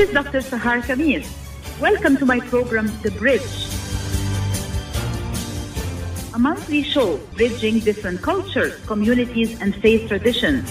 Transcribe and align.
is 0.00 0.10
Dr. 0.12 0.40
Sahar 0.40 0.80
Khamis. 0.80 1.28
Welcome 1.78 2.16
to 2.16 2.24
my 2.24 2.40
program, 2.40 2.86
The 3.02 3.10
Bridge. 3.20 3.52
A 6.32 6.38
monthly 6.38 6.82
show 6.82 7.18
bridging 7.36 7.80
different 7.80 8.22
cultures, 8.22 8.72
communities, 8.86 9.60
and 9.60 9.76
faith 9.76 10.08
traditions. 10.08 10.64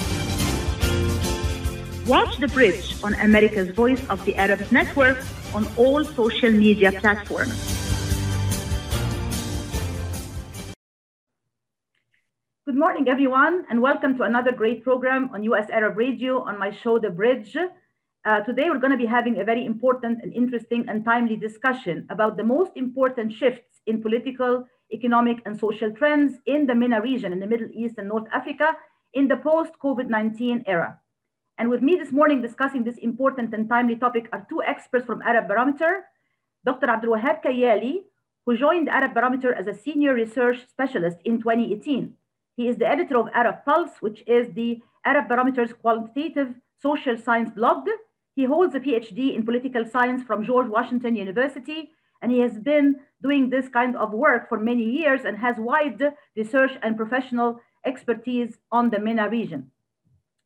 Watch 2.07 2.39
The 2.39 2.47
Bridge 2.47 2.95
on 3.03 3.13
America's 3.21 3.69
Voice 3.69 4.01
of 4.09 4.25
the 4.25 4.35
Arabs 4.35 4.71
Network 4.71 5.21
on 5.53 5.67
all 5.77 6.03
social 6.03 6.49
media 6.49 6.91
platforms. 6.91 7.53
Good 12.65 12.77
morning, 12.77 13.07
everyone, 13.07 13.65
and 13.69 13.79
welcome 13.79 14.17
to 14.17 14.23
another 14.23 14.51
great 14.51 14.83
program 14.83 15.29
on 15.33 15.43
US 15.43 15.69
Arab 15.69 15.97
Radio 15.97 16.41
on 16.41 16.57
my 16.57 16.71
show, 16.71 16.97
The 16.97 17.11
Bridge. 17.11 17.55
Uh, 18.25 18.41
today, 18.41 18.69
we're 18.69 18.79
going 18.79 18.91
to 18.91 18.97
be 18.97 19.05
having 19.05 19.39
a 19.39 19.45
very 19.45 19.65
important 19.65 20.21
and 20.21 20.33
interesting 20.33 20.83
and 20.89 21.05
timely 21.05 21.37
discussion 21.37 22.05
about 22.09 22.35
the 22.35 22.43
most 22.43 22.71
important 22.75 23.31
shifts 23.31 23.79
in 23.87 24.01
political, 24.01 24.67
economic, 24.91 25.37
and 25.45 25.57
social 25.57 25.89
trends 25.91 26.33
in 26.45 26.67
the 26.67 26.75
MENA 26.75 27.01
region, 27.01 27.31
in 27.31 27.39
the 27.39 27.47
Middle 27.47 27.69
East 27.73 27.95
and 27.97 28.09
North 28.09 28.27
Africa, 28.33 28.75
in 29.13 29.29
the 29.29 29.37
post 29.37 29.71
COVID 29.81 30.09
19 30.09 30.65
era. 30.67 30.99
And 31.57 31.69
with 31.69 31.81
me 31.81 31.95
this 31.95 32.11
morning 32.11 32.41
discussing 32.41 32.83
this 32.83 32.97
important 32.97 33.53
and 33.53 33.69
timely 33.69 33.95
topic 33.95 34.27
are 34.33 34.45
two 34.49 34.61
experts 34.63 35.05
from 35.05 35.21
Arab 35.21 35.47
Barometer 35.47 36.05
Dr. 36.65 36.89
Abdul 36.89 37.15
Wahab 37.15 37.41
Kayali, 37.41 38.03
who 38.45 38.57
joined 38.57 38.89
Arab 38.89 39.13
Barometer 39.13 39.53
as 39.53 39.67
a 39.67 39.73
senior 39.73 40.13
research 40.13 40.67
specialist 40.69 41.17
in 41.23 41.41
2018. 41.41 42.13
He 42.57 42.67
is 42.67 42.75
the 42.75 42.87
editor 42.87 43.17
of 43.17 43.29
Arab 43.33 43.63
Pulse, 43.63 44.01
which 44.01 44.23
is 44.27 44.53
the 44.53 44.81
Arab 45.05 45.29
Barometer's 45.29 45.71
qualitative 45.71 46.53
social 46.81 47.17
science 47.17 47.49
blog. 47.51 47.87
He 48.39 48.45
holds 48.45 48.73
a 48.73 48.79
PhD 48.79 49.35
in 49.35 49.43
political 49.43 49.83
science 49.85 50.23
from 50.23 50.45
George 50.45 50.69
Washington 50.69 51.13
University, 51.13 51.91
and 52.21 52.31
he 52.31 52.39
has 52.39 52.57
been 52.57 52.95
doing 53.21 53.49
this 53.49 53.67
kind 53.67 53.97
of 53.97 54.13
work 54.13 54.47
for 54.47 54.57
many 54.57 54.85
years 54.85 55.25
and 55.25 55.37
has 55.37 55.57
wide 55.57 56.01
research 56.37 56.71
and 56.81 56.95
professional 56.95 57.59
expertise 57.85 58.57
on 58.71 58.91
the 58.91 58.97
MENA 58.97 59.27
region. 59.27 59.69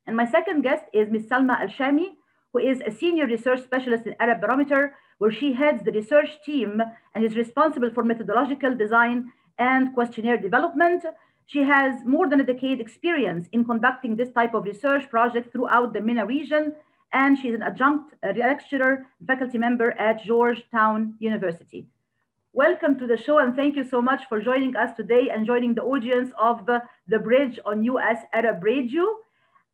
And 0.07 0.17
my 0.17 0.25
second 0.25 0.63
guest 0.63 0.85
is 0.91 1.11
Ms. 1.11 1.27
Salma 1.27 1.59
Al 1.61 1.67
Shami, 1.67 2.07
who 2.51 2.57
is 2.57 2.81
a 2.81 2.89
senior 2.89 3.27
research 3.27 3.61
specialist 3.61 4.07
in 4.07 4.15
Arab 4.19 4.41
Barometer, 4.41 4.95
where 5.19 5.31
she 5.31 5.53
heads 5.53 5.83
the 5.83 5.91
research 5.91 6.31
team 6.43 6.81
and 7.13 7.23
is 7.23 7.35
responsible 7.35 7.91
for 7.91 8.03
methodological 8.03 8.73
design 8.75 9.31
and 9.59 9.93
questionnaire 9.93 10.39
development. 10.39 11.05
She 11.45 11.61
has 11.61 12.03
more 12.05 12.27
than 12.27 12.41
a 12.41 12.51
decade 12.53 12.81
experience 12.81 13.47
in 13.51 13.63
conducting 13.65 14.15
this 14.15 14.31
type 14.31 14.55
of 14.55 14.63
research 14.63 15.11
project 15.11 15.51
throughout 15.51 15.93
the 15.93 16.01
MENA 16.01 16.25
region, 16.25 16.73
and 17.13 17.37
she's 17.37 17.53
an 17.53 17.61
adjunct 17.61 18.15
lecturer, 18.23 19.05
faculty 19.25 19.57
member 19.57 19.91
at 19.99 20.23
Georgetown 20.23 21.15
University. 21.19 21.85
Welcome 22.53 22.99
to 22.99 23.07
the 23.07 23.17
show, 23.17 23.37
and 23.37 23.55
thank 23.55 23.75
you 23.75 23.83
so 23.83 24.01
much 24.01 24.23
for 24.27 24.41
joining 24.41 24.75
us 24.75 24.95
today 24.95 25.29
and 25.33 25.45
joining 25.45 25.75
the 25.75 25.83
audience 25.83 26.31
of 26.39 26.65
The 26.65 27.19
Bridge 27.19 27.59
on 27.65 27.83
US 27.83 28.17
Arab 28.33 28.63
Radio. 28.63 29.03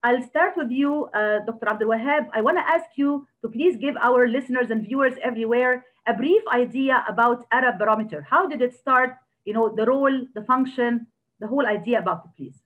I'll 0.04 0.24
start 0.24 0.54
with 0.56 0.72
you, 0.72 1.06
uh, 1.14 1.40
Dr. 1.46 1.68
Abdul 1.70 1.90
Wahab. 1.90 2.30
I 2.34 2.42
want 2.42 2.58
to 2.58 2.68
ask 2.68 2.86
you 2.96 3.28
to 3.42 3.50
please 3.50 3.76
give 3.78 3.96
our 3.98 4.28
listeners 4.28 4.70
and 4.70 4.86
viewers 4.86 5.14
everywhere 5.22 5.86
a 6.08 6.14
brief 6.14 6.42
idea 6.54 7.04
about 7.08 7.46
Arab 7.52 7.80
Barometer. 7.80 8.22
How 8.22 8.48
did 8.48 8.62
it 8.62 8.74
start? 8.74 9.16
You 9.46 9.54
know, 9.54 9.70
the 9.76 9.86
role, 9.86 10.26
the 10.36 10.44
function, 10.44 11.08
the 11.40 11.48
whole 11.48 11.66
idea 11.66 12.00
about 12.00 12.26
it, 12.26 12.32
please. 12.38 12.59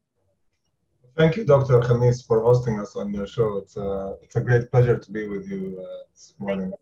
Thank 1.16 1.38
you, 1.38 1.46
Dr. 1.46 1.79
Khamis, 1.79 2.25
for 2.25 2.41
hosting 2.41 2.79
us 2.79 2.96
on 2.96 3.13
your 3.13 3.28
show. 3.28 3.57
It's 3.57 3.78
a, 3.78 4.16
it's 4.24 4.35
a 4.35 4.41
great 4.41 4.72
pleasure 4.72 4.97
to 4.97 5.12
be 5.12 5.28
with 5.28 5.47
you 5.47 5.79
uh, 5.79 6.03
this 6.12 6.34
morning. 6.40 6.74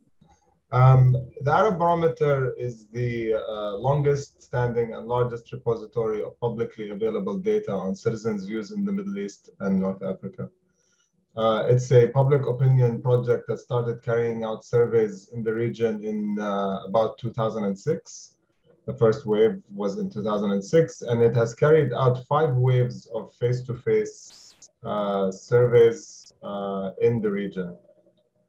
Um, 0.72 1.18
the 1.42 1.52
Arab 1.52 1.80
Barometer 1.80 2.54
is 2.58 2.88
the 2.94 3.34
uh, 3.34 3.76
longest 3.76 4.42
standing 4.42 4.94
and 4.94 5.06
largest 5.06 5.52
repository 5.52 6.24
of 6.24 6.40
publicly 6.40 6.92
available 6.92 7.38
data 7.38 7.74
on 7.74 7.94
citizens' 7.94 8.46
views 8.46 8.72
in 8.72 8.86
the 8.86 8.92
Middle 8.94 9.20
East 9.20 9.50
and 9.60 9.82
North 9.82 10.02
Africa. 10.02 10.50
Uh, 11.36 11.66
it's 11.68 11.92
a 11.92 12.08
public 12.08 12.48
opinion 12.48 13.02
project 13.02 13.50
that 13.50 13.60
started 13.60 14.02
carrying 14.02 14.46
out 14.46 14.64
surveys 14.64 15.28
in 15.34 15.44
the 15.44 15.54
region 15.54 16.06
in 16.06 16.40
uh, 16.40 16.84
about 16.86 17.18
2006. 17.18 18.36
The 18.92 18.98
first 18.98 19.26
wave 19.26 19.62
was 19.74 19.98
in 20.00 20.10
2006, 20.10 21.02
and 21.04 21.22
it 21.22 21.34
has 21.34 21.56
carried 21.56 21.94
out 21.94 22.26
five 22.28 22.56
waves 22.56 23.08
of 23.16 23.34
face 23.36 23.62
to 23.62 23.74
face 23.74 24.54
surveys 25.32 26.34
uh, 26.44 26.92
in 27.00 27.22
the 27.22 27.32
region. 27.32 27.78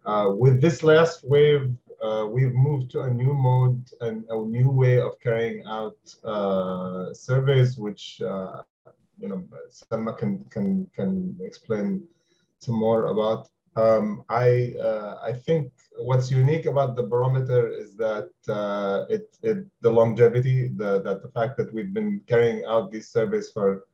Uh, 0.05 0.33
with 0.35 0.61
this 0.61 0.83
last 0.83 1.23
wave, 1.23 1.71
uh, 2.03 2.27
we've 2.29 2.55
moved 2.55 2.91
to 2.91 3.03
a 3.03 3.11
new 3.11 3.33
mode 3.35 3.89
and 4.01 4.25
a 4.31 4.37
new 4.37 4.69
way 4.69 5.01
of 5.01 5.13
carrying 5.21 5.63
out 5.67 5.97
surveys, 7.15 7.79
which 7.79 8.19
you 8.19 9.29
know 9.29 9.45
Selma 9.71 10.13
can 10.15 10.45
can 10.51 10.91
can 10.97 11.37
explain 11.41 12.03
some 12.59 12.75
more 12.81 13.07
about. 13.07 13.49
Um, 13.77 14.25
I 14.29 14.75
uh, 14.81 15.19
I 15.23 15.33
think 15.33 15.73
what's 15.99 16.31
unique 16.31 16.67
about 16.67 16.95
the 16.95 17.03
barometer 17.03 17.69
is 17.69 17.97
that 17.97 18.31
uh, 18.49 19.07
it, 19.09 19.35
it 19.43 19.67
the 19.81 19.91
longevity, 19.91 20.69
the 20.69 21.01
that 21.03 21.23
the 21.23 21.31
fact 21.31 21.57
that 21.57 21.73
we've 21.73 21.95
been 21.95 22.21
carrying 22.27 22.65
out 22.67 22.93
these 22.93 23.09
surveys 23.09 23.51
for 23.51 23.85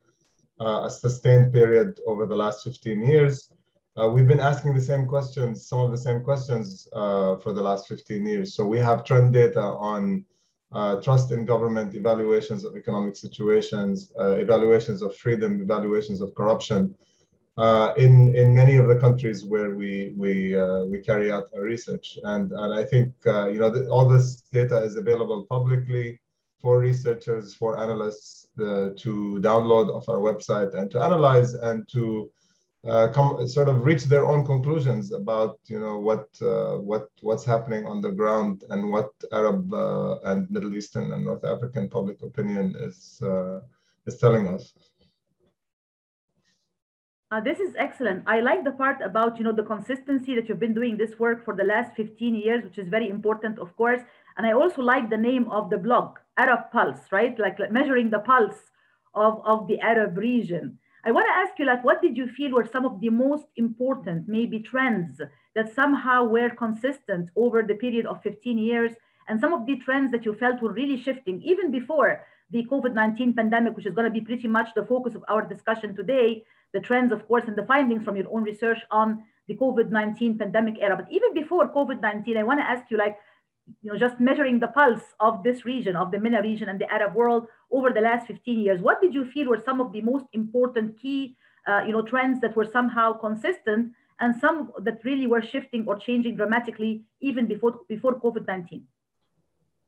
a 0.59 0.89
sustained 0.89 1.53
period 1.53 1.97
over 2.05 2.25
the 2.25 2.35
last 2.35 2.65
15 2.65 3.01
years. 3.05 3.49
Uh, 3.97 4.09
we've 4.09 4.27
been 4.27 4.41
asking 4.41 4.75
the 4.75 4.81
same 4.81 5.05
questions, 5.05 5.65
some 5.65 5.79
of 5.79 5.91
the 5.91 5.97
same 5.97 6.21
questions 6.21 6.89
uh, 6.91 7.37
for 7.37 7.53
the 7.53 7.61
last 7.61 7.87
15 7.87 8.25
years. 8.25 8.55
So 8.55 8.65
we 8.65 8.77
have 8.79 9.05
trend 9.05 9.31
data 9.31 9.61
on 9.61 10.25
uh, 10.73 10.97
trust 10.97 11.31
in 11.31 11.45
government, 11.45 11.95
evaluations 11.95 12.65
of 12.65 12.75
economic 12.75 13.15
situations, 13.15 14.11
evaluations 14.17 15.01
of 15.01 15.15
freedom, 15.15 15.61
evaluations 15.61 16.19
of 16.19 16.35
corruption 16.35 16.93
in 17.97 18.35
in 18.35 18.55
many 18.55 18.77
of 18.77 18.87
the 18.87 18.95
countries 18.95 19.45
where 19.45 19.75
we 19.75 20.13
we 20.17 20.55
we 20.91 20.99
carry 20.99 21.31
out 21.31 21.45
our 21.55 21.63
research. 21.63 22.17
And 22.23 22.51
and 22.51 22.73
I 22.73 22.83
think 22.83 23.13
you 23.25 23.59
know 23.61 23.69
the, 23.69 23.87
all 23.89 24.07
this 24.07 24.43
data 24.51 24.77
is 24.77 24.95
available 24.95 25.45
publicly 25.49 26.19
for 26.61 26.79
researchers, 26.79 27.55
for 27.55 27.79
analysts 27.79 28.47
to 28.57 29.39
download 29.41 29.87
off 29.95 30.09
our 30.09 30.19
website 30.19 30.73
and 30.73 30.91
to 30.91 31.01
analyze 31.01 31.53
and 31.53 31.87
to 31.89 32.29
uh, 32.87 33.09
come 33.09 33.45
sort 33.47 33.67
of 33.67 33.83
reach 33.85 34.05
their 34.05 34.25
own 34.25 34.45
conclusions 34.45 35.11
about 35.11 35.59
you 35.65 35.79
know 35.79 35.99
what 35.99 36.27
uh, 36.41 36.77
what 36.77 37.09
what's 37.21 37.43
happening 37.43 37.85
on 37.85 37.99
the 37.99 38.11
ground 38.11 38.63
and 38.69 38.89
what 38.89 39.09
Arab 39.33 39.73
uh, 39.73 40.17
and 40.23 40.49
Middle 40.49 40.73
Eastern 40.73 41.11
and 41.11 41.25
North 41.25 41.43
African 41.43 41.89
public 41.89 42.21
opinion 42.21 42.75
is 42.79 43.21
is 44.05 44.17
telling 44.17 44.47
us. 44.47 44.73
Uh, 47.31 47.39
this 47.39 47.59
is 47.59 47.75
excellent. 47.77 48.23
I 48.25 48.39
like 48.39 48.63
the 48.63 48.71
part 48.71 49.01
about 49.01 49.37
you 49.37 49.43
know 49.43 49.51
the 49.51 49.61
consistency 49.61 50.33
that 50.33 50.49
you've 50.49 50.59
been 50.59 50.73
doing 50.73 50.97
this 50.97 51.19
work 51.19 51.45
for 51.45 51.55
the 51.55 51.63
last 51.63 51.95
15 51.95 52.33
years, 52.33 52.63
which 52.63 52.79
is 52.79 52.89
very 52.89 53.07
important, 53.07 53.59
of 53.59 53.75
course. 53.77 54.01
And 54.35 54.47
I 54.47 54.53
also 54.53 54.81
like 54.81 55.11
the 55.11 55.17
name 55.17 55.47
of 55.51 55.69
the 55.69 55.77
blog, 55.77 56.17
Arab 56.37 56.71
Pulse, 56.71 57.11
right? 57.11 57.37
Like, 57.37 57.59
like 57.59 57.71
measuring 57.71 58.09
the 58.09 58.19
pulse 58.19 58.71
of, 59.13 59.41
of 59.45 59.67
the 59.67 59.79
Arab 59.79 60.17
region. 60.17 60.79
I 61.05 61.11
want 61.11 61.27
to 61.27 61.33
ask 61.33 61.59
you, 61.59 61.65
like, 61.65 61.83
what 61.83 62.01
did 62.01 62.17
you 62.17 62.27
feel 62.29 62.51
were 62.51 62.65
some 62.65 62.85
of 62.85 62.99
the 62.99 63.09
most 63.09 63.45
important, 63.57 64.27
maybe 64.27 64.59
trends 64.59 65.21
that 65.55 65.75
somehow 65.75 66.23
were 66.23 66.49
consistent 66.49 67.29
over 67.35 67.61
the 67.61 67.75
period 67.75 68.07
of 68.07 68.23
15 68.23 68.57
years, 68.57 68.93
and 69.27 69.39
some 69.39 69.53
of 69.53 69.67
the 69.67 69.77
trends 69.77 70.11
that 70.13 70.25
you 70.25 70.33
felt 70.33 70.63
were 70.63 70.73
really 70.73 70.99
shifting 70.99 71.43
even 71.43 71.69
before 71.69 72.25
the 72.49 72.65
COVID 72.65 72.95
19 72.95 73.33
pandemic, 73.35 73.75
which 73.75 73.85
is 73.85 73.93
going 73.93 74.11
to 74.11 74.19
be 74.19 74.25
pretty 74.25 74.47
much 74.47 74.69
the 74.73 74.85
focus 74.85 75.13
of 75.13 75.23
our 75.27 75.47
discussion 75.47 75.95
today, 75.95 76.43
the 76.73 76.79
trends, 76.79 77.11
of 77.11 77.27
course, 77.27 77.43
and 77.47 77.55
the 77.55 77.65
findings 77.65 78.03
from 78.03 78.15
your 78.15 78.27
own 78.31 78.43
research 78.43 78.79
on 78.91 79.23
the 79.47 79.55
COVID 79.55 79.89
19 79.89 80.37
pandemic 80.37 80.75
era. 80.79 80.95
But 80.95 81.11
even 81.11 81.33
before 81.33 81.67
COVID 81.73 82.01
19, 82.01 82.37
I 82.37 82.43
want 82.43 82.59
to 82.59 82.69
ask 82.69 82.89
you, 82.91 82.97
like, 82.97 83.17
you 83.81 83.91
know, 83.91 83.97
just 83.97 84.19
measuring 84.19 84.59
the 84.59 84.67
pulse 84.67 85.03
of 85.19 85.43
this 85.43 85.65
region, 85.65 85.95
of 85.95 86.11
the 86.11 86.19
MENA 86.19 86.41
region 86.41 86.69
and 86.69 86.79
the 86.79 86.91
Arab 86.91 87.15
world 87.15 87.47
over 87.71 87.91
the 87.91 88.01
last 88.01 88.27
15 88.27 88.59
years, 88.59 88.81
what 88.81 89.01
did 89.01 89.13
you 89.13 89.25
feel 89.25 89.47
were 89.47 89.61
some 89.63 89.79
of 89.79 89.91
the 89.91 90.01
most 90.01 90.25
important 90.33 90.99
key, 90.99 91.35
uh, 91.67 91.83
you 91.85 91.91
know, 91.91 92.01
trends 92.01 92.39
that 92.41 92.55
were 92.55 92.65
somehow 92.65 93.13
consistent 93.13 93.93
and 94.19 94.35
some 94.39 94.71
that 94.79 95.03
really 95.03 95.27
were 95.27 95.41
shifting 95.41 95.85
or 95.87 95.97
changing 95.97 96.35
dramatically 96.35 97.03
even 97.21 97.47
before 97.47 97.79
before 97.87 98.19
COVID-19? 98.19 98.81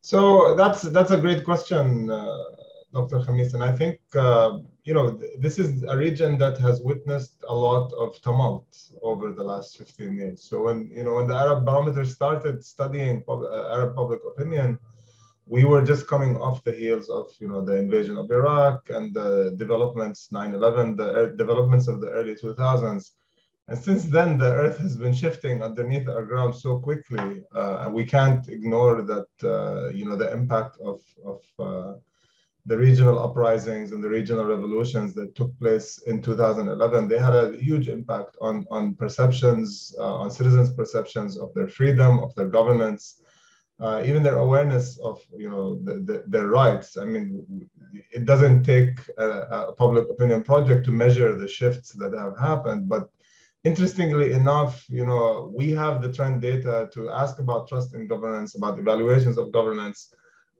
So 0.01 0.55
that's 0.55 0.81
that's 0.81 1.11
a 1.11 1.17
great 1.17 1.43
question, 1.43 2.09
uh, 2.09 2.43
Dr. 2.93 3.19
Khamis, 3.19 3.53
and 3.53 3.63
I 3.63 3.71
think 3.71 3.99
uh, 4.15 4.59
you 4.83 4.93
know 4.93 5.19
this 5.39 5.57
is 5.59 5.83
a 5.83 5.95
region 5.95 6.37
that 6.39 6.57
has 6.57 6.81
witnessed 6.81 7.37
a 7.47 7.55
lot 7.55 7.93
of 7.93 8.21
tumult 8.21 8.67
over 9.01 9.31
the 9.31 9.43
last 9.43 9.77
15 9.77 10.13
years. 10.15 10.43
So 10.43 10.63
when 10.63 10.89
you 10.93 11.03
know 11.03 11.15
when 11.15 11.27
the 11.27 11.35
Arab 11.35 11.65
Barometer 11.65 12.05
started 12.05 12.63
studying 12.63 13.23
pub- 13.23 13.43
uh, 13.43 13.69
Arab 13.75 13.95
public 13.95 14.21
opinion, 14.27 14.77
we 15.45 15.63
were 15.63 15.83
just 15.83 16.07
coming 16.07 16.37
off 16.37 16.63
the 16.63 16.71
heels 16.71 17.09
of 17.09 17.27
you 17.39 17.47
know 17.47 17.61
the 17.63 17.75
invasion 17.77 18.17
of 18.17 18.29
Iraq 18.29 18.89
and 18.89 19.13
the 19.13 19.53
developments 19.57 20.29
9/11, 20.33 20.97
the 20.97 21.33
developments 21.37 21.87
of 21.87 22.01
the 22.01 22.09
early 22.09 22.35
2000s, 22.35 23.11
And 23.67 23.79
since 23.79 24.03
then, 24.05 24.37
the 24.37 24.51
earth 24.63 24.79
has 24.79 24.97
been 24.97 25.13
shifting 25.13 25.63
underneath 25.63 26.07
our 26.09 26.25
ground 26.25 26.53
so 26.55 26.79
quickly, 26.79 27.43
uh, 27.55 27.83
and 27.83 27.93
we 27.93 28.05
can't 28.05 28.49
ignore 28.49 29.01
that, 29.01 29.31
uh, 29.43 29.89
you 29.97 30.03
know, 30.05 30.17
the 30.17 30.31
impact 30.33 30.77
of, 30.89 30.99
of 31.23 31.41
uh, 31.59 31.93
the 32.65 32.77
regional 32.77 33.19
uprisings 33.19 33.91
and 33.91 34.03
the 34.03 34.09
regional 34.09 34.45
revolutions 34.45 35.13
that 35.15 35.35
took 35.35 35.57
place 35.59 35.99
in 36.05 36.21
2011. 36.21 37.07
They 37.07 37.17
had 37.17 37.33
a 37.35 37.57
huge 37.57 37.87
impact 37.87 38.37
on, 38.39 38.65
on 38.69 38.95
perceptions, 38.95 39.95
uh, 39.97 40.15
on 40.15 40.29
citizens' 40.29 40.73
perceptions 40.73 41.37
of 41.37 41.53
their 41.55 41.67
freedom, 41.67 42.19
of 42.19 42.35
their 42.35 42.47
governance, 42.47 43.21
uh, 43.79 44.03
even 44.05 44.21
their 44.21 44.37
awareness 44.37 44.99
of, 44.99 45.19
you 45.35 45.49
know, 45.49 45.79
the, 45.83 45.93
the, 46.07 46.23
their 46.27 46.47
rights. 46.47 46.97
I 46.97 47.05
mean, 47.05 47.67
it 48.11 48.25
doesn't 48.25 48.63
take 48.63 48.99
a, 49.17 49.29
a 49.69 49.73
public 49.73 50.07
opinion 50.09 50.43
project 50.43 50.85
to 50.85 50.91
measure 50.91 51.35
the 51.35 51.47
shifts 51.47 51.91
that 51.93 52.13
have 52.13 52.37
happened, 52.37 52.87
but 52.87 53.09
interestingly 53.63 54.33
enough, 54.33 54.85
you 54.87 55.05
know, 55.05 55.51
we 55.55 55.71
have 55.71 56.01
the 56.01 56.11
trend 56.13 56.41
data 56.41 56.89
to 56.93 57.09
ask 57.09 57.39
about 57.39 57.67
trust 57.67 57.95
in 57.95 58.07
governance, 58.07 58.55
about 58.55 58.77
evaluations 58.77 59.37
of 59.37 59.51
governance. 59.51 60.13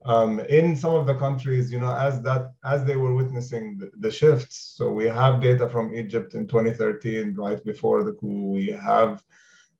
Um, 0.03 0.39
in 0.39 0.75
some 0.75 0.95
of 0.95 1.06
the 1.06 1.13
countries, 1.13 1.71
you 1.71 1.80
know, 1.80 1.95
as 1.95 2.21
that 2.24 2.53
as 2.63 2.83
they 2.83 2.95
were 2.95 3.13
witnessing 3.13 3.77
the, 3.77 3.92
the, 4.00 4.09
shifts. 4.09 4.74
So 4.75 4.89
we 4.89 5.06
have 5.06 5.42
data 5.42 5.69
from 5.69 5.94
Egypt 5.94 6.33
in 6.33 6.48
2013, 6.48 7.36
right 7.36 7.63
before 7.63 8.03
the 8.03 8.13
coup. 8.13 8.50
We 8.50 8.69
have 8.69 9.24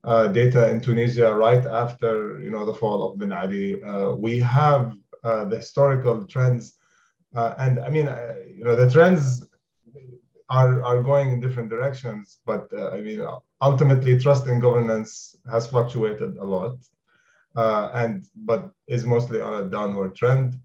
uh, 0.04 0.28
data 0.28 0.70
in 0.70 0.80
Tunisia 0.80 1.34
right 1.34 1.66
after, 1.66 2.40
you 2.40 2.52
know, 2.52 2.66
the 2.66 2.74
fall 2.74 3.10
of 3.12 3.18
Ben 3.18 3.32
Ali. 3.32 3.82
Uh, 3.82 4.12
we 4.12 4.40
have 4.40 4.96
uh, 5.24 5.46
the 5.46 5.58
historical 5.58 6.26
trends, 6.26 6.74
uh, 7.36 7.56
and 7.58 7.80
I 7.80 7.90
mean, 7.90 8.08
uh, 8.08 8.36
you 8.48 8.64
know, 8.64 8.76
the 8.76 8.90
trends 8.92 9.44
are, 10.50 10.84
are 10.84 11.02
going 11.02 11.32
in 11.32 11.40
different 11.40 11.70
directions. 11.70 12.40
But 12.46 12.68
uh, 12.74 12.90
I 12.90 13.02
mean, 13.02 13.26
ultimately, 13.62 14.20
trust 14.20 14.46
in 14.48 14.60
governance 14.60 15.36
has 15.50 15.68
fluctuated 15.68 16.38
a 16.38 16.44
lot, 16.44 16.78
and 17.56 18.26
but 18.36 18.72
is 18.88 19.06
mostly 19.06 19.42
on 19.42 19.64
a 19.64 19.70
downward 19.70 20.16
trend. 20.16 20.60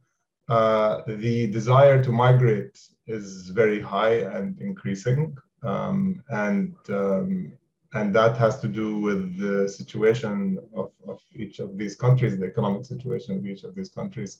Uh, 0.48 1.02
the 1.06 1.48
desire 1.48 2.02
to 2.02 2.12
migrate 2.12 2.78
is 3.06 3.50
very 3.50 3.80
high 3.80 4.16
and 4.36 4.60
increasing, 4.60 5.36
um, 5.64 6.22
and 6.28 6.74
um, 6.88 7.52
and 7.94 8.14
that 8.14 8.36
has 8.36 8.60
to 8.60 8.68
do 8.68 8.98
with 8.98 9.38
the 9.38 9.68
situation 9.68 10.58
of, 10.74 10.90
of 11.08 11.20
each 11.34 11.58
of 11.58 11.78
these 11.78 11.96
countries, 11.96 12.36
the 12.36 12.46
economic 12.46 12.84
situation 12.84 13.38
of 13.38 13.46
each 13.46 13.64
of 13.64 13.74
these 13.74 13.88
countries. 13.88 14.38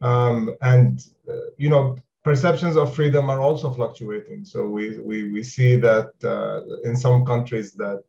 Um, 0.00 0.54
and, 0.60 1.04
uh, 1.28 1.50
you 1.56 1.70
know, 1.70 1.96
perceptions 2.24 2.76
of 2.76 2.94
freedom 2.94 3.30
are 3.30 3.40
also 3.40 3.72
fluctuating. 3.72 4.44
So 4.44 4.66
we, 4.66 4.98
we, 4.98 5.30
we 5.30 5.42
see 5.42 5.76
that 5.76 6.12
uh, 6.24 6.88
in 6.88 6.96
some 6.96 7.24
countries 7.24 7.72
that 7.74 8.02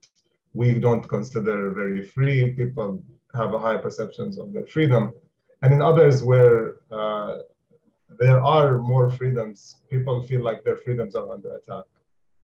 we 0.54 0.80
don't 0.80 1.08
consider 1.08 1.72
very 1.72 2.02
free, 2.02 2.54
people 2.54 3.04
have 3.36 3.54
a 3.54 3.60
high 3.60 3.78
perceptions 3.78 4.38
of 4.38 4.54
their 4.54 4.66
freedom. 4.66 5.14
And 5.62 5.74
in 5.74 5.82
others 5.82 6.24
where 6.24 6.76
uh, 6.92 7.40
there 8.20 8.42
are 8.42 8.78
more 8.78 9.10
freedoms, 9.10 9.78
people 9.90 10.24
feel 10.24 10.44
like 10.44 10.64
their 10.64 10.78
freedoms 10.78 11.16
are 11.16 11.30
under 11.32 11.56
attack. 11.56 11.86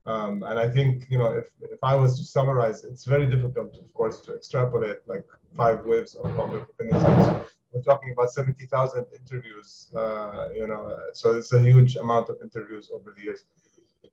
Um, 0.05 0.43
and 0.43 0.57
I 0.57 0.67
think, 0.69 1.05
you 1.09 1.17
know, 1.17 1.31
if, 1.41 1.45
if 1.61 1.79
I 1.83 1.95
was 1.95 2.17
to 2.19 2.25
summarize, 2.25 2.83
it's 2.83 3.05
very 3.05 3.27
difficult, 3.27 3.75
of 3.77 3.93
course, 3.93 4.21
to 4.21 4.33
extrapolate 4.33 4.99
like 5.07 5.25
five 5.55 5.85
waves 5.85 6.15
of 6.15 6.35
public 6.35 6.63
opinion 6.63 7.45
we're 7.71 7.81
talking 7.81 8.11
about 8.11 8.31
70,000 8.31 9.05
interviews, 9.13 9.91
uh, 9.95 10.49
you 10.55 10.67
know, 10.67 10.97
so 11.13 11.35
it's 11.35 11.53
a 11.53 11.61
huge 11.61 11.95
amount 11.97 12.29
of 12.29 12.37
interviews 12.41 12.89
over 12.93 13.13
the 13.15 13.23
years. 13.23 13.45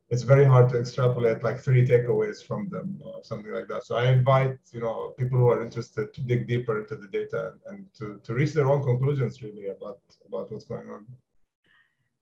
It's 0.08 0.22
very 0.22 0.44
hard 0.44 0.68
to 0.70 0.78
extrapolate 0.78 1.42
like 1.42 1.58
three 1.58 1.84
takeaways 1.86 2.44
from 2.46 2.68
them 2.68 3.00
or 3.04 3.24
something 3.24 3.52
like 3.52 3.66
that. 3.68 3.84
So 3.84 3.96
I 3.96 4.12
invite, 4.12 4.58
you 4.72 4.80
know, 4.80 5.14
people 5.18 5.38
who 5.38 5.48
are 5.48 5.62
interested 5.62 6.14
to 6.14 6.20
dig 6.20 6.46
deeper 6.46 6.80
into 6.80 6.94
the 6.94 7.08
data 7.08 7.52
and, 7.52 7.60
and 7.68 7.86
to, 7.98 8.20
to 8.22 8.34
reach 8.34 8.52
their 8.52 8.68
own 8.70 8.84
conclusions 8.84 9.42
really 9.42 9.66
about, 9.68 9.98
about 10.28 10.52
what's 10.52 10.64
going 10.64 10.88
on. 10.90 11.06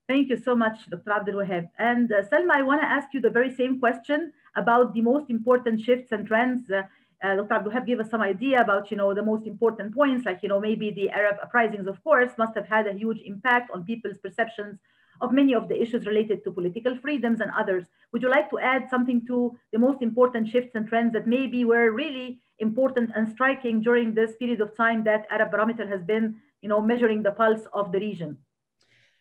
Thank 0.08 0.30
you 0.30 0.36
so 0.36 0.54
much, 0.54 0.88
Dr. 0.88 1.12
Abdul 1.12 1.34
Wahab. 1.34 1.68
And 1.78 2.10
uh, 2.10 2.26
Selma, 2.28 2.54
I 2.56 2.62
want 2.62 2.80
to 2.80 2.86
ask 2.86 3.08
you 3.12 3.20
the 3.20 3.30
very 3.30 3.54
same 3.54 3.80
question 3.80 4.32
about 4.56 4.94
the 4.94 5.02
most 5.02 5.28
important 5.30 5.80
shifts 5.80 6.12
and 6.12 6.26
trends 6.26 6.70
uh, 6.70 6.82
uh, 7.24 7.36
Dr. 7.36 7.54
Abdul 7.54 7.80
gave 7.86 8.00
us 8.00 8.10
some 8.10 8.20
idea 8.20 8.60
about, 8.60 8.90
you 8.90 8.98
know, 8.98 9.14
the 9.14 9.22
most 9.22 9.46
important 9.46 9.94
points, 9.94 10.26
like, 10.26 10.42
you 10.42 10.48
know, 10.48 10.60
maybe 10.60 10.90
the 10.90 11.08
Arab 11.10 11.36
uprisings, 11.42 11.86
of 11.86 12.02
course, 12.04 12.30
must 12.36 12.54
have 12.54 12.66
had 12.66 12.86
a 12.86 12.92
huge 12.92 13.20
impact 13.24 13.70
on 13.72 13.82
people's 13.84 14.18
perceptions 14.18 14.78
of 15.20 15.32
many 15.32 15.54
of 15.54 15.68
the 15.68 15.80
issues 15.80 16.06
related 16.06 16.44
to 16.44 16.50
political 16.50 16.96
freedoms 16.98 17.40
and 17.40 17.50
others. 17.56 17.84
Would 18.12 18.22
you 18.22 18.30
like 18.30 18.50
to 18.50 18.58
add 18.58 18.88
something 18.88 19.26
to 19.26 19.56
the 19.72 19.78
most 19.78 20.02
important 20.02 20.48
shifts 20.48 20.74
and 20.74 20.86
trends 20.86 21.12
that 21.12 21.26
maybe 21.26 21.64
were 21.64 21.90
really 21.90 22.40
important 22.58 23.10
and 23.14 23.28
striking 23.28 23.80
during 23.80 24.14
this 24.14 24.36
period 24.36 24.60
of 24.60 24.76
time 24.76 25.04
that 25.04 25.26
Arab 25.30 25.50
Barometer 25.50 25.86
has 25.86 26.02
been, 26.02 26.36
you 26.60 26.68
know, 26.68 26.80
measuring 26.80 27.22
the 27.22 27.32
pulse 27.32 27.66
of 27.72 27.92
the 27.92 27.98
region? 27.98 28.38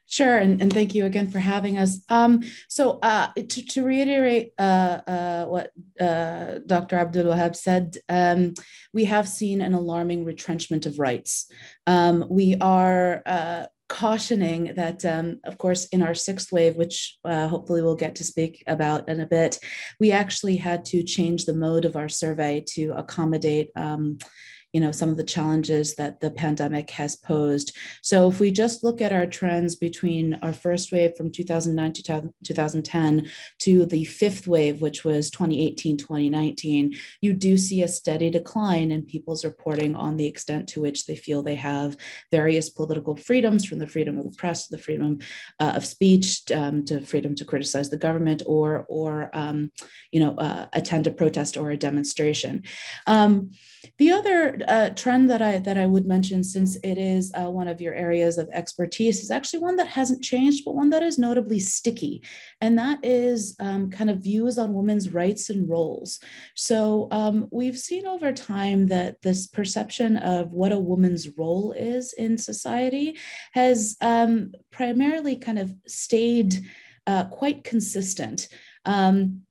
Sure, 0.06 0.38
and, 0.38 0.62
and 0.62 0.72
thank 0.72 0.94
you 0.94 1.06
again 1.06 1.30
for 1.30 1.40
having 1.40 1.78
us. 1.78 2.04
Um, 2.10 2.44
so, 2.68 3.00
uh, 3.02 3.28
to, 3.36 3.66
to 3.66 3.86
reiterate 3.86 4.54
uh, 4.60 5.00
uh, 5.08 5.46
what 5.46 5.72
uh, 6.00 6.60
Dr. 6.66 6.98
Abdul 6.98 7.34
Wahab 7.34 7.56
said, 7.56 7.98
um, 8.10 8.54
we 8.94 9.06
have 9.06 9.30
seen 9.30 9.62
an 9.62 9.74
alarming 9.74 10.26
retrenchment 10.26 10.86
of 10.86 11.00
rights. 11.00 11.50
Um, 11.88 12.26
we 12.30 12.58
are 12.60 13.24
uh, 13.26 13.66
cautioning 13.90 14.74
that, 14.76 15.04
um, 15.06 15.40
of 15.44 15.58
course, 15.58 15.86
in 15.88 16.02
our 16.02 16.14
sixth 16.14 16.52
wave, 16.52 16.76
which 16.76 17.18
uh, 17.26 17.48
hopefully 17.48 17.82
we'll 17.82 17.96
get 17.96 18.16
to 18.16 18.24
speak 18.24 18.64
about 18.68 19.08
in 19.10 19.20
a 19.20 19.26
bit, 19.26 19.60
we 20.00 20.12
actually 20.12 20.56
had 20.56 20.86
to 20.86 21.04
change 21.04 21.46
the 21.46 21.54
mode 21.54 21.86
of 21.86 21.96
our 21.96 22.10
survey 22.10 22.64
to 22.70 22.94
accommodate 22.96 23.70
um, 23.76 24.18
you 24.74 24.82
know 24.82 24.92
some 24.92 25.10
of 25.10 25.18
the 25.18 25.24
challenges 25.24 25.96
that 25.96 26.20
the 26.20 26.32
pandemic 26.32 26.90
has 26.92 27.16
posed. 27.16 27.76
So 28.02 28.28
if 28.30 28.40
we 28.40 28.52
just 28.52 28.84
look 28.84 29.02
at 29.02 29.14
our 29.14 29.26
trends 29.26 29.76
between 29.76 30.34
our 30.42 30.54
first 30.54 30.92
wave 30.92 31.16
from 31.16 31.32
2009 31.32 31.94
to 31.94 32.32
2010 32.44 33.30
to 33.60 33.86
the 33.86 34.04
fifth 34.06 34.48
wave 34.48 34.82
which 34.82 35.04
was 35.04 35.30
2018 35.30 35.98
2019 35.98 36.94
you 37.22 37.34
do 37.34 37.58
see 37.58 37.84
a 37.84 37.88
steady 37.88 38.30
decline 38.30 38.92
in 38.92 39.04
people's 39.04 39.46
reporting 39.46 39.96
on 39.96 40.18
the 40.18 40.26
extent 40.26 40.68
to 40.68 40.82
which 40.82 41.06
they 41.06 41.16
feel 41.16 41.42
they 41.42 41.56
have 41.56 41.96
various 42.32 42.70
political 42.70 43.16
freedoms 43.16 43.66
from 43.66 43.80
the 43.80 43.88
freedom 43.88 44.18
of 44.18 44.26
the 44.26 44.38
press 44.38 44.68
to 44.68 44.76
the 44.76 44.82
freedom 44.82 45.20
uh, 45.60 45.74
of 45.76 45.86
speech 45.86 46.44
um, 46.52 46.84
to 46.86 47.00
freedom 47.02 47.36
to 47.36 47.46
criticize 47.46 47.90
the 47.90 47.98
government 47.98 48.42
or 48.46 48.86
or 48.90 49.30
um, 49.34 49.72
you 50.12 50.20
know 50.20 50.36
uh, 50.36 50.66
attend 50.74 51.08
a 51.08 51.12
protest 51.12 51.58
or 51.58 51.72
a 51.72 51.78
demonstration. 51.78 52.64
Um, 53.08 53.52
the 53.98 54.12
other 54.12 54.60
uh, 54.68 54.90
trend 54.92 55.30
that 55.30 55.42
I 55.42 55.60
that 55.60 55.78
I 55.78 55.86
would 55.86 56.06
mention, 56.06 56.44
since 56.44 56.76
it 56.78 56.98
is 56.98 57.32
uh, 57.34 57.50
one 57.50 57.68
of 57.68 57.82
your 57.82 57.94
areas 57.94 58.38
of 58.38 58.50
expertise, 58.52 59.22
is 59.22 59.32
actually 59.32 59.60
one 59.60 59.76
that 59.78 59.88
hasn't 59.88 60.24
changed, 60.24 60.64
but 60.66 60.76
one 60.76 60.90
that 60.92 61.04
is 61.04 61.18
notably 61.18 61.60
sticky, 61.60 62.24
and 62.62 62.78
that 62.78 63.00
is 63.04 63.56
um, 63.60 63.90
kind 63.90 64.10
of 64.10 64.24
views 64.24 64.58
on 64.58 64.74
women's 64.74 65.10
rights 65.14 65.50
and 65.50 65.70
roles. 65.70 66.20
So 66.56 67.08
um, 67.12 67.48
we've 67.52 67.78
seen 67.78 68.06
over 68.08 68.32
time 68.32 68.88
that 68.88 69.22
this 69.22 69.48
perception 69.48 70.18
of 70.18 70.52
what 70.52 70.72
a 70.72 70.80
woman's 70.80 71.28
role 71.38 71.74
is 71.74 72.14
in 72.14 72.38
society 72.38 73.18
has 73.54 73.98
um, 74.02 74.54
primarily 74.72 75.36
kind 75.36 75.60
of 75.60 75.74
stayed 75.88 76.56
uh, 77.08 77.26
quite 77.26 77.64
consistent. 77.64 78.48
Um, 78.86 79.44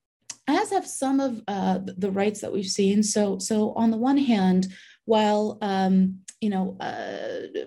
as 0.53 0.71
have 0.71 0.87
some 0.87 1.21
of 1.21 1.43
uh, 1.49 1.81
the 1.85 2.11
rights 2.11 2.41
that 2.41 2.53
we've 2.53 2.67
seen. 2.67 3.03
So, 3.03 3.39
so 3.39 3.73
on 3.75 3.91
the 3.91 3.97
one 3.97 4.19
hand, 4.19 4.69
while 5.05 5.59
um, 5.63 6.21
you 6.41 6.51
know. 6.51 6.77
Uh, 6.81 7.67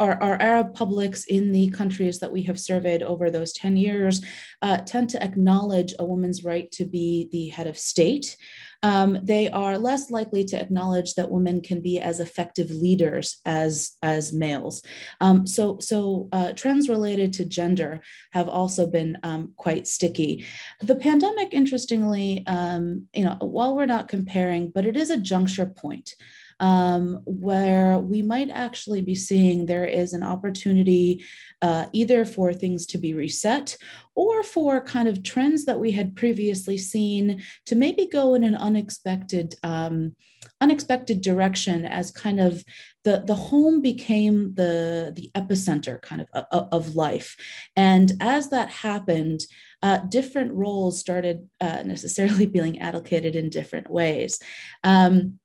our, 0.00 0.22
our, 0.22 0.40
Arab 0.40 0.72
publics 0.72 1.24
in 1.26 1.52
the 1.52 1.68
countries 1.68 2.18
that 2.20 2.32
we 2.32 2.42
have 2.42 2.58
surveyed 2.58 3.02
over 3.02 3.30
those 3.30 3.52
10 3.52 3.76
years 3.76 4.24
uh, 4.62 4.78
tend 4.78 5.10
to 5.10 5.22
acknowledge 5.22 5.92
a 5.98 6.04
woman's 6.04 6.44
right 6.44 6.72
to 6.72 6.86
be 6.86 7.28
the 7.30 7.48
head 7.48 7.66
of 7.66 7.76
state 7.76 8.38
um, 8.86 9.18
they 9.20 9.50
are 9.50 9.78
less 9.78 10.12
likely 10.12 10.44
to 10.44 10.60
acknowledge 10.60 11.14
that 11.14 11.28
women 11.28 11.60
can 11.60 11.80
be 11.80 11.98
as 11.98 12.20
effective 12.20 12.70
leaders 12.70 13.40
as 13.44 13.96
as 14.00 14.32
males. 14.32 14.80
Um, 15.20 15.44
so 15.44 15.78
so 15.80 16.28
uh, 16.30 16.52
trends 16.52 16.88
related 16.88 17.32
to 17.34 17.44
gender 17.44 18.00
have 18.30 18.48
also 18.48 18.86
been 18.86 19.18
um, 19.24 19.54
quite 19.56 19.88
sticky. 19.88 20.46
The 20.80 20.94
pandemic, 20.94 21.52
interestingly, 21.52 22.44
um, 22.46 23.08
you 23.12 23.24
know, 23.24 23.36
while 23.40 23.74
we're 23.74 23.86
not 23.86 24.06
comparing, 24.06 24.70
but 24.70 24.86
it 24.86 24.96
is 24.96 25.10
a 25.10 25.16
juncture 25.32 25.66
point 25.66 26.14
um, 26.60 27.20
where 27.26 27.98
we 27.98 28.22
might 28.22 28.50
actually 28.50 29.02
be 29.02 29.14
seeing 29.14 29.66
there 29.66 29.84
is 29.84 30.12
an 30.12 30.22
opportunity 30.22 31.24
uh, 31.62 31.86
either 31.92 32.24
for 32.24 32.52
things 32.52 32.86
to 32.86 32.98
be 32.98 33.14
reset 33.14 33.76
or 34.14 34.42
for 34.42 34.80
kind 34.80 35.08
of 35.08 35.22
trends 35.22 35.64
that 35.66 35.78
we 35.78 35.90
had 35.90 36.16
previously 36.16 36.78
seen 36.78 37.42
to 37.66 37.74
maybe 37.74 38.06
go 38.06 38.34
in 38.34 38.44
an 38.44 38.54
unexpected 38.56 39.54
um, 39.62 40.14
unexpected 40.60 41.20
direction 41.20 41.84
as 41.84 42.10
kind 42.10 42.40
of 42.40 42.64
the, 43.04 43.22
the 43.26 43.34
home 43.34 43.82
became 43.82 44.54
the, 44.54 45.12
the 45.14 45.30
epicenter 45.34 46.00
kind 46.00 46.22
of, 46.22 46.46
of, 46.50 46.68
of 46.72 46.96
life. 46.96 47.36
And 47.76 48.12
as 48.20 48.48
that 48.50 48.70
happened, 48.70 49.42
uh, 49.82 49.98
different 50.08 50.52
roles 50.52 50.98
started 50.98 51.48
uh, 51.60 51.82
necessarily 51.84 52.46
being 52.58 52.80
allocated 52.80 53.36
in 53.36 53.50
different 53.50 53.90
ways. 53.90 54.40
Um, 54.82 55.38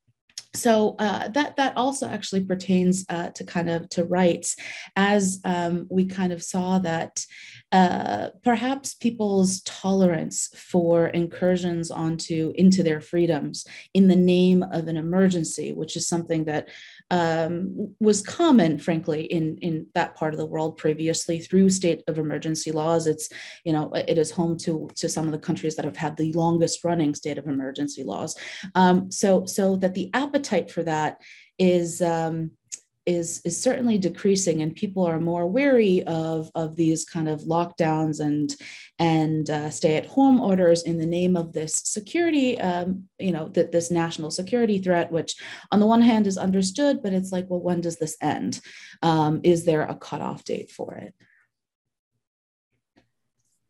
so 0.53 0.95
uh, 0.99 1.29
that 1.29 1.55
that 1.55 1.77
also 1.77 2.07
actually 2.07 2.43
pertains 2.43 3.05
uh, 3.09 3.29
to 3.29 3.43
kind 3.45 3.69
of 3.69 3.87
to 3.89 4.03
rights, 4.03 4.57
as 4.95 5.39
um, 5.45 5.87
we 5.89 6.05
kind 6.05 6.33
of 6.33 6.43
saw 6.43 6.79
that 6.79 7.25
uh, 7.71 8.29
perhaps 8.43 8.93
people's 8.93 9.61
tolerance 9.61 10.49
for 10.55 11.07
incursions 11.07 11.89
onto 11.89 12.51
into 12.55 12.83
their 12.83 12.99
freedoms 12.99 13.65
in 13.93 14.09
the 14.09 14.15
name 14.15 14.61
of 14.61 14.87
an 14.89 14.97
emergency, 14.97 15.71
which 15.71 15.95
is 15.95 16.07
something 16.07 16.45
that 16.45 16.67
um, 17.11 17.93
was 17.99 18.21
common, 18.21 18.79
frankly, 18.79 19.25
in 19.25 19.57
in 19.57 19.85
that 19.93 20.15
part 20.15 20.33
of 20.33 20.39
the 20.39 20.45
world 20.45 20.77
previously 20.77 21.39
through 21.39 21.69
state 21.69 22.01
of 22.07 22.17
emergency 22.17 22.71
laws. 22.71 23.05
It's 23.05 23.29
you 23.65 23.73
know 23.73 23.91
it 23.93 24.17
is 24.17 24.31
home 24.31 24.57
to 24.59 24.89
to 24.95 25.09
some 25.09 25.25
of 25.25 25.33
the 25.33 25.39
countries 25.39 25.75
that 25.75 25.85
have 25.85 25.97
had 25.97 26.15
the 26.15 26.31
longest 26.33 26.83
running 26.85 27.13
state 27.13 27.37
of 27.37 27.47
emergency 27.47 28.03
laws. 28.03 28.35
Um, 28.75 29.11
so 29.11 29.45
so 29.45 29.75
that 29.75 29.93
the 29.93 30.09
appetite 30.13 30.71
for 30.71 30.83
that 30.83 31.21
is 31.59 32.01
um, 32.01 32.51
is 33.05 33.41
is 33.45 33.61
certainly 33.61 33.97
decreasing 33.97 34.61
and 34.61 34.75
people 34.75 35.03
are 35.03 35.19
more 35.19 35.47
wary 35.47 36.03
of 36.03 36.51
of 36.53 36.75
these 36.75 37.03
kind 37.03 37.27
of 37.27 37.41
lockdowns 37.41 38.19
and 38.19 38.55
and 38.99 39.49
uh, 39.49 39.71
stay 39.71 39.97
at 39.97 40.05
home 40.05 40.39
orders 40.39 40.83
in 40.83 40.99
the 40.99 41.05
name 41.05 41.35
of 41.35 41.51
this 41.51 41.73
security 41.73 42.59
um, 42.61 43.05
you 43.17 43.31
know 43.31 43.47
that 43.49 43.71
this 43.71 43.89
national 43.89 44.29
security 44.29 44.77
threat 44.77 45.11
which 45.11 45.35
on 45.71 45.79
the 45.79 45.87
one 45.87 46.01
hand 46.01 46.27
is 46.27 46.37
understood 46.37 47.01
but 47.01 47.11
it's 47.11 47.31
like 47.31 47.49
well 47.49 47.59
when 47.59 47.81
does 47.81 47.97
this 47.97 48.17
end? 48.21 48.59
Um, 49.01 49.41
is 49.43 49.65
there 49.65 49.83
a 49.83 49.95
cutoff 49.95 50.43
date 50.43 50.71
for 50.71 50.95
it? 50.95 51.13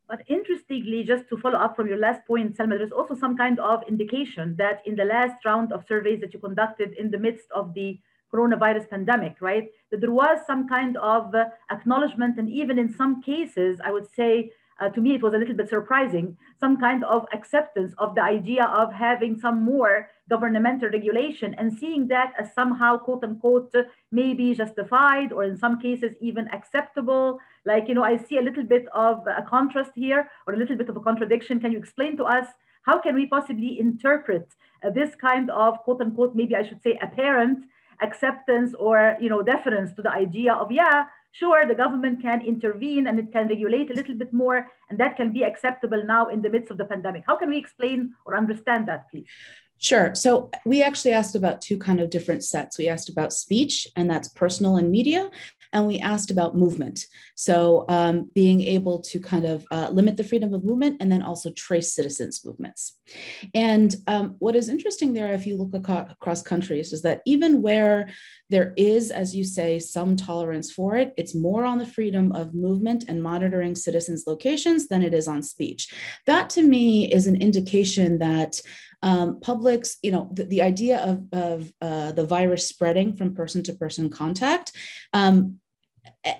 But 0.08 0.22
interestingly, 0.28 1.04
just 1.04 1.28
to 1.30 1.38
follow 1.38 1.58
up 1.58 1.74
from 1.74 1.86
your 1.88 1.96
last 1.96 2.26
point, 2.26 2.56
Selma, 2.56 2.76
there's 2.76 2.92
also 2.92 3.14
some 3.14 3.36
kind 3.36 3.58
of 3.60 3.82
indication 3.88 4.56
that 4.58 4.82
in 4.84 4.94
the 4.94 5.06
last 5.06 5.42
round 5.44 5.72
of 5.72 5.84
surveys 5.88 6.20
that 6.20 6.34
you 6.34 6.40
conducted 6.40 6.92
in 6.98 7.10
the 7.10 7.18
midst 7.18 7.46
of 7.54 7.72
the 7.72 7.98
coronavirus 8.32 8.88
pandemic, 8.88 9.36
right? 9.40 9.68
That 9.90 10.00
there 10.00 10.12
was 10.12 10.38
some 10.46 10.68
kind 10.68 10.96
of 10.96 11.34
uh, 11.34 11.46
acknowledgement, 11.70 12.38
and 12.38 12.48
even 12.50 12.78
in 12.78 12.92
some 12.94 13.22
cases, 13.22 13.80
I 13.84 13.90
would 13.92 14.08
say, 14.14 14.50
uh, 14.80 14.88
to 14.88 15.00
me, 15.00 15.14
it 15.14 15.22
was 15.22 15.34
a 15.34 15.36
little 15.36 15.54
bit 15.54 15.68
surprising, 15.68 16.36
some 16.58 16.76
kind 16.76 17.04
of 17.04 17.26
acceptance 17.32 17.92
of 17.98 18.14
the 18.14 18.22
idea 18.22 18.64
of 18.64 18.92
having 18.92 19.38
some 19.38 19.62
more 19.62 20.08
governmental 20.28 20.88
regulation 20.88 21.54
and 21.58 21.72
seeing 21.72 22.08
that 22.08 22.32
as 22.38 22.52
somehow, 22.54 22.96
quote 22.96 23.22
unquote, 23.22 23.72
maybe 24.10 24.54
justified 24.54 25.30
or 25.32 25.44
in 25.44 25.56
some 25.56 25.78
cases 25.78 26.14
even 26.20 26.48
acceptable. 26.48 27.38
Like, 27.64 27.86
you 27.88 27.94
know, 27.94 28.02
I 28.02 28.16
see 28.16 28.38
a 28.38 28.42
little 28.42 28.64
bit 28.64 28.86
of 28.94 29.24
a 29.26 29.42
contrast 29.42 29.92
here 29.94 30.30
or 30.46 30.54
a 30.54 30.56
little 30.56 30.76
bit 30.76 30.88
of 30.88 30.96
a 30.96 31.00
contradiction. 31.00 31.60
Can 31.60 31.72
you 31.72 31.78
explain 31.78 32.16
to 32.16 32.24
us 32.24 32.46
how 32.82 32.98
can 32.98 33.14
we 33.14 33.26
possibly 33.26 33.78
interpret 33.78 34.46
uh, 34.84 34.90
this 34.90 35.14
kind 35.14 35.50
of 35.50 35.78
quote 35.84 36.00
unquote, 36.00 36.34
maybe 36.34 36.56
I 36.56 36.66
should 36.66 36.82
say 36.82 36.98
apparent 37.00 37.66
acceptance 38.02 38.74
or 38.78 39.16
you 39.20 39.28
know 39.28 39.42
deference 39.42 39.92
to 39.94 40.02
the 40.02 40.10
idea 40.10 40.52
of 40.52 40.70
yeah 40.70 41.04
sure 41.32 41.66
the 41.66 41.74
government 41.74 42.20
can 42.20 42.40
intervene 42.42 43.06
and 43.06 43.18
it 43.18 43.32
can 43.32 43.48
regulate 43.48 43.90
a 43.90 43.94
little 43.94 44.14
bit 44.14 44.32
more 44.32 44.66
and 44.90 44.98
that 44.98 45.16
can 45.16 45.32
be 45.32 45.42
acceptable 45.44 46.02
now 46.04 46.28
in 46.28 46.42
the 46.42 46.50
midst 46.50 46.70
of 46.70 46.78
the 46.78 46.84
pandemic 46.84 47.22
how 47.26 47.36
can 47.36 47.48
we 47.48 47.56
explain 47.56 48.12
or 48.24 48.36
understand 48.36 48.86
that 48.86 49.10
please 49.10 49.26
Sure. 49.82 50.14
So 50.14 50.48
we 50.64 50.80
actually 50.80 51.10
asked 51.10 51.34
about 51.34 51.60
two 51.60 51.76
kind 51.76 51.98
of 51.98 52.08
different 52.08 52.44
sets. 52.44 52.78
We 52.78 52.88
asked 52.88 53.08
about 53.08 53.32
speech, 53.32 53.88
and 53.96 54.08
that's 54.08 54.28
personal 54.28 54.76
and 54.76 54.92
media, 54.92 55.28
and 55.72 55.86
we 55.86 55.98
asked 55.98 56.30
about 56.30 56.56
movement. 56.56 57.06
So 57.34 57.84
um, 57.88 58.30
being 58.34 58.60
able 58.60 59.00
to 59.02 59.20
kind 59.20 59.44
of 59.44 59.64
uh, 59.70 59.88
limit 59.90 60.16
the 60.16 60.24
freedom 60.24 60.52
of 60.54 60.64
movement 60.64 60.98
and 61.00 61.10
then 61.10 61.22
also 61.22 61.50
trace 61.52 61.94
citizens' 61.94 62.44
movements. 62.44 62.98
And 63.54 63.94
um, 64.06 64.36
what 64.38 64.56
is 64.56 64.68
interesting 64.68 65.12
there, 65.12 65.32
if 65.32 65.46
you 65.46 65.56
look 65.56 65.88
across 65.88 66.42
countries, 66.42 66.92
is 66.92 67.02
that 67.02 67.22
even 67.26 67.62
where 67.62 68.10
there 68.50 68.74
is, 68.76 69.10
as 69.10 69.34
you 69.34 69.44
say, 69.44 69.78
some 69.78 70.16
tolerance 70.16 70.70
for 70.70 70.96
it, 70.96 71.14
it's 71.16 71.34
more 71.34 71.64
on 71.64 71.78
the 71.78 71.86
freedom 71.86 72.32
of 72.32 72.54
movement 72.54 73.04
and 73.08 73.22
monitoring 73.22 73.74
citizens' 73.74 74.24
locations 74.26 74.88
than 74.88 75.02
it 75.02 75.14
is 75.14 75.26
on 75.26 75.42
speech. 75.42 75.92
That 76.26 76.50
to 76.50 76.62
me 76.62 77.12
is 77.12 77.26
an 77.26 77.40
indication 77.40 78.18
that 78.18 78.60
um, 79.02 79.40
publics, 79.40 79.96
you 80.02 80.12
know, 80.12 80.30
the, 80.32 80.44
the 80.44 80.62
idea 80.62 80.98
of, 80.98 81.24
of 81.32 81.72
uh, 81.80 82.12
the 82.12 82.24
virus 82.24 82.68
spreading 82.68 83.16
from 83.16 83.34
person 83.34 83.62
to 83.64 83.72
person 83.72 84.08
contact 84.08 84.72
um, 85.12 85.58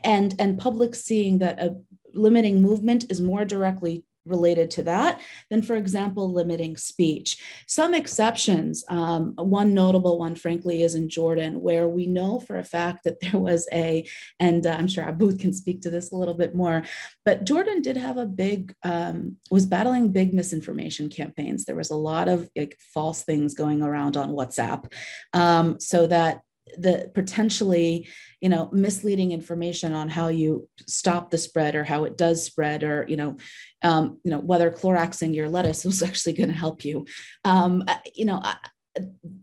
and, 0.05 0.35
and 0.39 0.59
public 0.59 0.95
seeing 0.95 1.39
that 1.39 1.61
a 1.61 1.77
limiting 2.15 2.61
movement 2.63 3.11
is 3.11 3.21
more 3.21 3.45
directly 3.45 4.05
related 4.25 4.71
to 4.71 4.85
that 4.85 5.21
than, 5.51 5.63
for 5.63 5.75
example, 5.75 6.33
limiting 6.33 6.77
speech. 6.77 7.43
Some 7.67 7.93
exceptions, 7.93 8.85
um, 8.89 9.35
one 9.37 9.75
notable 9.75 10.19
one, 10.19 10.37
frankly, 10.37 10.83
is 10.83 10.95
in 10.95 11.09
Jordan, 11.09 11.61
where 11.61 11.89
we 11.89 12.07
know 12.07 12.39
for 12.39 12.57
a 12.57 12.65
fact 12.65 13.05
that 13.05 13.19
there 13.21 13.41
was 13.41 13.67
a, 13.73 14.09
and 14.39 14.67
uh, 14.67 14.77
I'm 14.79 14.87
sure 14.87 15.05
Aboud 15.05 15.41
can 15.41 15.53
speak 15.53 15.83
to 15.83 15.91
this 15.91 16.13
a 16.13 16.17
little 16.17 16.35
bit 16.35 16.55
more, 16.55 16.85
but 17.25 17.45
Jordan 17.45 17.83
did 17.83 17.97
have 17.97 18.17
a 18.17 18.27
big, 18.27 18.75
um, 18.85 19.39
was 19.51 19.67
battling 19.67 20.13
big 20.13 20.33
misinformation 20.33 21.09
campaigns. 21.09 21.65
There 21.65 21.75
was 21.77 21.91
a 21.91 21.97
lot 21.97 22.29
of 22.29 22.49
like, 22.55 22.79
false 22.95 23.25
things 23.25 23.55
going 23.55 23.83
around 23.83 24.17
on 24.17 24.31
WhatsApp, 24.31 24.93
um, 25.33 25.81
so 25.81 26.07
that 26.07 26.43
the 26.79 27.11
potentially 27.15 28.09
you 28.41 28.49
know 28.49 28.71
misleading 28.73 29.33
information 29.33 29.93
on 29.93 30.09
how 30.09 30.29
you 30.29 30.69
stop 30.87 31.31
the 31.31 31.39
spread 31.39 31.75
or 31.75 31.85
how 31.85 32.05
it 32.05 32.17
does 32.17 32.45
spread 32.45 32.83
or 32.83 33.05
you 33.09 33.17
know 33.17 33.37
um, 33.83 34.19
you 34.25 34.31
know 34.31 34.39
whether 34.39 34.71
Cloroxing 34.71 35.35
your 35.35 35.49
lettuce 35.49 35.85
was 35.85 36.03
actually 36.03 36.35
going 36.35 36.51
to 36.51 36.57
help 36.57 36.85
you. 36.85 37.07
Um, 37.45 37.85
you 38.15 38.25
know 38.25 38.43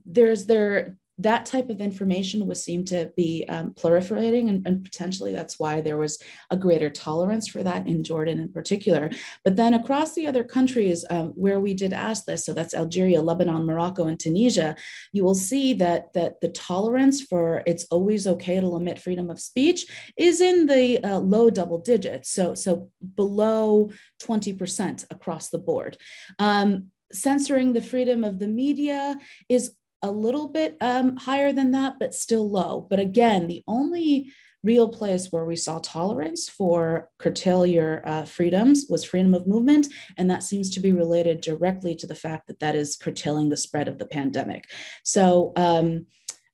there's 0.05 0.45
there 0.45 0.97
that 1.19 1.45
type 1.45 1.69
of 1.69 1.81
information 1.81 2.47
was 2.47 2.63
seemed 2.63 2.87
to 2.87 3.11
be 3.15 3.45
um, 3.49 3.73
proliferating 3.73 4.49
and, 4.49 4.65
and, 4.65 4.83
potentially 4.83 5.33
that's 5.33 5.59
why 5.59 5.81
there 5.81 5.97
was 5.97 6.17
a 6.49 6.57
greater 6.57 6.89
tolerance 6.89 7.47
for 7.47 7.61
that 7.61 7.85
in 7.85 8.03
jordan 8.03 8.39
in 8.39 8.51
particular. 8.51 9.09
But 9.43 9.55
then 9.55 9.73
across 9.73 10.15
the 10.15 10.25
other 10.25 10.43
countries 10.43 11.05
um, 11.09 11.27
where 11.35 11.59
we 11.59 11.73
did 11.73 11.93
ask 11.93 12.25
this 12.25 12.45
so 12.45 12.53
that's 12.53 12.73
algeria 12.73 13.21
lebanon 13.21 13.65
morocco 13.65 14.07
and 14.07 14.19
tunisia 14.19 14.75
you 15.11 15.23
will 15.23 15.35
see 15.35 15.73
that 15.75 16.13
that 16.13 16.39
the 16.41 16.49
tolerance 16.49 17.21
for 17.21 17.61
it's 17.65 17.85
always 17.91 18.25
okay 18.25 18.59
to 18.59 18.67
limit 18.67 18.97
freedom 18.97 19.29
of 19.29 19.39
speech 19.39 19.85
is 20.17 20.41
in 20.41 20.65
the 20.65 21.03
uh, 21.03 21.19
low 21.19 21.49
double 21.49 21.79
digits 21.79 22.31
so 22.31 22.55
so 22.55 22.89
below 23.15 23.89
20% 24.21 25.05
across 25.11 25.49
the 25.49 25.57
board. 25.57 25.97
Um, 26.37 26.91
censoring 27.11 27.73
the 27.73 27.81
freedom 27.81 28.23
of 28.23 28.39
the 28.39 28.47
media 28.47 29.17
is 29.47 29.73
a 30.01 30.11
little 30.11 30.49
bit 30.49 30.77
um, 30.81 31.17
higher 31.17 31.51
than 31.51 31.71
that, 31.71 31.95
but 31.99 32.13
still 32.13 32.49
low. 32.49 32.85
But 32.89 32.99
again, 32.99 33.47
the 33.47 33.63
only 33.67 34.31
real 34.63 34.89
place 34.89 35.27
where 35.31 35.45
we 35.45 35.55
saw 35.55 35.79
tolerance 35.79 36.49
for 36.49 37.09
curtail 37.17 37.65
your 37.65 38.07
uh, 38.07 38.25
freedoms 38.25 38.87
was 38.89 39.03
freedom 39.03 39.33
of 39.33 39.47
movement. 39.47 39.87
And 40.17 40.29
that 40.29 40.43
seems 40.43 40.69
to 40.71 40.79
be 40.79 40.91
related 40.91 41.41
directly 41.41 41.95
to 41.95 42.07
the 42.07 42.15
fact 42.15 42.47
that 42.47 42.59
that 42.59 42.75
is 42.75 42.97
curtailing 42.97 43.49
the 43.49 43.57
spread 43.57 43.87
of 43.87 43.97
the 43.97 44.05
pandemic. 44.05 44.65
So, 45.03 45.53
um, 45.55 46.07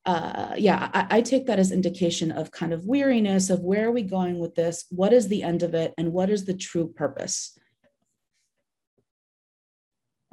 uh, 0.06 0.54
yeah, 0.56 0.90
I, 0.94 1.18
I, 1.18 1.22
take 1.22 1.48
that 1.48 1.58
as 1.58 1.72
indication 1.72 2.32
of 2.32 2.52
kind 2.52 2.74
of 2.74 2.86
weariness 2.86 3.50
of 3.50 3.62
where 3.62 3.88
are 3.88 3.92
we 3.92 4.04
going 4.04 4.38
with 4.38 4.54
this? 4.54 4.86
What 4.92 5.14
is 5.14 5.28
the 5.28 5.42
end 5.42 5.64
of 5.64 5.74
it? 5.74 5.96
And 5.98 6.14
what 6.14 6.30
is 6.30 6.46
the 6.46 6.54
true 6.54 6.94
purpose? 6.96 7.58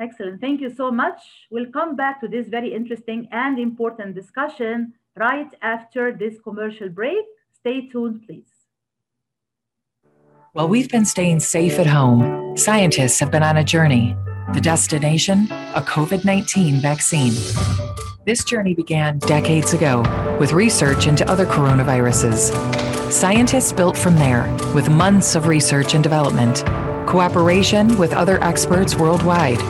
Excellent. 0.02 0.40
Thank 0.40 0.60
you 0.60 0.74
so 0.74 0.90
much. 0.90 1.20
We'll 1.48 1.70
come 1.70 1.94
back 1.94 2.20
to 2.22 2.28
this 2.28 2.48
very 2.48 2.74
interesting 2.74 3.28
and 3.30 3.56
important 3.56 4.16
discussion 4.16 4.94
right 5.16 5.50
after 5.62 6.12
this 6.12 6.40
commercial 6.42 6.88
break. 6.88 7.24
Stay 7.52 7.86
tuned, 7.86 8.22
please. 8.26 8.50
While 10.54 10.68
we've 10.68 10.88
been 10.88 11.04
staying 11.04 11.38
safe 11.38 11.78
at 11.78 11.86
home, 11.86 12.56
scientists 12.56 13.20
have 13.20 13.30
been 13.30 13.44
on 13.44 13.58
a 13.58 13.64
journey. 13.64 14.16
The 14.54 14.60
destination? 14.60 15.46
A 15.76 15.82
COVID 15.82 16.24
19 16.24 16.80
vaccine. 16.80 17.34
This 18.26 18.42
journey 18.42 18.74
began 18.74 19.18
decades 19.18 19.72
ago 19.72 20.02
with 20.40 20.52
research 20.52 21.06
into 21.06 21.28
other 21.30 21.46
coronaviruses. 21.46 22.50
Scientists 23.12 23.72
built 23.72 23.96
from 23.96 24.16
there 24.16 24.52
with 24.74 24.88
months 24.88 25.36
of 25.36 25.46
research 25.46 25.94
and 25.94 26.02
development, 26.02 26.64
cooperation 27.06 27.96
with 27.98 28.12
other 28.12 28.42
experts 28.42 28.94
worldwide 28.94 29.60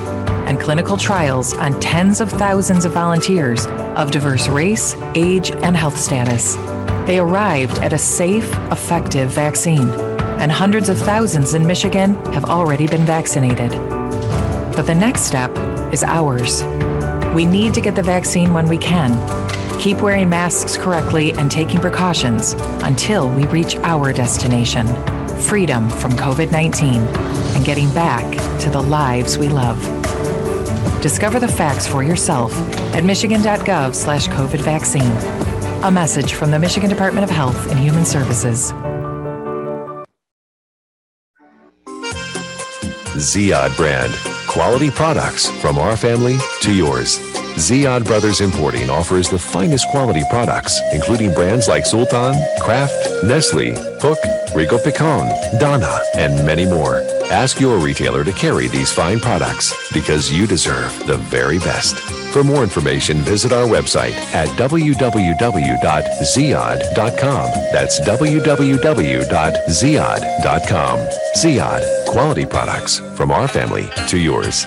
and 0.46 0.60
clinical 0.60 0.96
trials 0.96 1.54
on 1.54 1.78
tens 1.80 2.20
of 2.20 2.30
thousands 2.30 2.84
of 2.84 2.92
volunteers 2.92 3.66
of 3.96 4.10
diverse 4.10 4.48
race, 4.48 4.96
age, 5.14 5.50
and 5.50 5.76
health 5.76 5.96
status. 5.96 6.56
They 7.06 7.18
arrived 7.18 7.78
at 7.78 7.92
a 7.92 7.98
safe, 7.98 8.48
effective 8.70 9.30
vaccine, 9.30 9.88
and 10.40 10.50
hundreds 10.50 10.88
of 10.88 10.98
thousands 10.98 11.54
in 11.54 11.66
Michigan 11.66 12.14
have 12.32 12.44
already 12.44 12.86
been 12.86 13.04
vaccinated. 13.04 13.70
But 14.74 14.82
the 14.82 14.94
next 14.94 15.22
step 15.22 15.50
is 15.92 16.02
ours. 16.02 16.62
We 17.34 17.46
need 17.46 17.74
to 17.74 17.80
get 17.80 17.94
the 17.94 18.02
vaccine 18.02 18.52
when 18.52 18.68
we 18.68 18.78
can. 18.78 19.12
Keep 19.80 20.00
wearing 20.00 20.28
masks 20.28 20.76
correctly 20.76 21.32
and 21.32 21.50
taking 21.50 21.80
precautions 21.80 22.52
until 22.82 23.28
we 23.30 23.46
reach 23.46 23.76
our 23.76 24.12
destination 24.12 24.86
freedom 25.42 25.90
from 25.90 26.12
COVID 26.12 26.50
19, 26.52 27.02
and 27.54 27.64
getting 27.64 27.92
back 27.92 28.30
to 28.60 28.70
the 28.70 28.80
lives 28.80 29.38
we 29.38 29.48
love. 29.48 29.80
Discover 31.02 31.40
the 31.40 31.48
facts 31.48 31.86
for 31.86 32.02
yourself 32.02 32.52
at 32.94 33.04
michigan.gov 33.04 33.94
slash 33.94 34.28
COVID 34.28 34.60
vaccine. 34.60 35.12
A 35.84 35.90
message 35.90 36.34
from 36.34 36.50
the 36.50 36.58
Michigan 36.58 36.88
Department 36.88 37.24
of 37.24 37.30
Health 37.30 37.70
and 37.70 37.78
Human 37.78 38.04
Services. 38.04 38.72
Ziyad 43.16 43.76
brand. 43.76 44.41
Quality 44.52 44.90
products 44.90 45.48
from 45.62 45.78
our 45.78 45.96
family 45.96 46.36
to 46.60 46.74
yours. 46.74 47.18
Ziyad 47.56 48.04
Brothers 48.04 48.42
Importing 48.42 48.90
offers 48.90 49.30
the 49.30 49.38
finest 49.38 49.88
quality 49.88 50.22
products, 50.28 50.78
including 50.92 51.32
brands 51.32 51.68
like 51.68 51.86
Sultan, 51.86 52.34
Kraft, 52.60 52.92
Nestle, 53.24 53.72
Hook, 54.00 54.18
Rico 54.54 54.76
Picon, 54.78 55.28
Donna, 55.58 55.98
and 56.16 56.44
many 56.46 56.66
more. 56.66 56.96
Ask 57.30 57.60
your 57.60 57.78
retailer 57.78 58.24
to 58.24 58.32
carry 58.32 58.68
these 58.68 58.92
fine 58.92 59.20
products 59.20 59.72
because 59.94 60.30
you 60.30 60.46
deserve 60.46 61.06
the 61.06 61.16
very 61.16 61.58
best. 61.58 61.98
For 62.32 62.44
more 62.44 62.62
information, 62.62 63.18
visit 63.18 63.52
our 63.52 63.66
website 63.66 64.12
at 64.34 64.48
www.ziyad.com. 64.48 65.80
That's 67.72 68.00
www.ziyad.com. 68.00 70.98
Ziyad, 71.36 72.01
quality 72.12 72.44
products 72.44 72.98
from 73.16 73.30
our 73.30 73.48
family 73.48 73.88
to 74.06 74.18
yours. 74.18 74.66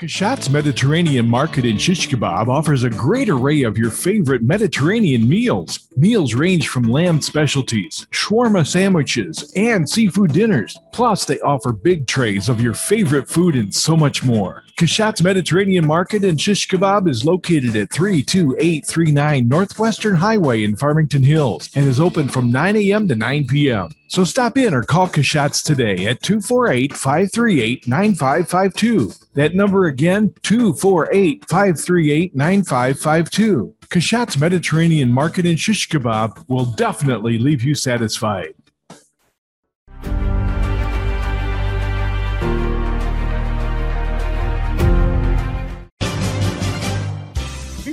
Kashat's 0.00 0.48
Mediterranean 0.48 1.28
Market 1.28 1.66
in 1.66 1.76
Shish 1.76 2.08
Kebab 2.08 2.48
offers 2.48 2.84
a 2.84 2.88
great 2.88 3.28
array 3.28 3.64
of 3.64 3.76
your 3.76 3.90
favorite 3.90 4.40
Mediterranean 4.40 5.28
meals. 5.28 5.88
Meals 5.94 6.32
range 6.32 6.68
from 6.68 6.84
lamb 6.84 7.20
specialties, 7.20 8.06
shawarma 8.10 8.66
sandwiches, 8.66 9.52
and 9.56 9.86
seafood 9.86 10.32
dinners. 10.32 10.78
Plus, 10.92 11.26
they 11.26 11.38
offer 11.40 11.72
big 11.72 12.06
trays 12.06 12.48
of 12.48 12.62
your 12.62 12.72
favorite 12.72 13.28
food 13.28 13.54
and 13.54 13.74
so 13.74 13.94
much 13.94 14.24
more. 14.24 14.64
Kashat's 14.76 15.22
Mediterranean 15.22 15.86
Market 15.86 16.24
and 16.24 16.40
Shish 16.40 16.68
Kebab 16.68 17.08
is 17.08 17.24
located 17.24 17.76
at 17.76 17.90
32839 17.90 19.48
Northwestern 19.48 20.14
Highway 20.16 20.64
in 20.64 20.76
Farmington 20.76 21.22
Hills 21.22 21.70
and 21.74 21.86
is 21.86 22.00
open 22.00 22.28
from 22.28 22.50
9 22.50 22.76
a.m. 22.76 23.08
to 23.08 23.14
9 23.14 23.46
p.m. 23.46 23.90
So 24.08 24.24
stop 24.24 24.58
in 24.58 24.74
or 24.74 24.82
call 24.82 25.08
Kashat's 25.08 25.62
today 25.62 26.06
at 26.06 26.22
248 26.22 26.94
538 26.94 27.86
9552. 27.86 29.12
That 29.34 29.54
number 29.54 29.86
again, 29.86 30.34
248 30.42 31.48
538 31.48 32.34
9552. 32.34 33.74
Kashat's 33.88 34.38
Mediterranean 34.38 35.12
Market 35.12 35.46
and 35.46 35.58
Shish 35.58 35.88
Kebab 35.88 36.48
will 36.48 36.66
definitely 36.66 37.38
leave 37.38 37.62
you 37.62 37.74
satisfied. 37.74 38.54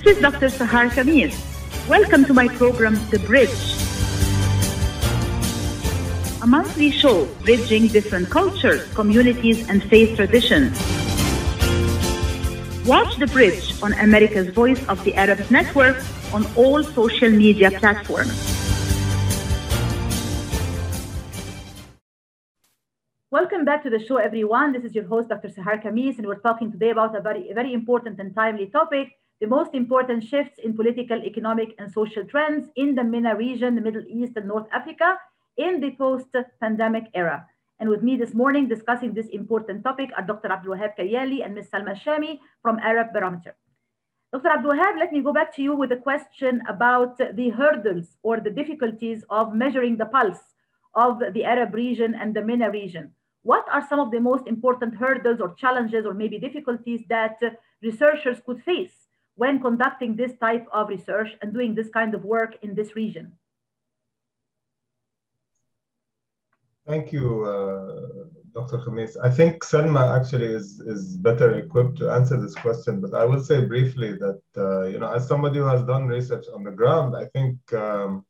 This 0.08 0.15
is 0.15 0.24
Dr. 0.24 0.48
Sahar 0.48 0.88
Khamis. 0.88 1.36
Welcome 1.89 2.24
to 2.32 2.34
my 2.34 2.48
program, 2.48 2.96
The 3.12 3.20
Bridge. 3.20 3.60
A 6.41 6.48
monthly 6.48 6.91
show 6.91 7.26
bridging 7.43 7.89
different 7.89 8.30
cultures, 8.30 8.88
communities, 8.93 9.67
and 9.67 9.84
faith 9.84 10.15
traditions. 10.15 10.80
Watch 12.88 13.17
The 13.17 13.28
Bridge 13.28 13.84
on 13.84 13.91
America's 14.00 14.48
Voice 14.56 14.80
of 14.88 15.04
the 15.04 15.13
Arabs 15.15 15.52
Network 15.52 16.02
on 16.32 16.48
all 16.56 16.86
social 16.86 17.30
media 17.30 17.70
platforms. 17.72 18.66
Welcome 23.39 23.65
back 23.65 23.84
to 23.84 23.91
the 23.91 24.04
show, 24.04 24.17
everyone. 24.17 24.71
This 24.73 24.84
is 24.84 24.95
your 24.95 25.06
host, 25.06 25.30
Dr. 25.30 25.50
Sahar 25.50 25.80
Khamis, 25.80 26.17
and 26.17 26.26
we're 26.26 26.39
talking 26.39 26.71
today 26.71 26.89
about 26.89 27.15
a 27.15 27.21
very, 27.21 27.47
very 27.54 27.71
important 27.71 28.19
and 28.19 28.34
timely 28.34 28.65
topic 28.65 29.10
the 29.39 29.45
most 29.45 29.76
important 29.76 30.23
shifts 30.23 30.58
in 30.63 30.76
political, 30.76 31.21
economic, 31.23 31.76
and 31.78 31.91
social 31.91 32.26
trends 32.26 32.69
in 32.76 32.95
the 32.95 33.04
MENA 33.04 33.36
region, 33.36 33.76
the 33.76 33.82
Middle 33.82 34.02
East, 34.10 34.34
and 34.38 34.47
North 34.47 34.65
Africa 34.73 35.19
in 35.56 35.80
the 35.80 35.91
post 35.97 36.36
pandemic 36.60 37.04
era. 37.13 37.45
And 37.80 37.89
with 37.89 38.02
me 38.02 38.17
this 38.17 38.34
morning 38.34 38.67
discussing 38.67 39.13
this 39.13 39.28
important 39.28 39.84
topic 39.84 40.10
are 40.17 40.26
Dr. 40.26 40.52
Abdul 40.52 40.76
Wahab 40.76 40.97
Kayali 40.97 41.45
and 41.45 41.54
Ms. 41.54 41.67
Salma 41.71 41.93
Shami 42.04 42.39
from 42.63 42.80
Arab 42.80 43.13
Barometer. 43.13 43.56
Dr. 44.34 44.50
Abdul 44.50 44.71
Wahab, 44.71 44.97
let 44.97 45.13
me 45.13 45.21
go 45.21 45.32
back 45.32 45.56
to 45.58 45.62
you 45.62 45.76
with 45.76 45.91
a 45.91 45.97
question 46.10 46.63
about 46.67 47.19
the 47.19 47.50
hurdles 47.50 48.17
or 48.23 48.39
the 48.39 48.50
difficulties 48.50 49.23
of 49.30 49.54
measuring 49.54 49.95
the 49.97 50.08
pulse 50.08 50.56
of 50.95 51.21
the 51.36 51.43
Arab 51.43 51.76
region 51.76 52.15
and 52.15 52.36
the 52.36 52.41
MENA 52.41 52.71
region. 52.71 53.13
What 53.51 53.65
are 53.71 53.88
some 53.88 54.01
of 54.01 54.12
the 54.12 54.19
most 54.19 54.45
important 54.45 54.95
hurdles 54.95 55.39
or 55.39 55.53
challenges 55.53 56.05
or 56.05 56.13
maybe 56.13 56.38
difficulties 56.38 57.01
that 57.07 57.38
researchers 57.81 58.39
could 58.45 58.62
face 58.62 58.97
when 59.36 59.62
conducting 59.62 60.17
this 60.17 60.33
type 60.47 60.65
of 60.73 60.89
research 60.89 61.29
and 61.41 61.53
doing 61.53 61.73
this 61.73 61.88
kind 61.88 62.13
of 62.13 62.25
work 62.25 62.57
in 62.62 62.75
this 62.75 62.93
region? 62.97 63.31
Thank 66.86 67.13
you, 67.13 67.25
uh, 67.45 68.25
Dr. 68.53 68.79
Khamis. 68.83 69.15
I 69.23 69.29
think 69.29 69.63
Selma 69.63 70.03
actually 70.17 70.51
is, 70.60 70.81
is 70.81 71.15
better 71.15 71.49
equipped 71.63 71.97
to 71.99 72.10
answer 72.10 72.36
this 72.41 72.55
question, 72.55 72.99
but 72.99 73.13
I 73.13 73.23
will 73.23 73.43
say 73.49 73.63
briefly 73.63 74.12
that, 74.23 74.41
uh, 74.57 74.83
you 74.91 74.99
know, 74.99 75.13
as 75.13 75.25
somebody 75.25 75.60
who 75.60 75.69
has 75.75 75.83
done 75.83 76.05
research 76.07 76.47
on 76.53 76.65
the 76.65 76.71
ground, 76.71 77.15
I 77.15 77.25
think, 77.36 77.55
um, 77.71 78.25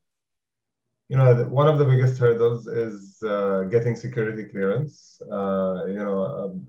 you 1.10 1.18
know, 1.18 1.34
one 1.46 1.68
of 1.68 1.78
the 1.80 1.86
biggest 1.86 2.18
hurdles 2.18 2.68
is 2.68 3.22
uh, 3.24 3.64
getting 3.64 3.96
security 3.96 4.44
clearance. 4.44 5.22
Uh, 5.32 5.86
you 5.88 6.04
know, 6.04 6.26
um, 6.26 6.68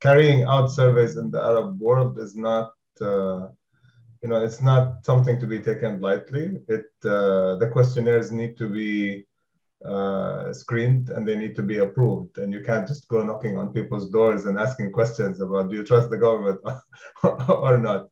carrying 0.00 0.44
out 0.44 0.68
surveys 0.68 1.16
in 1.16 1.30
the 1.30 1.42
Arab 1.42 1.80
world 1.80 2.18
is 2.18 2.36
not 2.36 2.72
uh, 3.00 3.48
you 4.22 4.28
know, 4.28 4.42
it's 4.42 4.60
not 4.60 5.04
something 5.04 5.38
to 5.38 5.46
be 5.46 5.60
taken 5.60 6.00
lightly. 6.00 6.58
It 6.68 6.86
uh, 7.04 7.56
the 7.56 7.70
questionnaires 7.72 8.32
need 8.32 8.56
to 8.58 8.68
be 8.68 9.26
uh, 9.84 10.52
screened 10.52 11.10
and 11.10 11.26
they 11.26 11.36
need 11.36 11.54
to 11.56 11.62
be 11.62 11.78
approved, 11.78 12.38
and 12.38 12.52
you 12.52 12.62
can't 12.62 12.88
just 12.88 13.08
go 13.08 13.22
knocking 13.22 13.56
on 13.56 13.72
people's 13.72 14.10
doors 14.10 14.46
and 14.46 14.58
asking 14.58 14.92
questions 14.92 15.40
about 15.40 15.70
do 15.70 15.76
you 15.76 15.84
trust 15.84 16.10
the 16.10 16.18
government 16.18 16.60
or 17.48 17.78
not. 17.78 18.08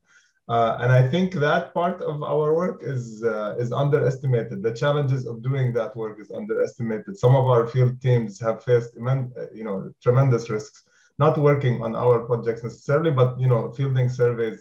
Uh, 0.46 0.76
and 0.80 0.92
I 0.92 1.09
think 1.09 1.33
that 1.35 1.72
part 1.72 2.02
of 2.02 2.22
our 2.22 2.54
work 2.54 2.83
is 2.83 3.24
uh, 3.24 3.57
is 3.59 3.72
underestimated. 3.72 4.62
The 4.62 4.74
challenges 4.74 5.26
of 5.26 5.42
doing 5.42 5.72
that 5.72 5.96
work 5.96 6.20
is 6.20 6.30
underestimated. 6.30 7.16
Some 7.16 7.35
of 7.35 7.46
our 7.46 7.66
field 7.66 8.00
teams 8.02 8.38
have 8.40 8.62
faced 8.62 8.94
immense, 8.96 9.33
you 9.54 9.64
know, 9.64 9.90
tremendous 10.02 10.50
risks, 10.50 10.85
not 11.18 11.38
working 11.38 11.83
on 11.83 11.96
our 11.96 12.20
projects 12.26 12.62
necessarily, 12.62 13.11
but 13.11 13.40
you 13.40 13.48
know, 13.48 13.72
fielding 13.72 14.11
surveys 14.11 14.61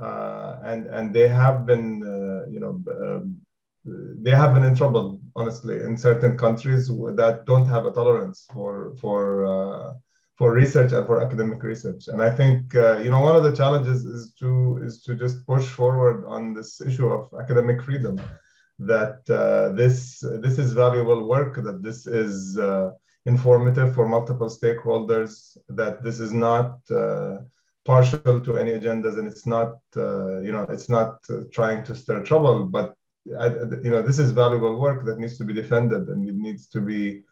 uh, 0.00 0.58
and 0.64 0.86
and 0.86 1.14
they 1.14 1.28
have 1.28 1.66
been 1.66 2.02
uh, 2.02 2.48
you 2.50 2.60
know 2.60 2.80
um, 3.02 3.36
they 3.84 4.30
have 4.30 4.54
been 4.54 4.64
in 4.64 4.74
trouble 4.74 5.20
honestly 5.34 5.76
in 5.80 5.96
certain 5.96 6.36
countries 6.36 6.88
that 6.88 7.42
don't 7.46 7.66
have 7.66 7.86
a 7.86 7.90
tolerance 7.90 8.46
for 8.52 8.94
for 9.00 9.46
uh, 9.46 9.92
for 10.38 10.52
research 10.52 10.92
and 10.92 11.04
for 11.04 11.20
academic 11.20 11.62
research. 11.64 12.06
And 12.06 12.22
I 12.22 12.30
think 12.30 12.74
uh, 12.74 12.98
you 12.98 13.10
know 13.10 13.20
one 13.20 13.36
of 13.36 13.42
the 13.42 13.54
challenges 13.60 14.04
is 14.04 14.32
to 14.40 14.80
is 14.86 15.02
to 15.02 15.16
just 15.16 15.44
push 15.46 15.66
forward 15.66 16.24
on 16.26 16.54
this 16.54 16.80
issue 16.80 17.08
of 17.08 17.22
academic 17.42 17.82
freedom. 17.82 18.20
That 18.78 19.18
uh, 19.28 19.74
this 19.80 20.20
this 20.44 20.56
is 20.58 20.72
valuable 20.72 21.28
work. 21.28 21.56
That 21.56 21.82
this 21.82 22.06
is 22.06 22.56
uh, 22.56 22.90
informative 23.26 23.92
for 23.96 24.08
multiple 24.08 24.48
stakeholders. 24.48 25.58
That 25.68 26.04
this 26.04 26.20
is 26.20 26.32
not 26.32 26.78
uh, 26.88 27.38
partial 27.84 28.40
to 28.46 28.56
any 28.56 28.72
agendas, 28.78 29.18
and 29.18 29.26
it's 29.26 29.46
not 29.46 29.72
uh, 29.96 30.38
you 30.46 30.52
know 30.52 30.64
it's 30.74 30.88
not 30.88 31.18
uh, 31.28 31.40
trying 31.52 31.82
to 31.86 31.96
stir 31.96 32.22
trouble. 32.22 32.66
But 32.66 32.94
I, 33.44 33.48
you 33.84 33.90
know 33.92 34.02
this 34.02 34.20
is 34.20 34.30
valuable 34.30 34.80
work 34.80 35.04
that 35.06 35.18
needs 35.18 35.36
to 35.38 35.44
be 35.44 35.52
defended 35.52 36.08
and 36.08 36.26
it 36.26 36.36
needs 36.36 36.66
to 36.68 36.80
be 36.80 37.24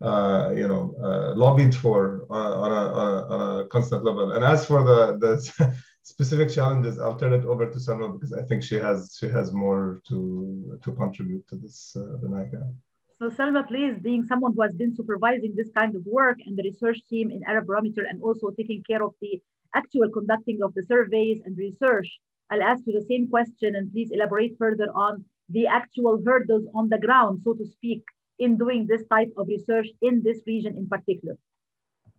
uh, 0.00 0.52
you 0.56 0.66
know, 0.66 0.94
uh, 1.02 1.34
lobbied 1.34 1.74
for 1.74 2.26
on 2.30 2.40
a, 2.40 2.54
on, 2.54 2.72
a, 2.72 3.26
on 3.34 3.60
a, 3.60 3.68
constant 3.68 4.02
level. 4.04 4.32
And 4.32 4.44
as 4.44 4.64
for 4.64 4.82
the, 4.82 5.18
the 5.18 5.76
specific 6.02 6.50
challenges, 6.50 6.98
I'll 6.98 7.16
turn 7.16 7.34
it 7.34 7.44
over 7.44 7.70
to 7.70 7.78
Salma 7.78 8.12
because 8.12 8.32
I 8.32 8.42
think 8.42 8.62
she 8.62 8.76
has 8.76 9.16
she 9.18 9.28
has 9.28 9.52
more 9.52 10.00
to 10.08 10.78
to 10.82 10.92
contribute 10.92 11.46
to 11.48 11.56
this 11.56 11.94
uh, 11.96 12.16
than 12.22 12.32
I 12.34 12.44
can. 12.48 12.74
So 13.18 13.28
Salma, 13.28 13.68
please, 13.68 13.98
being 14.00 14.24
someone 14.24 14.54
who 14.54 14.62
has 14.62 14.74
been 14.74 14.94
supervising 14.94 15.52
this 15.54 15.70
kind 15.76 15.94
of 15.94 16.02
work 16.06 16.38
and 16.46 16.56
the 16.56 16.62
research 16.62 17.00
team 17.10 17.30
in 17.30 17.42
Arab 17.44 17.66
Barometer 17.66 18.04
and 18.08 18.22
also 18.22 18.48
taking 18.50 18.82
care 18.82 19.02
of 19.04 19.12
the 19.20 19.42
actual 19.74 20.08
conducting 20.08 20.62
of 20.62 20.72
the 20.74 20.82
surveys 20.82 21.42
and 21.44 21.56
research, 21.58 22.08
I'll 22.50 22.62
ask 22.62 22.82
you 22.86 22.94
the 22.98 23.06
same 23.06 23.28
question 23.28 23.76
and 23.76 23.92
please 23.92 24.10
elaborate 24.10 24.56
further 24.56 24.88
on 24.94 25.24
the 25.50 25.66
actual 25.66 26.22
hurdles 26.24 26.66
on 26.74 26.88
the 26.88 26.98
ground, 26.98 27.42
so 27.44 27.52
to 27.52 27.66
speak, 27.66 28.02
in 28.40 28.56
doing 28.58 28.86
this 28.88 29.04
type 29.08 29.32
of 29.36 29.48
research 29.48 29.88
in 30.02 30.22
this 30.24 30.40
region 30.46 30.76
in 30.76 30.88
particular? 30.88 31.36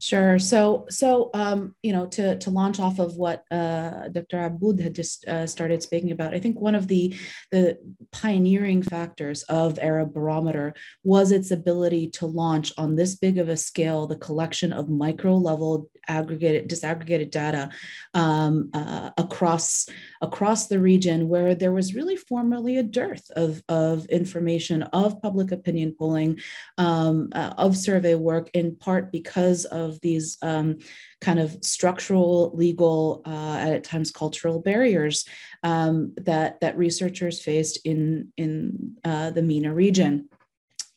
Sure. 0.01 0.39
So, 0.39 0.87
so 0.89 1.29
um, 1.35 1.75
you 1.83 1.93
know, 1.93 2.07
to 2.07 2.35
to 2.39 2.49
launch 2.49 2.79
off 2.79 2.97
of 2.97 3.17
what 3.17 3.43
uh, 3.51 4.07
Dr. 4.09 4.43
Aboud 4.43 4.79
had 4.79 4.95
just 4.95 5.27
uh, 5.27 5.45
started 5.45 5.83
speaking 5.83 6.09
about, 6.09 6.33
I 6.33 6.39
think 6.39 6.59
one 6.59 6.73
of 6.73 6.87
the 6.87 7.15
the 7.51 7.77
pioneering 8.11 8.81
factors 8.81 9.43
of 9.43 9.77
Arab 9.77 10.15
Barometer 10.15 10.73
was 11.03 11.31
its 11.31 11.51
ability 11.51 12.09
to 12.17 12.25
launch 12.25 12.73
on 12.79 12.95
this 12.95 13.15
big 13.15 13.37
of 13.37 13.47
a 13.47 13.55
scale 13.55 14.07
the 14.07 14.15
collection 14.15 14.73
of 14.73 14.89
micro 14.89 15.35
level 15.35 15.87
aggregated 16.07 16.69
disaggregated 16.69 17.29
data 17.31 17.69
um, 18.13 18.69
uh, 18.73 19.11
across 19.17 19.87
across 20.21 20.67
the 20.67 20.79
region 20.79 21.29
where 21.29 21.53
there 21.55 21.71
was 21.71 21.95
really 21.95 22.15
formerly 22.15 22.77
a 22.77 22.83
dearth 22.83 23.29
of 23.35 23.61
of 23.69 24.05
information 24.07 24.83
of 24.83 25.21
public 25.21 25.51
opinion 25.51 25.95
polling 25.97 26.39
um, 26.77 27.29
uh, 27.33 27.53
of 27.57 27.77
survey 27.77 28.15
work 28.15 28.49
in 28.53 28.75
part 28.75 29.11
because 29.11 29.65
of 29.65 29.90
of 29.91 29.99
these 30.01 30.37
um, 30.41 30.79
kind 31.19 31.39
of 31.39 31.57
structural, 31.61 32.51
legal, 32.55 33.21
uh, 33.25 33.57
at 33.57 33.83
times 33.83 34.11
cultural 34.11 34.59
barriers 34.59 35.25
um, 35.63 36.13
that 36.17 36.59
that 36.61 36.77
researchers 36.77 37.41
faced 37.41 37.79
in 37.85 38.31
in 38.37 38.95
uh, 39.03 39.29
the 39.31 39.41
MENA 39.41 39.73
region. 39.73 40.29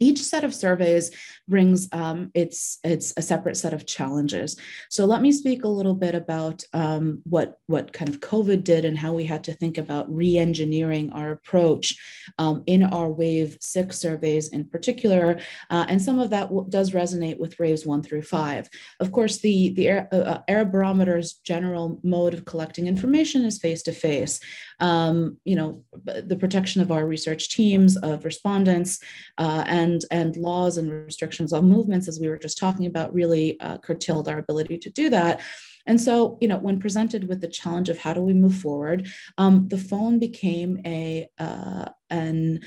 Each 0.01 0.23
set 0.23 0.45
of 0.45 0.55
surveys 0.55 1.11
brings 1.47 1.89
um, 1.93 2.31
its 2.35 2.79
its 2.83 3.13
a 3.17 3.23
separate 3.23 3.57
set 3.57 3.75
of 3.75 3.87
challenges. 3.87 4.57
So 4.89 5.05
let 5.05 5.23
me 5.23 5.31
speak 5.33 5.65
a 5.65 5.69
little 5.69 5.95
bit 5.95 6.15
about 6.15 6.65
um, 6.73 7.21
what 7.25 7.59
what 7.67 7.93
kind 7.93 8.09
of 8.09 8.21
COVID 8.21 8.65
did 8.65 8.85
and 8.85 8.99
how 8.99 9.13
we 9.13 9.25
had 9.25 9.45
to 9.45 9.53
think 9.53 9.79
about 9.79 10.13
re-engineering 10.15 11.13
our 11.13 11.33
approach 11.33 11.95
um, 12.39 12.63
in 12.67 12.83
our 12.83 13.11
Wave 13.11 13.59
Six 13.61 13.99
surveys 13.99 14.49
in 14.49 14.65
particular, 14.65 15.39
uh, 15.71 15.85
and 15.89 16.01
some 16.01 16.19
of 16.19 16.31
that 16.31 16.49
w- 16.49 16.67
does 16.69 16.93
resonate 16.93 17.39
with 17.39 17.59
Waves 17.59 17.85
One 17.85 18.03
through 18.03 18.23
Five. 18.23 18.69
Of 19.01 19.13
course, 19.13 19.39
the 19.39 19.75
the 19.75 19.89
Air, 19.89 20.09
uh, 20.13 20.39
Arab 20.49 20.73
Barometer's 20.73 21.35
general 21.45 22.01
mode 22.03 22.35
of 22.35 22.45
collecting 22.45 22.87
information 22.87 23.45
is 23.45 23.59
face 23.59 23.83
to 23.83 23.93
face. 23.93 24.41
You 24.81 25.57
know, 25.57 25.85
the 26.05 26.37
protection 26.37 26.81
of 26.83 26.91
our 26.91 27.07
research 27.07 27.49
teams 27.49 27.97
of 27.97 28.25
respondents 28.25 28.99
uh, 29.39 29.65
and 29.67 30.03
and 30.11 30.37
laws 30.37 30.79
and 30.79 30.91
restrictions 30.91 31.34
on 31.41 31.69
movements 31.69 32.09
as 32.09 32.21
we 32.21 32.29
were 32.29 32.39
just 32.39 32.59
talking 32.59 32.87
about 32.87 33.15
really 33.15 33.59
uh, 33.61 33.79
curtailed 33.79 34.29
our 34.29 34.39
ability 34.39 34.79
to 34.79 34.91
do 34.91 35.11
that. 35.11 35.41
And 35.87 36.01
so, 36.01 36.39
you 36.41 36.49
know, 36.49 36.57
when 36.57 36.81
presented 36.81 37.29
with 37.29 37.41
the 37.41 37.49
challenge 37.49 37.89
of 37.89 37.99
how 37.99 38.15
do 38.15 38.23
we 38.23 38.33
move 38.33 38.55
forward, 38.55 39.09
um, 39.37 39.69
the 39.69 39.79
phone 39.79 40.19
became 40.19 40.81
a 40.87 41.29
uh, 41.39 41.87
an 42.11 42.61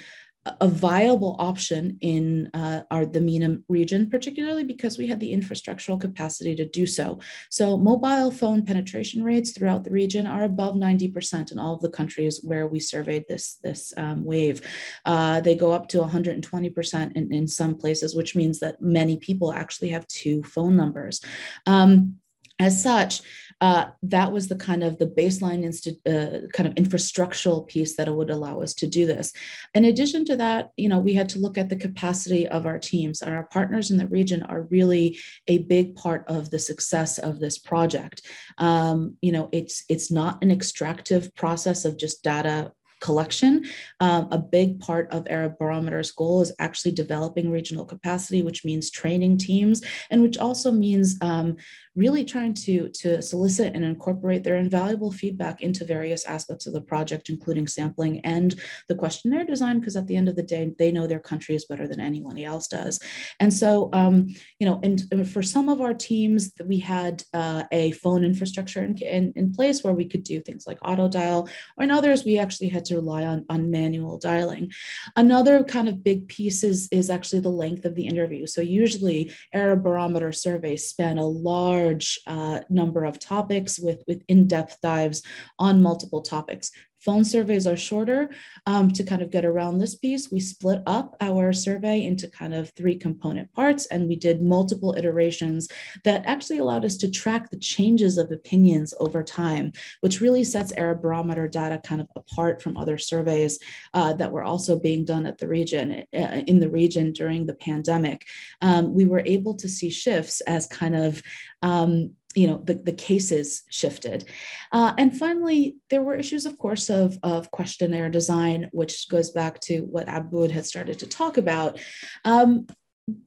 a 0.61 0.67
viable 0.67 1.35
option 1.39 1.97
in 2.01 2.49
uh, 2.53 2.81
our 2.91 3.05
the 3.05 3.21
MENA 3.21 3.57
region, 3.67 4.09
particularly 4.09 4.63
because 4.63 4.97
we 4.97 5.07
had 5.07 5.19
the 5.19 5.33
infrastructural 5.33 5.99
capacity 5.99 6.55
to 6.55 6.65
do 6.65 6.85
so. 6.85 7.19
So 7.49 7.77
mobile 7.77 8.31
phone 8.31 8.63
penetration 8.65 9.23
rates 9.23 9.51
throughout 9.51 9.83
the 9.83 9.91
region 9.91 10.27
are 10.27 10.43
above 10.43 10.75
90% 10.75 11.51
in 11.51 11.59
all 11.59 11.75
of 11.75 11.81
the 11.81 11.89
countries 11.89 12.41
where 12.43 12.67
we 12.67 12.79
surveyed 12.79 13.25
this, 13.27 13.59
this 13.63 13.93
um, 13.97 14.23
wave. 14.23 14.61
Uh, 15.05 15.41
they 15.41 15.55
go 15.55 15.71
up 15.71 15.87
to 15.89 15.99
120% 15.99 17.11
in, 17.15 17.33
in 17.33 17.47
some 17.47 17.75
places, 17.75 18.15
which 18.15 18.35
means 18.35 18.59
that 18.59 18.81
many 18.81 19.17
people 19.17 19.53
actually 19.53 19.89
have 19.89 20.07
two 20.07 20.43
phone 20.43 20.75
numbers. 20.75 21.21
Um, 21.65 22.17
as 22.59 22.81
such, 22.81 23.21
uh, 23.59 23.85
that 24.03 24.31
was 24.31 24.47
the 24.47 24.55
kind 24.55 24.83
of 24.83 24.99
the 24.99 25.07
baseline 25.07 25.65
insti- 25.65 25.97
uh, 26.05 26.47
kind 26.53 26.67
of 26.67 26.75
infrastructural 26.75 27.67
piece 27.67 27.95
that 27.95 28.13
would 28.13 28.29
allow 28.29 28.61
us 28.61 28.73
to 28.75 28.85
do 28.87 29.05
this. 29.05 29.33
In 29.73 29.85
addition 29.85 30.25
to 30.25 30.35
that, 30.37 30.71
you 30.77 30.87
know, 30.87 30.99
we 30.99 31.13
had 31.13 31.29
to 31.29 31.39
look 31.39 31.57
at 31.57 31.69
the 31.69 31.75
capacity 31.75 32.47
of 32.47 32.65
our 32.65 32.77
teams. 32.77 33.21
And 33.21 33.33
our 33.33 33.45
partners 33.45 33.89
in 33.89 33.97
the 33.97 34.07
region 34.07 34.43
are 34.43 34.67
really 34.69 35.17
a 35.47 35.59
big 35.59 35.95
part 35.95 36.23
of 36.27 36.51
the 36.51 36.59
success 36.59 37.17
of 37.17 37.39
this 37.39 37.57
project. 37.57 38.21
Um, 38.59 39.17
you 39.21 39.31
know, 39.31 39.49
it's 39.51 39.83
it's 39.89 40.11
not 40.11 40.43
an 40.43 40.51
extractive 40.51 41.33
process 41.35 41.83
of 41.83 41.97
just 41.97 42.23
data 42.23 42.73
collection. 42.99 43.65
Um, 43.99 44.27
a 44.31 44.37
big 44.37 44.79
part 44.79 45.11
of 45.11 45.27
Arab 45.29 45.57
Barometer's 45.59 46.11
goal 46.11 46.41
is 46.41 46.53
actually 46.59 46.91
developing 46.91 47.51
regional 47.51 47.85
capacity, 47.85 48.41
which 48.41 48.65
means 48.65 48.91
training 48.91 49.37
teams, 49.37 49.81
and 50.09 50.21
which 50.21 50.37
also 50.37 50.71
means 50.71 51.17
um, 51.21 51.57
really 51.95 52.23
trying 52.23 52.53
to, 52.53 52.89
to 52.89 53.21
solicit 53.21 53.73
and 53.75 53.83
incorporate 53.83 54.43
their 54.43 54.57
invaluable 54.57 55.11
feedback 55.11 55.61
into 55.61 55.83
various 55.83 56.25
aspects 56.25 56.67
of 56.67 56.73
the 56.73 56.81
project, 56.81 57.29
including 57.29 57.67
sampling 57.67 58.19
and 58.21 58.55
the 58.87 58.95
questionnaire 58.95 59.45
design, 59.45 59.79
because 59.79 59.95
at 59.95 60.05
the 60.07 60.15
end 60.15 60.29
of 60.29 60.35
the 60.35 60.43
day, 60.43 60.71
they 60.77 60.91
know 60.91 61.07
their 61.07 61.19
country 61.19 61.55
is 61.55 61.65
better 61.65 61.87
than 61.87 61.99
anyone 61.99 62.37
else 62.37 62.67
does. 62.67 62.99
And 63.39 63.51
so, 63.51 63.89
um, 63.93 64.27
you 64.59 64.67
know, 64.67 64.79
and, 64.83 65.01
and, 65.11 65.27
for 65.27 65.41
some 65.41 65.67
of 65.67 65.81
our 65.81 65.93
teams, 65.93 66.53
we 66.63 66.77
had 66.77 67.23
uh, 67.33 67.63
a 67.71 67.91
phone 67.93 68.23
infrastructure 68.23 68.83
in, 68.83 68.95
in, 68.99 69.33
in, 69.35 69.51
place 69.51 69.83
where 69.83 69.93
we 69.93 70.05
could 70.05 70.23
do 70.23 70.39
things 70.39 70.67
like 70.67 70.77
auto 70.83 71.07
dial, 71.07 71.49
or 71.77 71.83
in 71.83 71.91
others, 71.91 72.23
we 72.23 72.37
actually 72.37 72.69
had 72.69 72.85
to 72.87 72.95
rely 72.95 73.23
on, 73.25 73.45
on 73.49 73.71
manual 73.71 74.17
dialing. 74.17 74.71
Another 75.15 75.63
kind 75.63 75.87
of 75.87 76.03
big 76.03 76.27
piece 76.27 76.63
is, 76.63 76.87
is 76.91 77.09
actually 77.09 77.41
the 77.41 77.49
length 77.49 77.85
of 77.85 77.95
the 77.95 78.07
interview. 78.07 78.45
So 78.47 78.61
usually 78.61 79.31
Arab 79.53 79.83
Barometer 79.83 80.31
surveys 80.31 80.87
span 80.87 81.17
a 81.17 81.25
large 81.25 82.19
uh, 82.27 82.59
number 82.69 83.05
of 83.05 83.19
topics 83.19 83.79
with, 83.79 84.03
with 84.07 84.23
in-depth 84.27 84.81
dives 84.81 85.21
on 85.59 85.81
multiple 85.81 86.21
topics. 86.21 86.71
Phone 87.07 87.23
surveys 87.23 87.65
are 87.65 87.77
shorter. 87.77 88.31
Um, 88.65 88.91
to 88.91 89.01
kind 89.01 89.21
of 89.21 89.31
get 89.31 89.45
around 89.45 89.77
this 89.77 89.95
piece, 89.95 90.29
we 90.29 90.41
split 90.41 90.81
up 90.85 91.15
our 91.21 91.53
survey 91.53 92.03
into 92.03 92.27
kind 92.27 92.53
of 92.53 92.71
three 92.71 92.97
component 92.97 93.49
parts, 93.53 93.85
and 93.85 94.09
we 94.09 94.17
did 94.17 94.41
multiple 94.41 94.93
iterations 94.97 95.69
that 96.03 96.25
actually 96.25 96.57
allowed 96.57 96.83
us 96.83 96.97
to 96.97 97.09
track 97.09 97.49
the 97.49 97.59
changes 97.59 98.17
of 98.17 98.29
opinions 98.29 98.93
over 98.99 99.23
time, 99.23 99.71
which 100.01 100.19
really 100.19 100.43
sets 100.43 100.73
Arab 100.73 101.01
Barometer 101.01 101.47
data 101.47 101.79
kind 101.81 102.01
of 102.01 102.09
apart 102.17 102.61
from 102.61 102.75
other 102.75 102.97
surveys 102.97 103.57
uh, 103.93 104.11
that 104.11 104.33
were 104.33 104.43
also 104.43 104.77
being 104.77 105.05
done 105.05 105.25
at 105.25 105.37
the 105.37 105.47
region 105.47 106.03
uh, 106.13 106.41
in 106.45 106.59
the 106.59 106.69
region 106.69 107.13
during 107.13 107.45
the 107.45 107.55
pandemic. 107.55 108.25
Um, 108.61 108.93
we 108.93 109.05
were 109.05 109.23
able 109.25 109.53
to 109.53 109.69
see 109.69 109.89
shifts 109.89 110.41
as 110.41 110.67
kind 110.67 110.97
of 110.97 111.23
um, 111.61 112.16
you 112.37 112.47
know 112.47 112.61
the, 112.63 112.75
the 112.75 112.93
cases 112.93 113.63
shifted. 113.69 114.25
Uh, 114.71 114.93
and 114.97 115.17
finally 115.17 115.77
there 115.89 116.03
were 116.03 116.15
issues 116.15 116.45
of 116.45 116.57
course 116.57 116.89
of, 116.89 117.17
of 117.23 117.49
questionnaire 117.51 118.09
design 118.09 118.69
which 118.71 119.09
goes 119.09 119.31
back 119.31 119.59
to 119.61 119.79
what 119.81 120.07
Aboud 120.07 120.51
had 120.51 120.65
started 120.65 120.99
to 120.99 121.07
talk 121.07 121.37
about. 121.37 121.79
Um, 122.25 122.67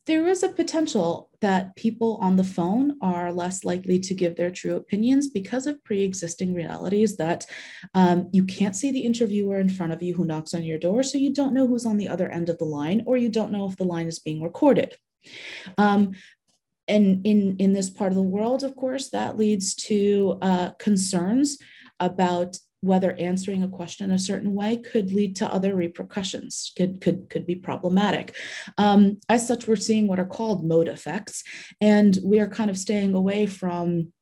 there 0.07 0.29
is 0.29 0.42
a 0.42 0.51
potential 0.51 1.31
that 1.40 1.75
people 1.75 2.18
on 2.20 2.37
the 2.37 2.44
phone 2.44 2.99
are 3.01 3.33
less 3.33 3.64
likely 3.64 3.99
to 3.99 4.14
give 4.14 4.37
their 4.37 4.51
true 4.51 4.77
opinions 4.77 5.31
because 5.31 5.66
of 5.66 5.83
pre-existing 5.85 6.53
realities 6.55 7.16
that 7.16 7.46
um, 7.94 8.29
you 8.31 8.44
can't 8.44 8.77
see 8.77 8.92
the 8.92 9.01
interviewer 9.01 9.59
in 9.59 9.70
front 9.70 9.90
of 9.90 10.03
you 10.03 10.12
who 10.14 10.27
knocks 10.27 10.53
on 10.53 10.62
your 10.62 10.79
door 10.79 11.03
so 11.03 11.16
you 11.16 11.33
don't 11.33 11.55
know 11.55 11.66
who's 11.66 11.87
on 11.87 11.96
the 11.96 12.09
other 12.09 12.29
end 12.29 12.51
of 12.51 12.59
the 12.59 12.64
line 12.64 13.03
or 13.07 13.16
you 13.16 13.31
don't 13.31 13.53
know 13.53 13.66
if 13.66 13.77
the 13.77 13.85
line 13.85 14.07
is 14.07 14.18
being 14.18 14.42
recorded. 14.42 14.94
Um, 15.79 16.12
and 16.88 17.27
in 17.27 17.57
in 17.59 17.73
this 17.73 17.90
part 17.90 18.12
of 18.12 18.16
the 18.16 18.23
world 18.23 18.64
of 18.64 18.75
course 18.77 19.11
that 19.11 19.38
leads 19.38 19.75
to 19.75 20.38
uh, 20.43 20.71
concerns 20.79 21.59
about 21.99 22.57
whether 22.83 23.12
answering 23.19 23.62
a 23.62 23.69
question 23.69 24.11
a 24.11 24.19
certain 24.19 24.55
way 24.55 24.77
could 24.77 25.12
lead 25.12 25.37
to 25.37 25.53
other 25.53 25.75
repercussions, 25.75 26.73
could, 26.77 27.01
could, 27.01 27.29
could 27.29 27.47
be 27.47 27.55
problematic. 27.55 28.35
Um, 28.79 29.21
as 29.29 29.47
such, 29.47 29.66
we're 29.66 29.77
seeing 29.77 30.07
what 30.07 30.19
are 30.19 30.27
called 30.27 30.64
mode 30.64 30.88
effects, 30.88 31.45
and 31.81 32.19
we 32.25 32.40
are 32.40 32.49
kind 32.49 32.71
of 32.71 32.79
staying 32.79 33.14
away 33.14 33.47
from 33.47 34.12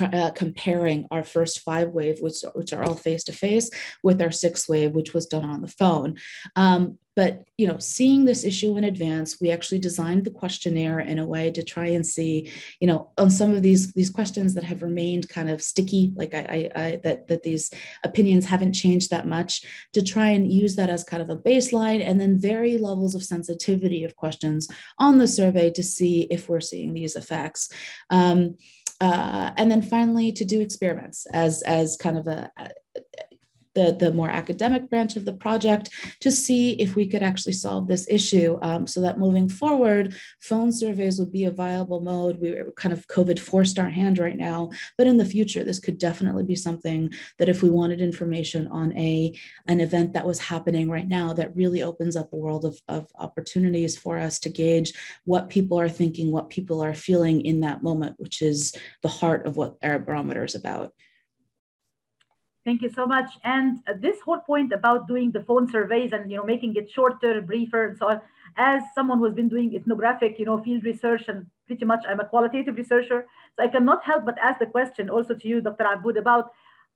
Uh, 0.00 0.30
comparing 0.30 1.06
our 1.10 1.24
first 1.24 1.60
five 1.60 1.88
wave, 1.88 2.20
which, 2.20 2.42
which 2.54 2.72
are 2.72 2.84
all 2.84 2.94
face 2.94 3.24
to 3.24 3.32
face, 3.32 3.68
with 4.02 4.22
our 4.22 4.30
sixth 4.30 4.68
wave, 4.68 4.92
which 4.92 5.12
was 5.12 5.26
done 5.26 5.44
on 5.44 5.60
the 5.60 5.68
phone. 5.68 6.16
Um, 6.54 6.98
but 7.14 7.44
you 7.58 7.66
know, 7.66 7.78
seeing 7.78 8.24
this 8.24 8.44
issue 8.44 8.76
in 8.78 8.84
advance, 8.84 9.38
we 9.40 9.50
actually 9.50 9.80
designed 9.80 10.24
the 10.24 10.30
questionnaire 10.30 11.00
in 11.00 11.18
a 11.18 11.26
way 11.26 11.50
to 11.50 11.62
try 11.62 11.86
and 11.86 12.06
see, 12.06 12.50
you 12.80 12.86
know, 12.86 13.10
on 13.18 13.30
some 13.30 13.54
of 13.54 13.62
these 13.62 13.92
these 13.92 14.08
questions 14.08 14.54
that 14.54 14.64
have 14.64 14.82
remained 14.82 15.28
kind 15.28 15.50
of 15.50 15.62
sticky, 15.62 16.12
like 16.14 16.32
I, 16.32 16.70
I, 16.74 16.82
I 16.82 17.00
that 17.04 17.28
that 17.28 17.42
these 17.42 17.70
opinions 18.04 18.46
haven't 18.46 18.72
changed 18.72 19.10
that 19.10 19.26
much, 19.26 19.62
to 19.92 20.02
try 20.02 20.28
and 20.28 20.50
use 20.50 20.76
that 20.76 20.90
as 20.90 21.04
kind 21.04 21.22
of 21.22 21.28
a 21.28 21.36
baseline, 21.36 22.02
and 22.06 22.20
then 22.20 22.38
vary 22.38 22.78
levels 22.78 23.14
of 23.14 23.24
sensitivity 23.24 24.04
of 24.04 24.16
questions 24.16 24.68
on 24.98 25.18
the 25.18 25.28
survey 25.28 25.70
to 25.70 25.82
see 25.82 26.22
if 26.30 26.48
we're 26.48 26.60
seeing 26.60 26.94
these 26.94 27.16
effects. 27.16 27.68
Um, 28.10 28.56
uh, 29.02 29.52
and 29.56 29.68
then 29.68 29.82
finally 29.82 30.30
to 30.30 30.44
do 30.44 30.60
experiments 30.60 31.26
as 31.32 31.62
as 31.62 31.96
kind 31.96 32.16
of 32.16 32.28
a, 32.28 32.50
the, 33.74 33.96
the 33.98 34.12
more 34.12 34.30
academic 34.30 34.88
branch 34.90 35.16
of 35.16 35.24
the 35.24 35.32
project 35.32 35.90
to 36.20 36.30
see 36.30 36.72
if 36.72 36.94
we 36.94 37.06
could 37.06 37.22
actually 37.22 37.52
solve 37.52 37.88
this 37.88 38.06
issue 38.08 38.58
um, 38.62 38.86
so 38.86 39.00
that 39.00 39.18
moving 39.18 39.48
forward, 39.48 40.14
phone 40.40 40.72
surveys 40.72 41.18
would 41.18 41.32
be 41.32 41.44
a 41.44 41.50
viable 41.50 42.00
mode. 42.00 42.40
We 42.40 42.50
are 42.50 42.70
kind 42.72 42.92
of 42.92 43.06
COVID 43.08 43.38
forced 43.38 43.78
our 43.78 43.88
hand 43.88 44.18
right 44.18 44.36
now, 44.36 44.70
but 44.98 45.06
in 45.06 45.16
the 45.16 45.24
future, 45.24 45.64
this 45.64 45.80
could 45.80 45.98
definitely 45.98 46.44
be 46.44 46.56
something 46.56 47.12
that 47.38 47.48
if 47.48 47.62
we 47.62 47.70
wanted 47.70 48.00
information 48.00 48.66
on 48.68 48.96
a 48.96 49.38
an 49.66 49.80
event 49.80 50.12
that 50.12 50.26
was 50.26 50.38
happening 50.38 50.90
right 50.90 51.08
now 51.08 51.32
that 51.32 51.54
really 51.56 51.82
opens 51.82 52.16
up 52.16 52.32
a 52.32 52.36
world 52.36 52.64
of, 52.64 52.80
of 52.88 53.06
opportunities 53.18 53.96
for 53.96 54.18
us 54.18 54.38
to 54.40 54.48
gauge 54.48 54.92
what 55.24 55.48
people 55.48 55.78
are 55.78 55.88
thinking, 55.88 56.30
what 56.30 56.50
people 56.50 56.82
are 56.82 56.94
feeling 56.94 57.44
in 57.44 57.60
that 57.60 57.82
moment, 57.82 58.16
which 58.18 58.42
is 58.42 58.74
the 59.02 59.08
heart 59.08 59.46
of 59.46 59.56
what 59.56 59.76
Arab 59.82 60.06
Barometer 60.06 60.44
is 60.44 60.54
about. 60.54 60.92
Thank 62.64 62.82
you 62.82 62.90
so 62.90 63.06
much. 63.06 63.30
And 63.42 63.80
this 64.00 64.20
whole 64.20 64.38
point 64.38 64.72
about 64.72 65.08
doing 65.08 65.32
the 65.32 65.42
phone 65.42 65.68
surveys 65.70 66.12
and 66.12 66.30
you 66.30 66.36
know 66.36 66.44
making 66.44 66.76
it 66.76 66.90
shorter, 66.90 67.40
briefer, 67.40 67.86
and 67.88 67.98
so 67.98 68.08
on. 68.08 68.20
As 68.56 68.82
someone 68.94 69.18
who's 69.18 69.34
been 69.34 69.48
doing 69.48 69.74
ethnographic, 69.74 70.38
you 70.38 70.44
know, 70.44 70.62
field 70.62 70.84
research, 70.84 71.24
and 71.26 71.46
pretty 71.66 71.84
much 71.84 72.04
I'm 72.08 72.20
a 72.20 72.24
qualitative 72.24 72.76
researcher, 72.76 73.26
so 73.56 73.64
I 73.64 73.68
cannot 73.68 74.04
help 74.04 74.26
but 74.26 74.38
ask 74.38 74.60
the 74.60 74.66
question 74.66 75.08
also 75.10 75.34
to 75.34 75.48
you, 75.48 75.60
Dr. 75.60 75.84
Aboud, 75.84 76.18
about 76.18 76.52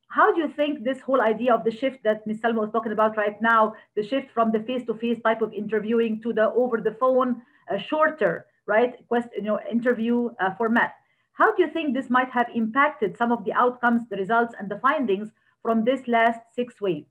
how 0.08 0.32
do 0.32 0.40
you 0.40 0.48
think 0.48 0.84
this 0.84 1.00
whole 1.00 1.20
idea 1.20 1.54
of 1.54 1.64
the 1.64 1.70
shift 1.70 2.04
that 2.04 2.26
Ms. 2.26 2.40
Salma 2.40 2.60
was 2.60 2.70
talking 2.70 2.92
about 2.92 3.16
right 3.16 3.40
now, 3.42 3.74
the 3.96 4.06
shift 4.06 4.30
from 4.30 4.52
the 4.52 4.60
face-to-face 4.60 5.18
type 5.24 5.42
of 5.42 5.52
interviewing 5.52 6.20
to 6.22 6.32
the 6.32 6.52
over-the-phone, 6.52 7.42
uh, 7.72 7.78
shorter, 7.78 8.46
right, 8.66 8.94
quest, 9.08 9.28
you 9.34 9.42
know, 9.42 9.58
interview 9.70 10.30
uh, 10.38 10.54
format. 10.54 10.94
How 11.32 11.54
do 11.56 11.62
you 11.62 11.70
think 11.70 11.94
this 11.94 12.08
might 12.10 12.30
have 12.30 12.48
impacted 12.54 13.16
some 13.16 13.32
of 13.32 13.44
the 13.44 13.52
outcomes, 13.54 14.02
the 14.10 14.16
results, 14.16 14.54
and 14.60 14.70
the 14.70 14.78
findings 14.78 15.30
from 15.66 15.84
this 15.84 16.02
last 16.06 16.38
six 16.54 16.80
wave? 16.80 17.06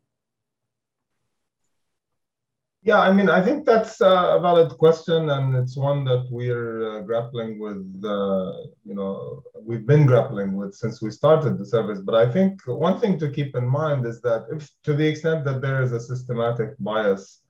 Yeah, 2.83 3.01
I 3.01 3.11
mean, 3.11 3.29
I 3.29 3.41
think 3.43 3.65
that's 3.65 3.99
a 3.99 4.39
valid 4.47 4.71
question, 4.77 5.29
and 5.35 5.55
it's 5.55 5.75
one 5.75 6.05
that 6.05 6.23
we're 6.29 6.75
uh, 6.91 7.01
grappling 7.01 7.59
with. 7.59 7.83
Uh, 8.17 8.51
you 8.89 8.95
know, 8.97 9.43
we've 9.67 9.87
been 9.93 10.05
grappling 10.05 10.55
with 10.59 10.73
since 10.73 11.01
we 11.01 11.11
started 11.11 11.57
the 11.57 11.65
service. 11.65 11.99
But 11.99 12.15
I 12.15 12.31
think 12.31 12.51
one 12.65 12.97
thing 13.01 13.19
to 13.19 13.27
keep 13.37 13.57
in 13.57 13.67
mind 13.67 14.05
is 14.05 14.21
that, 14.21 14.41
if 14.55 14.61
to 14.85 14.93
the 14.93 15.07
extent 15.11 15.43
that 15.45 15.61
there 15.61 15.81
is 15.81 15.91
a 15.91 15.99
systematic 15.99 16.69
bias 16.79 17.41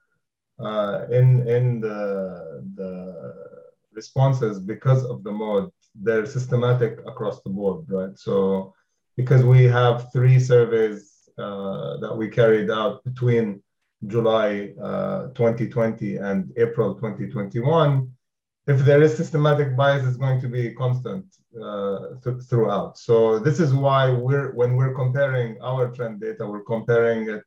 uh, 0.67 1.05
in 1.19 1.27
in 1.55 1.81
the 1.81 1.99
the 2.79 2.91
responses 3.99 4.55
because 4.73 5.03
of 5.11 5.17
the 5.25 5.33
mode, 5.43 5.69
they're 6.05 6.25
systematic 6.37 6.93
across 7.11 7.37
the 7.43 7.51
board, 7.57 7.85
right? 7.89 8.17
So 8.17 8.73
because 9.15 9.43
we 9.43 9.63
have 9.63 10.11
three 10.11 10.39
surveys 10.39 11.29
uh, 11.37 11.97
that 11.97 12.15
we 12.15 12.29
carried 12.29 12.69
out 12.69 13.03
between 13.03 13.61
July 14.07 14.73
uh, 14.81 15.27
2020 15.35 16.17
and 16.17 16.51
April 16.57 16.95
2021, 16.95 18.09
if 18.67 18.79
there 18.79 19.01
is 19.01 19.15
systematic 19.15 19.75
bias, 19.77 20.05
it's 20.05 20.17
going 20.17 20.41
to 20.41 20.47
be 20.47 20.73
constant 20.73 21.25
uh, 21.61 21.99
th 22.23 22.41
throughout. 22.49 22.97
So 22.97 23.39
this 23.39 23.59
is 23.59 23.71
why 23.73 24.03
we're 24.11 24.51
when 24.59 24.75
we're 24.75 24.95
comparing 25.03 25.49
our 25.61 25.83
trend 25.95 26.19
data, 26.21 26.47
we're 26.47 26.67
comparing 26.75 27.29
it. 27.29 27.45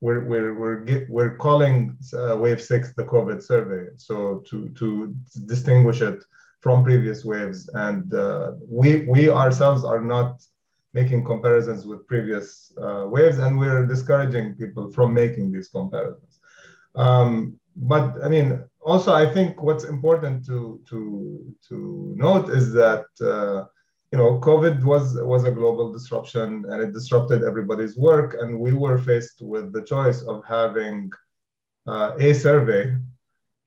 We're 0.00 0.24
we're 0.30 0.54
we're, 0.60 0.80
get, 0.90 1.08
we're 1.08 1.36
calling 1.36 1.96
uh, 2.12 2.36
wave 2.36 2.60
six 2.60 2.92
the 2.94 3.04
COVID 3.04 3.40
survey. 3.42 3.84
So 3.96 4.42
to 4.48 4.56
to 4.80 5.14
distinguish 5.46 6.00
it 6.02 6.20
from 6.60 6.84
previous 6.84 7.24
waves, 7.24 7.60
and 7.86 8.12
uh, 8.12 8.52
we 8.80 8.88
we 9.14 9.30
ourselves 9.30 9.84
are 9.84 10.02
not 10.14 10.30
making 10.94 11.24
comparisons 11.24 11.86
with 11.86 12.06
previous 12.06 12.72
uh, 12.80 13.04
waves, 13.06 13.38
and 13.38 13.58
we're 13.58 13.86
discouraging 13.86 14.54
people 14.54 14.90
from 14.90 15.14
making 15.14 15.52
these 15.52 15.68
comparisons. 15.68 16.40
Um, 16.94 17.58
but 17.76 18.14
I 18.24 18.28
mean, 18.28 18.64
also, 18.80 19.12
I 19.12 19.26
think 19.32 19.62
what's 19.62 19.84
important 19.84 20.44
to 20.46 20.80
to 20.88 21.54
to 21.68 22.14
note 22.16 22.48
is 22.48 22.72
that 22.72 23.06
uh, 23.20 23.64
you 24.12 24.18
know 24.18 24.40
COVID 24.40 24.82
was 24.82 25.14
was 25.20 25.44
a 25.44 25.52
global 25.52 25.92
disruption, 25.92 26.64
and 26.68 26.82
it 26.82 26.92
disrupted 26.92 27.44
everybody's 27.44 27.96
work, 27.96 28.36
and 28.40 28.58
we 28.58 28.72
were 28.72 28.98
faced 28.98 29.42
with 29.42 29.72
the 29.72 29.82
choice 29.82 30.22
of 30.22 30.42
having 30.44 31.10
uh, 31.86 32.12
a 32.18 32.32
survey 32.32 32.96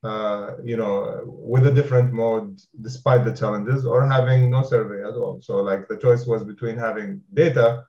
uh, 0.02 0.56
you 0.64 0.76
know, 0.76 1.22
with 1.26 1.66
a 1.66 1.72
different 1.72 2.12
mode 2.12 2.60
despite 2.80 3.24
the 3.24 3.32
challenges 3.32 3.86
or 3.86 4.06
having 4.06 4.50
no 4.50 4.62
survey 4.62 5.00
at 5.08 5.14
all. 5.14 5.40
So 5.42 5.56
like 5.56 5.86
the 5.88 5.96
choice 5.96 6.26
was 6.26 6.42
between 6.42 6.76
having 6.76 7.22
data 7.34 7.84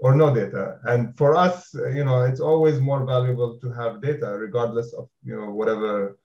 or 0.00 0.14
no 0.16 0.34
data. 0.34 0.80
And 0.84 1.16
for 1.16 1.36
us, 1.36 1.72
you 1.74 2.04
know, 2.04 2.22
it's 2.22 2.40
always 2.40 2.80
more 2.80 3.04
valuable 3.04 3.58
to 3.60 3.70
have 3.72 4.02
data 4.02 4.36
regardless 4.38 4.92
of, 4.92 5.08
you 5.24 5.36
know, 5.36 5.50
whatever 5.50 6.18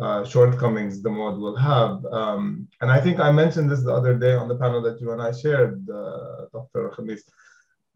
uh, 0.00 0.24
shortcomings 0.24 1.02
the 1.02 1.10
mode 1.10 1.38
will 1.38 1.56
have. 1.56 2.04
Um, 2.06 2.68
and 2.80 2.90
I 2.90 3.00
think 3.00 3.20
I 3.20 3.30
mentioned 3.30 3.70
this 3.70 3.82
the 3.82 3.92
other 3.92 4.14
day 4.16 4.32
on 4.32 4.48
the 4.48 4.56
panel 4.56 4.80
that 4.82 5.00
you 5.00 5.12
and 5.12 5.20
I 5.20 5.32
shared, 5.32 5.86
uh, 5.90 6.46
Dr. 6.52 6.90
Khamis. 6.96 7.22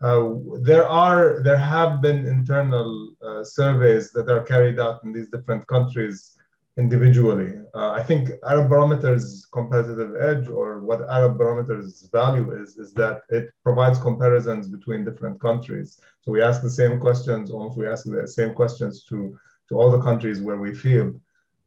Uh, 0.02 0.58
there 0.62 0.86
are 0.86 1.40
there 1.44 1.56
have 1.56 2.02
been 2.02 2.26
internal 2.26 3.14
uh, 3.24 3.44
surveys 3.44 4.10
that 4.10 4.28
are 4.28 4.42
carried 4.42 4.80
out 4.80 5.02
in 5.04 5.12
these 5.12 5.28
different 5.28 5.64
countries 5.68 6.36
individually. 6.78 7.52
Uh, 7.74 7.90
I 7.90 8.02
think 8.02 8.30
Arab 8.48 8.70
Barometer's 8.70 9.46
competitive 9.52 10.14
edge 10.20 10.48
or 10.48 10.80
what 10.80 11.08
Arab 11.08 11.36
Barometer's 11.36 12.08
value 12.12 12.52
is, 12.52 12.76
is 12.76 12.92
that 12.94 13.22
it 13.28 13.50
provides 13.62 13.98
comparisons 13.98 14.68
between 14.68 15.04
different 15.04 15.40
countries. 15.40 16.00
So 16.22 16.32
we 16.32 16.42
ask 16.42 16.62
the 16.62 16.70
same 16.70 16.98
questions, 16.98 17.50
almost 17.50 17.76
we 17.76 17.88
ask 17.88 18.04
the 18.04 18.26
same 18.26 18.54
questions 18.54 19.04
to, 19.04 19.38
to 19.68 19.78
all 19.78 19.90
the 19.90 20.00
countries 20.00 20.40
where 20.40 20.58
we 20.58 20.74
field. 20.74 21.20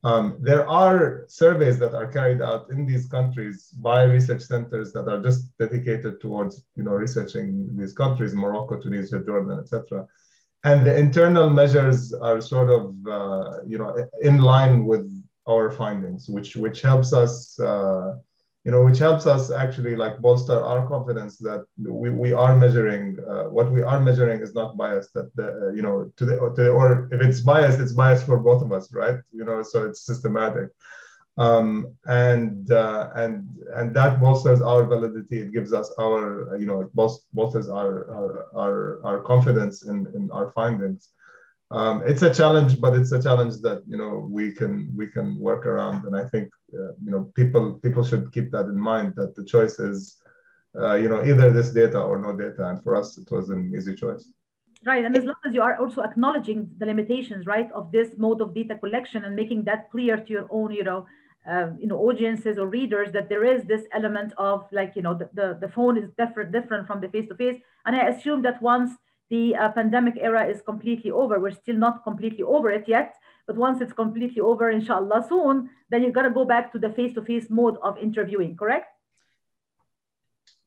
Um, 0.04 0.38
there 0.40 0.68
are 0.70 1.26
surveys 1.28 1.80
that 1.80 1.96
are 1.96 2.08
carried 2.08 2.42
out 2.42 2.70
in 2.70 2.86
these 2.86 3.08
countries 3.08 3.72
by 3.82 4.04
research 4.04 4.44
centers 4.44 4.92
that 4.94 5.08
are 5.08 5.22
just 5.22 5.56
dedicated 5.58 6.22
towards, 6.22 6.64
you 6.76 6.84
know, 6.84 6.92
researching 6.92 7.76
these 7.76 7.94
countries, 7.94 8.36
Morocco, 8.36 8.80
Tunisia, 8.80 9.20
Jordan, 9.20 9.60
etc 9.60 10.08
and 10.66 10.86
the 10.86 10.98
internal 10.98 11.50
measures 11.50 12.12
are 12.12 12.42
sort 12.42 12.70
of 12.78 12.84
uh, 13.08 13.64
you 13.66 13.78
know 13.78 13.92
in 14.22 14.40
line 14.40 14.86
with 14.86 15.06
our 15.48 15.72
findings 15.72 16.28
which 16.28 16.56
which 16.56 16.82
helps 16.82 17.14
us 17.14 17.58
uh, 17.60 18.16
you 18.66 18.72
know 18.72 18.84
which 18.84 18.98
helps 18.98 19.26
us 19.28 19.52
actually 19.52 19.96
like 19.96 20.20
bolster 20.20 20.60
our 20.70 20.88
confidence 20.88 21.38
that 21.38 21.64
we, 21.78 22.10
we 22.10 22.34
are 22.34 22.58
measuring 22.58 23.16
uh, 23.30 23.44
what 23.56 23.72
we 23.72 23.84
are 23.84 24.00
measuring 24.00 24.42
is 24.42 24.56
not 24.56 24.76
biased 24.76 25.14
that 25.14 25.30
the 25.36 25.72
you 25.76 25.84
know 25.84 26.12
to 26.18 26.26
the, 26.26 26.36
to 26.56 26.62
the 26.64 26.70
or 26.70 27.08
if 27.12 27.22
it's 27.22 27.42
biased 27.42 27.80
it's 27.80 27.94
biased 27.94 28.26
for 28.26 28.38
both 28.40 28.62
of 28.64 28.72
us 28.72 28.92
right? 28.92 29.20
You 29.32 29.46
know 29.46 29.62
so 29.62 29.86
it's 29.88 30.02
systematic 30.06 30.70
um, 31.38 31.94
and 32.06 32.72
uh, 32.72 33.10
and 33.16 33.48
and 33.76 33.94
that 33.96 34.20
bolsters 34.20 34.62
our 34.62 34.86
validity. 34.86 35.40
It 35.40 35.52
gives 35.52 35.74
us 35.74 35.92
our 36.00 36.58
you 36.58 36.66
know 36.66 36.82
it 36.82 36.96
bolsters 36.96 37.70
our 37.70 38.10
our 38.10 38.48
our, 38.56 39.06
our 39.06 39.20
confidence 39.22 39.84
in, 39.84 40.08
in 40.16 40.30
our 40.32 40.52
findings. 40.52 41.10
Um, 41.72 42.04
it's 42.06 42.22
a 42.22 42.34
challenge, 42.34 42.80
but 42.80 42.94
it's 42.94 43.12
a 43.12 43.22
challenge 43.22 43.56
that 43.62 43.84
you 43.88 43.98
know 43.98 44.28
we 44.30 44.52
can 44.52 44.92
we 44.96 45.08
can 45.08 45.38
work 45.40 45.66
around, 45.66 46.06
and 46.06 46.16
I 46.16 46.26
think 46.26 46.50
uh, 46.74 46.94
you 47.04 47.12
know 47.12 47.32
people 47.36 47.74
people 47.84 48.04
should 48.04 48.32
keep 48.32 48.52
that 48.52 48.66
in 48.66 48.80
mind 48.80 49.14
that 49.18 49.36
the 49.36 49.44
choice 49.44 49.78
is 49.80 50.18
uh, 50.80 50.96
you 50.96 51.10
know 51.10 51.26
either 51.26 51.52
this 51.52 51.72
data 51.72 52.00
or 52.00 52.18
no 52.20 52.32
data, 52.36 52.70
and 52.70 52.82
for 52.82 52.96
us 52.96 53.18
it 53.18 53.30
was 53.30 53.50
an 53.50 53.74
easy 53.76 53.94
choice. 53.94 54.30
Right, 54.86 55.04
and 55.04 55.18
as 55.18 55.26
long 55.26 55.36
as 55.48 55.54
you 55.54 55.64
are 55.64 55.78
also 55.80 56.02
acknowledging 56.04 56.70
the 56.78 56.86
limitations, 56.86 57.48
right, 57.48 57.72
of 57.72 57.92
this 57.92 58.10
mode 58.18 58.40
of 58.40 58.54
data 58.54 58.78
collection 58.78 59.26
and 59.26 59.36
making 59.36 59.64
that 59.64 59.90
clear 59.90 60.16
to 60.16 60.30
your 60.32 60.46
own, 60.52 60.72
you 60.72 60.84
know, 60.84 61.08
uh, 61.50 61.68
you 61.80 61.88
know 61.88 61.98
audiences 61.98 62.58
or 62.58 62.68
readers 62.68 63.12
that 63.12 63.30
there 63.30 63.46
is 63.46 63.64
this 63.66 63.84
element 63.94 64.34
of 64.38 64.66
like 64.72 64.94
you 64.96 65.02
know 65.02 65.14
the, 65.14 65.30
the, 65.34 65.58
the 65.62 65.70
phone 65.70 65.98
is 65.98 66.10
different 66.18 66.52
different 66.52 66.88
from 66.88 67.00
the 67.02 67.10
face 67.10 67.28
to 67.28 67.36
face 67.36 67.60
and 67.86 67.96
i 67.96 68.08
assume 68.08 68.42
that 68.42 68.62
once 68.62 68.92
the 69.30 69.56
uh, 69.56 69.70
pandemic 69.70 70.16
era 70.20 70.46
is 70.46 70.62
completely 70.62 71.12
over. 71.12 71.40
We're 71.40 71.52
still 71.52 71.76
not 71.76 72.04
completely 72.04 72.44
over 72.44 72.70
it 72.70 72.88
yet, 72.88 73.16
but 73.48 73.56
once 73.56 73.82
it's 73.82 73.94
completely 73.94 74.42
over, 74.42 74.70
inshallah, 74.70 75.26
soon, 75.28 75.70
then 75.90 76.04
you're 76.04 76.12
going 76.12 76.28
to 76.28 76.34
go 76.34 76.46
back 76.46 76.72
to 76.74 76.80
the 76.80 76.90
face 76.90 77.14
to 77.16 77.22
face 77.24 77.48
mode 77.50 77.78
of 77.82 77.98
interviewing, 77.98 78.56
correct? 78.56 78.95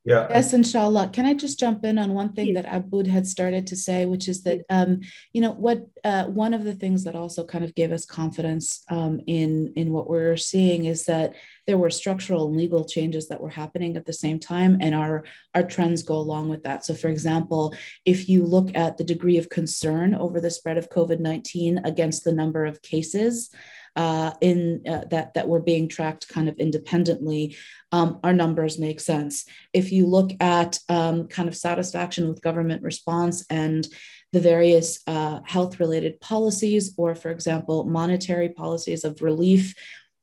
Yeah. 0.04 0.26
Yes, 0.30 0.54
inshallah. 0.54 1.10
Can 1.12 1.26
I 1.26 1.34
just 1.34 1.58
jump 1.58 1.84
in 1.84 1.98
on 1.98 2.14
one 2.14 2.32
thing 2.32 2.54
that 2.54 2.64
Abud 2.66 3.06
had 3.08 3.26
started 3.26 3.66
to 3.66 3.76
say, 3.76 4.06
which 4.06 4.28
is 4.28 4.42
that 4.44 4.64
um, 4.70 5.00
you 5.32 5.42
know 5.42 5.52
what 5.52 5.86
uh, 6.02 6.24
one 6.24 6.54
of 6.54 6.64
the 6.64 6.72
things 6.72 7.04
that 7.04 7.14
also 7.14 7.44
kind 7.44 7.64
of 7.64 7.74
gave 7.74 7.92
us 7.92 8.06
confidence 8.06 8.84
um, 8.88 9.20
in 9.26 9.72
in 9.76 9.92
what 9.92 10.08
we're 10.08 10.36
seeing 10.36 10.86
is 10.86 11.04
that 11.06 11.34
there 11.66 11.76
were 11.76 11.90
structural 11.90 12.46
and 12.46 12.56
legal 12.56 12.84
changes 12.86 13.28
that 13.28 13.40
were 13.40 13.50
happening 13.50 13.96
at 13.96 14.06
the 14.06 14.12
same 14.12 14.38
time, 14.38 14.78
and 14.80 14.94
our 14.94 15.24
our 15.54 15.64
trends 15.64 16.02
go 16.02 16.16
along 16.16 16.48
with 16.48 16.62
that. 16.62 16.86
So, 16.86 16.94
for 16.94 17.08
example, 17.08 17.74
if 18.06 18.28
you 18.28 18.46
look 18.46 18.74
at 18.74 18.96
the 18.96 19.04
degree 19.04 19.36
of 19.36 19.50
concern 19.50 20.14
over 20.14 20.40
the 20.40 20.50
spread 20.50 20.78
of 20.78 20.88
COVID 20.88 21.20
nineteen 21.20 21.78
against 21.84 22.24
the 22.24 22.32
number 22.32 22.64
of 22.64 22.80
cases 22.80 23.50
uh, 23.96 24.32
in 24.40 24.82
uh, 24.88 25.04
that 25.10 25.34
that 25.34 25.48
were 25.48 25.60
being 25.60 25.88
tracked 25.88 26.28
kind 26.28 26.48
of 26.48 26.56
independently, 26.58 27.56
um, 27.92 28.20
our 28.22 28.32
numbers 28.32 28.78
make 28.78 29.00
sense. 29.00 29.44
If 29.72 29.92
you 29.92 30.06
look 30.06 30.30
at 30.40 30.78
um, 30.88 31.28
kind 31.28 31.48
of 31.48 31.56
satisfaction 31.56 32.28
with 32.28 32.42
government 32.42 32.82
response 32.82 33.44
and 33.50 33.86
the 34.32 34.40
various 34.40 35.00
uh, 35.06 35.40
health 35.44 35.80
related 35.80 36.20
policies, 36.20 36.94
or 36.96 37.14
for 37.14 37.30
example, 37.30 37.84
monetary 37.84 38.50
policies 38.50 39.04
of 39.04 39.22
relief, 39.22 39.74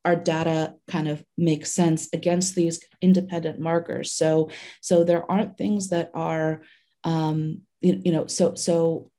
our 0.05 0.15
data 0.15 0.75
kind 0.87 1.07
of 1.07 1.23
makes 1.37 1.71
sense 1.71 2.09
against 2.13 2.53
these 2.55 2.79
independent 3.01 3.59
markers. 3.59 4.11
So, 4.11 4.51
so 4.79 5.03
there 5.03 5.29
aren't 5.29 5.57
things 5.57 5.89
that 5.89 6.11
are, 6.13 6.61
um, 7.03 7.61
you, 7.81 7.99
you 8.05 8.11
know, 8.11 8.27
so 8.27 8.53
so 8.53 9.09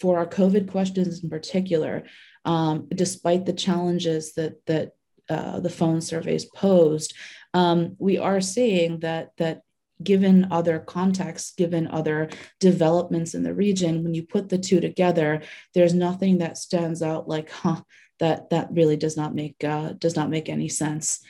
for 0.00 0.18
our 0.18 0.26
COVID 0.26 0.70
questions 0.70 1.22
in 1.22 1.30
particular, 1.30 2.04
um, 2.48 2.88
despite 2.88 3.44
the 3.44 3.52
challenges 3.52 4.32
that 4.32 4.64
that 4.66 4.92
uh, 5.28 5.60
the 5.60 5.70
phone 5.70 6.00
surveys 6.00 6.46
posed, 6.46 7.12
um, 7.52 7.94
we 7.98 8.16
are 8.16 8.40
seeing 8.40 9.00
that 9.00 9.32
that 9.36 9.60
given 10.02 10.48
other 10.50 10.78
contexts, 10.78 11.54
given 11.54 11.86
other 11.88 12.30
developments 12.58 13.34
in 13.34 13.42
the 13.42 13.52
region, 13.52 14.02
when 14.02 14.14
you 14.14 14.22
put 14.22 14.48
the 14.48 14.56
two 14.56 14.80
together, 14.80 15.42
there's 15.74 15.92
nothing 15.92 16.38
that 16.38 16.56
stands 16.56 17.02
out 17.02 17.28
like, 17.28 17.50
huh, 17.50 17.82
that 18.18 18.48
that 18.50 18.68
really 18.72 18.96
does 18.96 19.16
not 19.16 19.34
make 19.34 19.62
uh, 19.62 19.92
does 19.92 20.16
not 20.16 20.30
make 20.30 20.48
any 20.48 20.68
sense. 20.68 21.20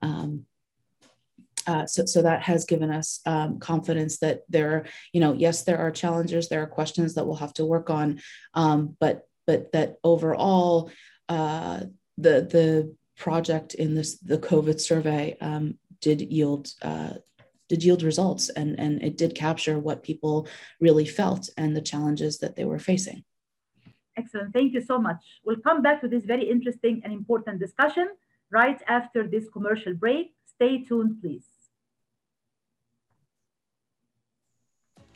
Um, 0.00 0.44
uh, 1.66 1.86
so, 1.86 2.06
so 2.06 2.22
that 2.22 2.42
has 2.42 2.64
given 2.64 2.90
us 2.90 3.20
um, 3.26 3.58
confidence 3.58 4.20
that 4.20 4.42
there, 4.48 4.86
you 5.12 5.20
know, 5.20 5.34
yes, 5.34 5.64
there 5.64 5.78
are 5.78 5.90
challenges, 5.90 6.48
there 6.48 6.62
are 6.62 6.66
questions 6.66 7.14
that 7.14 7.26
we'll 7.26 7.36
have 7.36 7.52
to 7.52 7.66
work 7.66 7.90
on, 7.90 8.20
um, 8.54 8.96
but 9.00 9.27
but 9.48 9.72
that 9.72 9.96
overall, 10.04 10.90
uh, 11.30 11.80
the 12.18 12.34
the 12.56 12.94
project 13.16 13.74
in 13.74 13.94
this 13.94 14.18
the 14.18 14.38
COVID 14.38 14.78
survey 14.78 15.36
um, 15.40 15.78
did 16.02 16.20
yield 16.20 16.68
uh, 16.82 17.14
did 17.70 17.82
yield 17.82 18.02
results, 18.02 18.50
and 18.50 18.78
and 18.78 19.02
it 19.02 19.16
did 19.16 19.34
capture 19.34 19.78
what 19.78 20.02
people 20.10 20.46
really 20.80 21.06
felt 21.06 21.48
and 21.56 21.74
the 21.74 21.88
challenges 21.92 22.38
that 22.38 22.54
they 22.56 22.66
were 22.66 22.78
facing. 22.78 23.24
Excellent. 24.18 24.52
Thank 24.52 24.74
you 24.74 24.82
so 24.82 24.98
much. 24.98 25.20
We'll 25.44 25.64
come 25.68 25.80
back 25.80 26.00
to 26.02 26.08
this 26.08 26.24
very 26.24 26.46
interesting 26.54 27.00
and 27.02 27.12
important 27.12 27.58
discussion 27.58 28.08
right 28.50 28.80
after 28.86 29.26
this 29.26 29.48
commercial 29.48 29.94
break. 29.94 30.34
Stay 30.44 30.84
tuned, 30.84 31.22
please. 31.22 31.46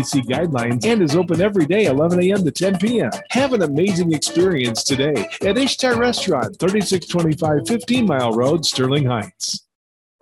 CDC 0.00 0.24
guidelines 0.24 0.84
and 0.84 1.02
is 1.02 1.14
open 1.14 1.40
every 1.40 1.66
day 1.66 1.86
11 1.86 2.22
a.m. 2.22 2.44
to 2.44 2.50
10 2.50 2.78
p.m. 2.78 3.10
Have 3.30 3.52
an 3.52 3.62
amazing 3.62 4.12
experience 4.12 4.82
today 4.82 5.26
at 5.42 5.58
Ishtar 5.58 5.98
Restaurant, 5.98 6.58
3625 6.58 7.68
15 7.68 8.06
Mile 8.06 8.32
Road, 8.32 8.64
Sterling 8.64 9.04
Heights. 9.04 9.66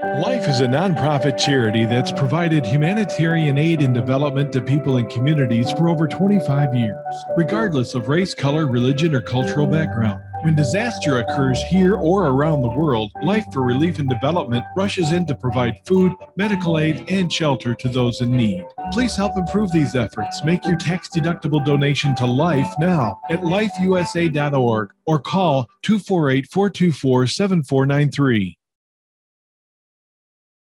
Life 0.01 0.49
is 0.49 0.61
a 0.61 0.67
nonprofit 0.67 1.37
charity 1.37 1.85
that's 1.85 2.13
provided 2.13 2.65
humanitarian 2.65 3.59
aid 3.59 3.83
and 3.83 3.93
development 3.93 4.53
to 4.53 4.61
people 4.61 4.97
and 4.99 5.11
communities 5.11 5.73
for 5.73 5.89
over 5.89 6.07
25 6.07 6.75
years, 6.75 6.97
regardless 7.37 7.95
of 7.97 8.09
race, 8.09 8.33
color, 8.33 8.69
religion, 8.69 9.13
or 9.15 9.21
cultural 9.21 9.67
background. 9.67 10.23
When 10.43 10.55
disaster 10.55 11.19
occurs 11.19 11.61
here 11.65 11.97
or 11.97 12.27
around 12.27 12.63
the 12.63 12.69
world, 12.69 13.11
Life 13.23 13.47
for 13.53 13.63
Relief 13.63 13.99
and 13.99 14.09
Development 14.09 14.65
rushes 14.77 15.11
in 15.11 15.27
to 15.27 15.35
provide 15.35 15.81
food, 15.85 16.13
medical 16.37 16.79
aid, 16.79 17.05
and 17.09 17.33
shelter 17.33 17.75
to 17.75 17.89
those 17.89 18.21
in 18.21 18.37
need. 18.37 18.65
Please 18.93 19.17
help 19.17 19.37
improve 19.37 19.73
these 19.73 19.97
efforts. 19.97 20.45
Make 20.45 20.65
your 20.65 20.77
tax 20.77 21.09
deductible 21.09 21.65
donation 21.65 22.15
to 22.17 22.27
Life 22.27 22.73
now 22.79 23.21
at 23.31 23.41
lifeusa.org 23.41 24.91
or 25.07 25.19
call 25.19 25.69
248 25.83 26.47
424 26.53 27.27
7493. 27.27 28.59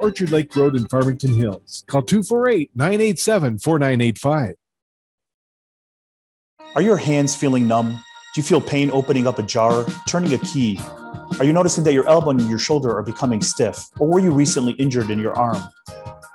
Orchard 0.00 0.30
Lake 0.30 0.54
Road 0.56 0.76
in 0.76 0.86
Farmington 0.88 1.34
Hills. 1.34 1.84
Call 1.86 2.02
248 2.02 2.70
987 2.74 3.58
4985. 3.58 4.54
Are 6.74 6.82
your 6.82 6.96
hands 6.96 7.36
feeling 7.36 7.68
numb? 7.68 7.90
Do 8.34 8.40
you 8.40 8.42
feel 8.42 8.60
pain 8.60 8.90
opening 8.92 9.26
up 9.26 9.38
a 9.38 9.42
jar, 9.42 9.84
turning 10.08 10.32
a 10.32 10.38
key? 10.38 10.80
Are 11.38 11.44
you 11.44 11.52
noticing 11.52 11.84
that 11.84 11.92
your 11.92 12.08
elbow 12.08 12.30
and 12.30 12.48
your 12.48 12.58
shoulder 12.58 12.96
are 12.96 13.02
becoming 13.02 13.42
stiff? 13.42 13.88
Or 13.98 14.08
were 14.08 14.20
you 14.20 14.30
recently 14.30 14.72
injured 14.72 15.10
in 15.10 15.18
your 15.18 15.34
arm? 15.34 15.62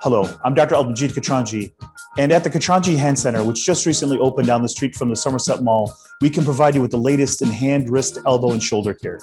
Hello, 0.00 0.32
I'm 0.44 0.54
Dr. 0.54 0.76
Albanjit 0.76 1.10
Katranji, 1.10 1.72
and 2.18 2.30
at 2.30 2.44
the 2.44 2.50
Katranji 2.50 2.96
Hand 2.96 3.18
Center, 3.18 3.42
which 3.42 3.66
just 3.66 3.84
recently 3.84 4.16
opened 4.18 4.46
down 4.46 4.62
the 4.62 4.68
street 4.68 4.94
from 4.94 5.08
the 5.08 5.16
Somerset 5.16 5.64
Mall, 5.64 5.92
we 6.20 6.30
can 6.30 6.44
provide 6.44 6.76
you 6.76 6.80
with 6.80 6.92
the 6.92 6.98
latest 6.98 7.42
in 7.42 7.48
hand, 7.48 7.90
wrist, 7.90 8.18
elbow, 8.24 8.52
and 8.52 8.62
shoulder 8.62 8.94
care. 8.94 9.18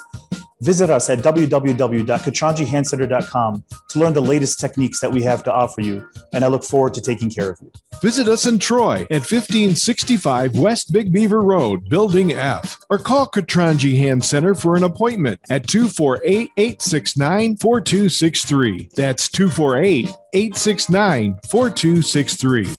Visit 0.65 0.89
us 0.89 1.09
at 1.11 1.19
www.katranjihandcenter.com 1.19 3.63
to 3.89 3.99
learn 3.99 4.13
the 4.13 4.21
latest 4.21 4.59
techniques 4.59 4.99
that 4.99 5.11
we 5.11 5.21
have 5.21 5.43
to 5.43 5.53
offer 5.53 5.81
you, 5.81 6.09
and 6.33 6.43
I 6.43 6.47
look 6.47 6.63
forward 6.63 6.95
to 6.95 7.01
taking 7.01 7.29
care 7.29 7.51
of 7.51 7.59
you. 7.61 7.71
Visit 8.01 8.27
us 8.27 8.47
in 8.47 8.57
Troy 8.57 9.01
at 9.11 9.21
1565 9.21 10.57
West 10.57 10.91
Big 10.91 11.13
Beaver 11.13 11.43
Road, 11.43 11.87
Building 11.87 12.33
F, 12.33 12.79
or 12.89 12.97
call 12.97 13.27
Katranji 13.27 13.99
Hand 13.99 14.25
Center 14.25 14.55
for 14.55 14.75
an 14.75 14.83
appointment 14.83 15.39
at 15.51 15.67
248 15.67 16.49
869 16.57 17.57
4263. 17.57 18.89
That's 18.95 19.29
248 19.29 20.09
869 20.33 21.39
4263. 21.47 22.75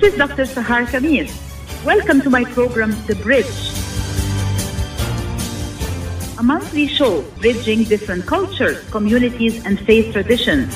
This 0.00 0.14
is 0.14 0.18
Dr. 0.18 0.44
Sahar 0.48 0.86
Khamis. 0.88 1.28
Welcome 1.84 2.22
to 2.22 2.30
my 2.30 2.42
program, 2.56 2.96
The 3.06 3.16
Bridge, 3.16 3.44
a 6.38 6.42
monthly 6.42 6.86
show 6.86 7.20
bridging 7.36 7.84
different 7.84 8.24
cultures, 8.24 8.80
communities, 8.88 9.62
and 9.66 9.78
faith 9.78 10.14
traditions. 10.14 10.72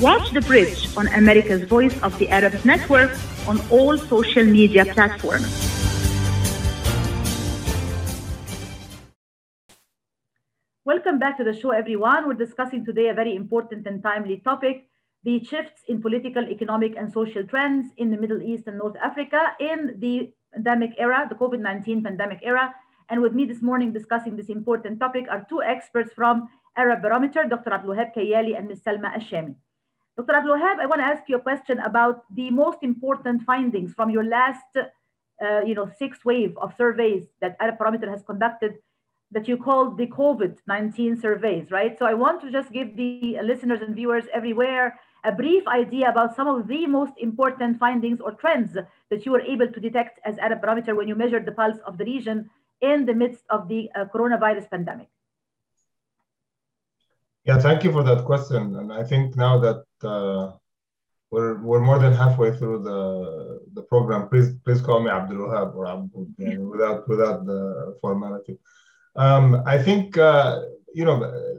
Watch 0.00 0.30
The 0.30 0.42
Bridge 0.42 0.96
on 0.96 1.08
America's 1.08 1.64
Voice 1.64 2.00
of 2.04 2.16
the 2.20 2.28
Arabs 2.28 2.64
Network 2.64 3.10
on 3.48 3.58
all 3.68 3.98
social 3.98 4.44
media 4.44 4.84
platforms. 4.84 5.50
Welcome 10.84 11.18
back 11.18 11.36
to 11.38 11.42
the 11.42 11.52
show, 11.52 11.70
everyone. 11.70 12.28
We're 12.28 12.34
discussing 12.34 12.84
today 12.86 13.08
a 13.08 13.14
very 13.14 13.34
important 13.34 13.88
and 13.88 14.00
timely 14.04 14.36
topic 14.38 14.88
the 15.24 15.42
shifts 15.44 15.82
in 15.88 16.00
political, 16.00 16.44
economic, 16.48 16.94
and 16.96 17.12
social 17.12 17.44
trends 17.44 17.92
in 17.96 18.10
the 18.10 18.16
Middle 18.16 18.42
East 18.42 18.64
and 18.66 18.78
North 18.78 18.96
Africa 19.02 19.52
in 19.60 19.96
the 19.98 20.32
pandemic 20.54 20.92
era, 20.98 21.26
the 21.28 21.34
COVID 21.34 21.60
19 21.60 22.02
pandemic 22.02 22.40
era. 22.42 22.74
And 23.10 23.22
with 23.22 23.32
me 23.32 23.44
this 23.44 23.62
morning 23.62 23.92
discussing 23.92 24.36
this 24.36 24.48
important 24.48 25.00
topic 25.00 25.26
are 25.30 25.46
two 25.48 25.62
experts 25.62 26.12
from 26.12 26.48
Arab 26.76 27.02
Barometer, 27.02 27.44
Dr. 27.44 27.70
Abdulwahab 27.70 28.14
Kayali 28.14 28.56
and 28.56 28.68
Ms. 28.68 28.82
Salma 28.86 29.16
Ashami. 29.16 29.54
Dr. 30.16 30.32
Abdulwahab, 30.32 30.78
I 30.80 30.86
want 30.86 31.00
to 31.00 31.06
ask 31.06 31.22
you 31.28 31.36
a 31.36 31.40
question 31.40 31.78
about 31.80 32.22
the 32.34 32.50
most 32.50 32.78
important 32.82 33.42
findings 33.42 33.94
from 33.94 34.10
your 34.10 34.24
last 34.24 34.76
uh, 35.40 35.60
you 35.64 35.74
know, 35.74 35.90
six 35.98 36.24
wave 36.24 36.56
of 36.58 36.74
surveys 36.76 37.24
that 37.40 37.56
Arab 37.60 37.78
Barometer 37.78 38.10
has 38.10 38.22
conducted 38.24 38.74
that 39.30 39.46
you 39.46 39.56
called 39.56 39.98
the 39.98 40.06
COVID-19 40.06 41.20
surveys, 41.20 41.70
right? 41.70 41.98
So 41.98 42.06
I 42.06 42.14
want 42.14 42.40
to 42.42 42.50
just 42.50 42.72
give 42.72 42.96
the 42.96 43.38
listeners 43.42 43.80
and 43.82 43.94
viewers 43.94 44.24
everywhere 44.32 44.98
a 45.24 45.32
brief 45.32 45.66
idea 45.66 46.08
about 46.10 46.36
some 46.36 46.46
of 46.46 46.68
the 46.68 46.86
most 46.86 47.12
important 47.18 47.78
findings 47.78 48.20
or 48.20 48.32
trends 48.32 48.76
that 49.10 49.26
you 49.26 49.32
were 49.32 49.40
able 49.40 49.68
to 49.68 49.80
detect 49.80 50.20
as 50.24 50.38
Arab 50.38 50.60
Barometer 50.60 50.94
when 50.94 51.08
you 51.08 51.14
measured 51.14 51.46
the 51.46 51.52
pulse 51.52 51.78
of 51.86 51.98
the 51.98 52.04
region 52.04 52.50
in 52.80 53.06
the 53.06 53.14
midst 53.14 53.42
of 53.50 53.68
the 53.68 53.90
uh, 53.94 54.04
coronavirus 54.14 54.70
pandemic. 54.70 55.08
Yeah, 57.44 57.58
thank 57.58 57.82
you 57.82 57.92
for 57.92 58.02
that 58.04 58.24
question. 58.24 58.76
And 58.76 58.92
I 58.92 59.02
think 59.02 59.36
now 59.36 59.58
that 59.58 59.84
uh, 60.02 60.52
we're 61.30 61.54
we're 61.62 61.80
more 61.80 61.98
than 61.98 62.12
halfway 62.12 62.56
through 62.56 62.82
the 62.82 63.00
the 63.74 63.82
program, 63.82 64.28
please 64.28 64.54
please 64.64 64.80
call 64.80 65.00
me 65.00 65.10
Abdul 65.10 65.38
Wahab 65.38 65.74
or 65.74 65.86
Abdul 65.86 66.26
without 66.72 67.08
without 67.08 67.46
the 67.46 67.96
formality. 68.00 68.58
Um, 69.16 69.62
I 69.66 69.78
think 69.78 70.16
uh, 70.16 70.60
you 70.94 71.04
know 71.04 71.18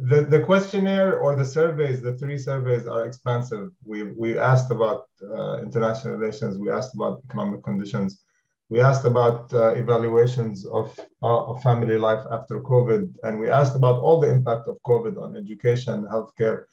the, 0.09 0.21
the 0.21 0.39
questionnaire 0.39 1.19
or 1.19 1.35
the 1.35 1.45
surveys, 1.45 2.01
the 2.01 2.15
three 2.17 2.37
surveys 2.37 2.87
are 2.87 3.05
expansive. 3.05 3.71
We 3.85 4.03
we 4.03 4.37
asked 4.37 4.71
about 4.71 5.07
uh, 5.23 5.61
international 5.61 6.15
relations, 6.15 6.57
we 6.57 6.71
asked 6.71 6.95
about 6.95 7.21
economic 7.27 7.63
conditions, 7.63 8.23
we 8.69 8.81
asked 8.81 9.05
about 9.05 9.51
uh, 9.53 9.73
evaluations 9.73 10.65
of, 10.67 10.97
uh, 11.23 11.43
of 11.45 11.61
family 11.63 11.97
life 11.97 12.23
after 12.31 12.61
COVID, 12.61 13.11
and 13.23 13.39
we 13.39 13.49
asked 13.49 13.75
about 13.75 13.99
all 13.99 14.19
the 14.19 14.29
impact 14.29 14.67
of 14.67 14.77
COVID 14.85 15.21
on 15.21 15.35
education, 15.35 16.05
healthcare, 16.05 16.65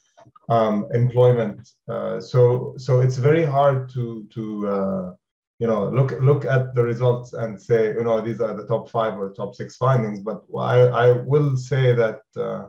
um, 0.49 0.87
employment. 0.93 1.67
Uh, 1.87 2.19
so 2.19 2.75
so 2.77 2.99
it's 2.99 3.17
very 3.17 3.43
hard 3.43 3.89
to 3.89 4.25
to 4.35 4.67
uh, 4.67 5.13
you 5.59 5.67
know 5.67 5.89
look 5.89 6.11
look 6.21 6.45
at 6.45 6.75
the 6.75 6.83
results 6.83 7.33
and 7.33 7.59
say 7.59 7.87
you 7.93 8.03
know 8.03 8.21
these 8.21 8.41
are 8.41 8.53
the 8.53 8.67
top 8.67 8.89
five 8.89 9.17
or 9.17 9.33
top 9.33 9.55
six 9.55 9.75
findings. 9.75 10.19
But 10.21 10.43
i 10.57 10.77
i 11.05 11.11
will 11.11 11.57
say 11.57 11.93
that 11.93 12.21
uh, 12.35 12.67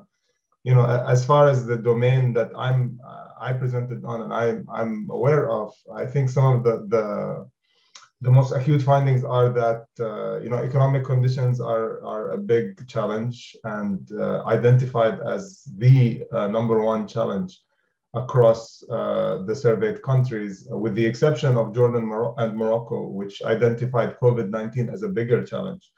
you 0.65 0.75
know 0.75 0.85
as 0.85 1.25
far 1.25 1.49
as 1.49 1.67
the 1.67 1.77
domain 1.77 2.33
that 2.35 2.51
i'm 2.57 2.99
uh, 3.07 3.29
i 3.41 3.53
presented 3.53 4.05
on 4.05 4.23
and 4.23 4.33
i 4.33 4.45
i'm 4.79 5.09
aware 5.11 5.51
of 5.51 5.73
i 5.95 6.05
think 6.05 6.29
some 6.29 6.47
of 6.57 6.65
the 6.65 6.75
the 6.95 7.49
the 8.21 8.31
most 8.31 8.53
acute 8.53 8.83
findings 8.83 9.23
are 9.23 9.49
that 9.63 9.85
uh, 10.01 10.41
you 10.41 10.51
know 10.51 10.61
economic 10.69 11.05
conditions 11.05 11.61
are 11.61 12.05
are 12.05 12.33
a 12.33 12.39
big 12.39 12.67
challenge 12.89 13.57
and 13.65 14.11
uh, 14.13 14.43
identified 14.57 15.21
as 15.21 15.63
the 15.77 16.25
uh, 16.33 16.49
number 16.49 16.83
one 16.83 17.07
challenge 17.07 17.61
across 18.15 18.83
uh, 18.91 19.43
the 19.45 19.55
surveyed 19.55 20.03
countries, 20.03 20.67
uh, 20.73 20.77
with 20.77 20.95
the 20.95 21.05
exception 21.05 21.57
of 21.57 21.75
Jordan 21.75 22.11
and 22.39 22.57
Morocco, 22.57 23.07
which 23.09 23.43
identified 23.43 24.19
COVID-19 24.21 24.93
as 24.93 25.03
a 25.03 25.09
bigger 25.09 25.45
challenge 25.45 25.91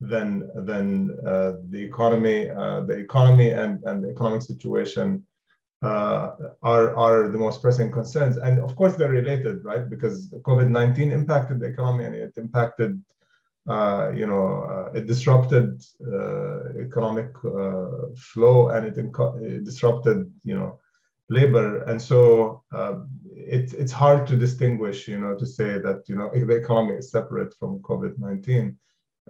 than 0.00 0.48
than 0.64 1.16
uh, 1.26 1.52
the 1.70 1.82
economy, 1.82 2.50
uh, 2.50 2.80
the 2.82 2.96
economy 2.96 3.50
and, 3.50 3.82
and 3.84 4.04
the 4.04 4.10
economic 4.10 4.42
situation 4.42 5.26
uh, 5.82 6.30
are 6.62 6.94
are 6.96 7.28
the 7.28 7.38
most 7.38 7.62
pressing 7.62 7.90
concerns. 7.90 8.36
And 8.36 8.60
of 8.60 8.76
course, 8.76 8.94
they're 8.94 9.10
related, 9.10 9.64
right? 9.64 9.88
Because 9.88 10.30
COVID-19 10.30 11.10
impacted 11.10 11.60
the 11.60 11.66
economy 11.66 12.04
and 12.04 12.14
it 12.14 12.32
impacted. 12.36 13.02
Uh, 13.68 14.12
you 14.14 14.28
know, 14.28 14.88
it 14.94 15.08
disrupted 15.08 15.82
economic 16.78 17.32
flow 18.16 18.68
and 18.68 18.86
it, 18.86 18.96
inco- 18.96 19.42
it 19.42 19.64
disrupted, 19.64 20.32
you 20.44 20.54
know, 20.54 20.78
labor. 21.28 21.82
And 21.84 22.00
so 22.00 22.62
uh, 22.74 23.00
it, 23.34 23.72
it's 23.74 23.92
hard 23.92 24.26
to 24.28 24.36
distinguish 24.36 25.08
you 25.08 25.18
know 25.18 25.34
to 25.36 25.46
say 25.46 25.78
that 25.78 26.02
you 26.08 26.16
know 26.16 26.30
the 26.32 26.56
economy 26.56 26.94
is 26.96 27.12
separate 27.12 27.54
from 27.60 27.78
covid-19 27.80 28.74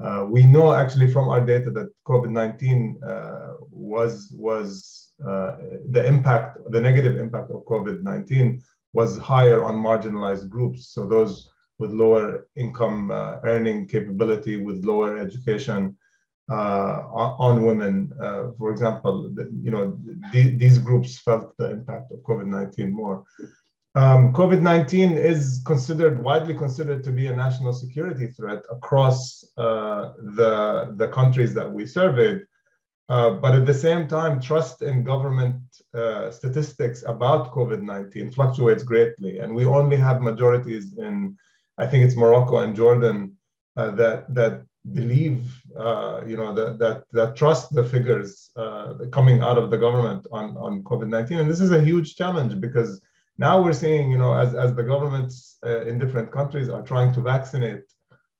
uh, 0.00 0.24
we 0.26 0.42
know 0.44 0.72
actually 0.72 1.10
from 1.10 1.28
our 1.28 1.44
data 1.44 1.70
that 1.70 1.88
covid-19 2.06 3.02
uh, 3.02 3.54
was 3.70 4.32
was 4.32 5.12
uh, 5.26 5.56
the 5.90 6.02
impact 6.06 6.58
the 6.70 6.80
negative 6.80 7.16
impact 7.18 7.50
of 7.50 7.64
covid-19 7.66 8.62
was 8.96 9.18
higher 9.18 9.62
on 9.62 9.74
marginalized 9.74 10.48
groups. 10.48 10.88
So 10.94 11.06
those 11.06 11.50
with 11.78 11.92
lower 11.92 12.48
income 12.56 13.10
uh, 13.10 13.36
earning 13.44 13.86
capability 13.86 14.56
with 14.56 14.86
lower 14.86 15.18
education 15.18 15.94
on 16.54 17.62
women. 17.62 18.12
Uh, 18.20 18.50
for 18.58 18.70
example, 18.70 19.34
you 19.62 19.70
know, 19.70 19.98
the, 20.32 20.50
these 20.56 20.78
groups 20.78 21.18
felt 21.18 21.56
the 21.58 21.70
impact 21.70 22.12
of 22.12 22.18
COVID-19 22.20 22.90
more. 22.90 23.24
Um, 23.96 24.34
COVID-19 24.34 25.16
is 25.16 25.62
considered 25.64 26.22
widely 26.22 26.54
considered 26.54 27.02
to 27.04 27.10
be 27.10 27.28
a 27.28 27.36
national 27.36 27.72
security 27.72 28.26
threat 28.26 28.62
across 28.70 29.42
uh, 29.56 30.12
the 30.36 30.94
the 30.96 31.08
countries 31.08 31.54
that 31.54 31.72
we 31.72 31.86
surveyed. 31.86 32.42
Uh, 33.08 33.30
but 33.30 33.54
at 33.54 33.64
the 33.64 33.74
same 33.74 34.06
time, 34.08 34.40
trust 34.40 34.82
in 34.82 35.04
government 35.04 35.56
uh, 35.94 36.30
statistics 36.30 37.04
about 37.06 37.52
COVID-19 37.52 38.34
fluctuates 38.34 38.82
greatly, 38.82 39.38
and 39.38 39.54
we 39.54 39.64
only 39.64 39.96
have 39.96 40.20
majorities 40.20 40.98
in, 40.98 41.36
I 41.78 41.86
think 41.86 42.04
it's 42.04 42.16
Morocco 42.16 42.58
and 42.58 42.74
Jordan, 42.74 43.36
uh, 43.76 43.92
that 43.92 44.34
that 44.34 44.62
believe, 44.92 45.40
uh, 45.78 46.22
you 46.26 46.36
know, 46.36 46.54
that, 46.54 47.04
that, 47.12 47.36
trust 47.36 47.74
the 47.74 47.84
figures 47.84 48.50
uh, 48.56 48.94
coming 49.12 49.42
out 49.42 49.58
of 49.58 49.70
the 49.70 49.76
government 49.76 50.26
on, 50.32 50.56
on 50.56 50.82
COVID-19. 50.84 51.40
And 51.40 51.50
this 51.50 51.60
is 51.60 51.72
a 51.72 51.82
huge 51.82 52.16
challenge 52.16 52.60
because 52.60 53.00
now 53.38 53.62
we're 53.62 53.72
seeing, 53.72 54.10
you 54.10 54.18
know, 54.18 54.34
as, 54.34 54.54
as 54.54 54.74
the 54.74 54.82
governments 54.82 55.58
uh, 55.64 55.82
in 55.82 55.98
different 55.98 56.32
countries 56.32 56.68
are 56.68 56.82
trying 56.82 57.12
to 57.14 57.20
vaccinate 57.20 57.84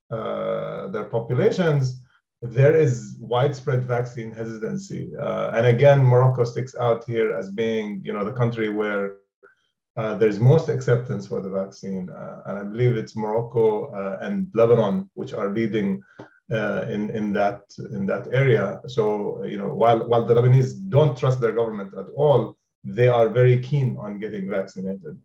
uh, 0.09 0.87
their 0.87 1.05
populations, 1.05 2.01
there 2.41 2.75
is 2.75 3.17
widespread 3.19 3.83
vaccine 3.83 4.31
hesitancy. 4.31 5.11
Uh, 5.19 5.51
and 5.53 5.65
again, 5.65 6.03
Morocco 6.03 6.43
sticks 6.43 6.75
out 6.75 7.03
here 7.05 7.33
as 7.33 7.51
being, 7.51 8.01
you 8.03 8.13
know, 8.13 8.23
the 8.23 8.31
country 8.31 8.69
where 8.69 9.17
uh, 9.97 10.15
there's 10.15 10.39
most 10.39 10.69
acceptance 10.69 11.25
for 11.25 11.41
the 11.41 11.49
vaccine, 11.49 12.07
uh, 12.11 12.41
and 12.45 12.59
I 12.59 12.63
believe 12.63 12.95
it's 12.95 13.15
Morocco 13.15 13.91
uh, 13.91 14.19
and 14.21 14.47
Lebanon 14.53 15.09
which 15.15 15.33
are 15.33 15.49
leading 15.49 16.03
uh, 16.51 16.85
in 16.89 17.09
in 17.09 17.33
that 17.33 17.61
in 17.91 18.05
that 18.05 18.27
area. 18.31 18.79
So 18.87 19.43
you 19.43 19.57
know, 19.57 19.73
while 19.73 20.07
while 20.07 20.25
the 20.25 20.35
Lebanese 20.35 20.71
don't 20.89 21.17
trust 21.17 21.41
their 21.41 21.51
government 21.51 21.93
at 21.97 22.07
all, 22.15 22.57
they 22.83 23.07
are 23.07 23.29
very 23.29 23.59
keen 23.59 23.97
on 23.99 24.19
getting 24.19 24.49
vaccinated. 24.49 25.19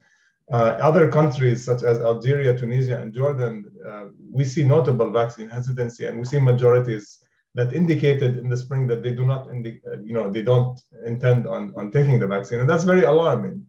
Uh, 0.53 0.77
other 0.83 1.09
countries 1.11 1.65
such 1.65 1.83
as 1.83 1.99
Algeria, 2.01 2.59
Tunisia, 2.59 3.01
and 3.01 3.15
Jordan, 3.15 3.65
uh, 3.89 4.07
we 4.31 4.45
see 4.45 4.65
notable 4.65 5.11
vaccine 5.11 5.49
hesitancy, 5.49 6.07
and 6.07 6.19
we 6.19 6.25
see 6.25 6.41
majorities 6.41 7.21
that 7.55 7.73
indicated 7.73 8.39
in 8.39 8.49
the 8.49 8.57
spring 8.57 8.87
that 8.89 9.03
they 9.03 9.13
do 9.13 9.25
not, 9.25 9.49
indi- 9.51 9.81
uh, 9.87 9.99
you 10.03 10.15
know, 10.15 10.31
they 10.31 10.43
don't 10.43 10.81
intend 11.07 11.47
on 11.47 11.73
on 11.77 11.91
taking 11.91 12.19
the 12.19 12.27
vaccine, 12.27 12.61
and 12.61 12.69
that's 12.69 12.85
very 12.85 13.05
alarming 13.05 13.65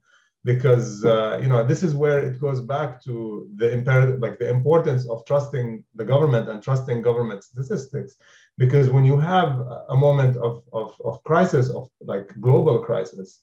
because 0.46 1.06
uh, 1.06 1.40
you 1.42 1.48
know 1.48 1.64
this 1.64 1.84
is 1.84 1.94
where 1.96 2.20
it 2.20 2.40
goes 2.40 2.60
back 2.62 3.02
to 3.04 3.48
the 3.56 3.72
imperative 3.72 4.20
like 4.20 4.38
the 4.40 4.50
importance 4.50 5.08
of 5.10 5.26
trusting 5.26 5.84
the 5.96 6.06
government 6.06 6.50
and 6.50 6.62
trusting 6.62 7.02
government 7.02 7.44
statistics. 7.44 8.16
Because 8.58 8.90
when 8.90 9.06
you 9.06 9.18
have 9.18 9.60
a 9.90 9.96
moment 9.96 10.38
of, 10.38 10.64
of, 10.74 10.94
of 11.04 11.24
crisis 11.24 11.70
of 11.70 11.90
like 12.02 12.28
global 12.40 12.80
crisis 12.80 13.42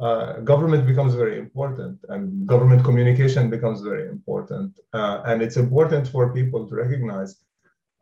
uh, 0.00 0.40
government 0.40 0.86
becomes 0.86 1.14
very 1.14 1.38
important 1.38 1.98
and 2.08 2.46
government 2.46 2.84
communication 2.84 3.50
becomes 3.50 3.80
very 3.80 4.08
important. 4.08 4.78
Uh, 4.92 5.22
and 5.26 5.42
it's 5.42 5.56
important 5.56 6.08
for 6.08 6.32
people 6.32 6.68
to 6.68 6.74
recognize 6.74 7.42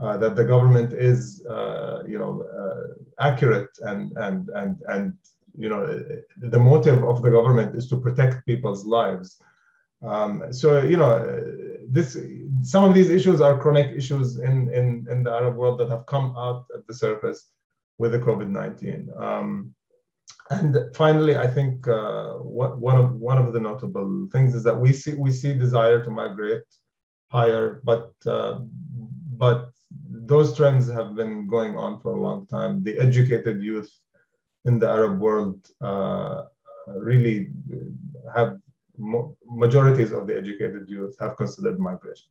uh, 0.01 0.17
that 0.19 0.37
the 0.37 0.45
government 0.45 0.93
is 0.93 1.45
uh, 1.49 2.03
you 2.07 2.19
know 2.19 2.45
uh, 2.61 3.27
accurate 3.29 3.71
and 3.81 4.13
and 4.17 4.49
and 4.51 4.77
and 4.89 5.15
you 5.59 5.69
know 5.69 5.83
the 6.37 6.59
motive 6.59 7.05
of 7.05 7.23
the 7.23 7.31
government 7.31 7.75
is 7.75 7.89
to 7.89 7.97
protect 7.97 8.47
people's 8.47 8.85
lives. 8.85 9.41
Um, 10.03 10.53
so 10.53 10.83
you 10.83 10.97
know 10.97 11.15
this 11.89 12.19
some 12.63 12.85
of 12.85 12.95
these 12.95 13.11
issues 13.11 13.41
are 13.41 13.59
chronic 13.59 13.97
issues 13.97 14.39
in 14.39 14.69
in 14.73 15.07
in 15.11 15.23
the 15.23 15.31
arab 15.31 15.57
world 15.57 15.79
that 15.79 15.89
have 15.89 16.05
come 16.07 16.35
out 16.37 16.67
at 16.75 16.87
the 16.87 16.93
surface 16.93 17.51
with 17.99 18.13
the 18.13 18.19
covid-19 18.19 19.19
um, 19.21 19.75
and 20.51 20.77
finally 20.95 21.37
i 21.37 21.47
think 21.47 21.87
uh, 21.89 22.33
what, 22.59 22.77
one 22.79 22.99
of 22.99 23.13
one 23.15 23.39
of 23.39 23.53
the 23.53 23.61
notable 23.61 24.29
things 24.33 24.55
is 24.55 24.63
that 24.65 24.79
we 24.79 24.93
see 24.93 25.15
we 25.15 25.31
see 25.31 25.55
desire 25.55 26.05
to 26.05 26.11
migrate 26.11 26.65
higher 27.31 27.81
but 27.85 28.13
uh, 28.27 28.59
but 29.39 29.71
those 30.27 30.57
trends 30.57 30.91
have 30.91 31.15
been 31.15 31.47
going 31.47 31.77
on 31.77 32.01
for 32.01 32.13
a 32.17 32.21
long 32.21 32.47
time. 32.47 32.83
The 32.83 32.99
educated 32.99 33.63
youth 33.63 33.91
in 34.67 34.79
the 34.79 34.89
Arab 34.89 35.19
world 35.21 35.59
uh, 35.81 36.45
really 37.11 37.51
have 38.35 38.59
majorities 39.65 40.13
of 40.13 40.27
the 40.27 40.37
educated 40.37 40.89
youth 40.89 41.15
have 41.21 41.37
considered 41.37 41.79
migration 41.79 42.31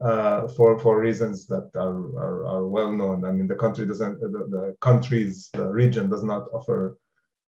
uh, 0.00 0.48
for 0.48 0.78
for 0.78 1.00
reasons 1.00 1.46
that 1.46 1.70
are, 1.74 1.98
are, 2.24 2.46
are 2.46 2.66
well 2.66 2.92
known. 2.92 3.24
I 3.24 3.30
mean, 3.32 3.46
the 3.46 3.54
country 3.54 3.86
doesn't, 3.86 4.20
the, 4.20 4.28
the 4.28 4.76
country's 4.80 5.50
the 5.52 5.66
region 5.66 6.10
does 6.10 6.24
not 6.24 6.48
offer 6.52 6.98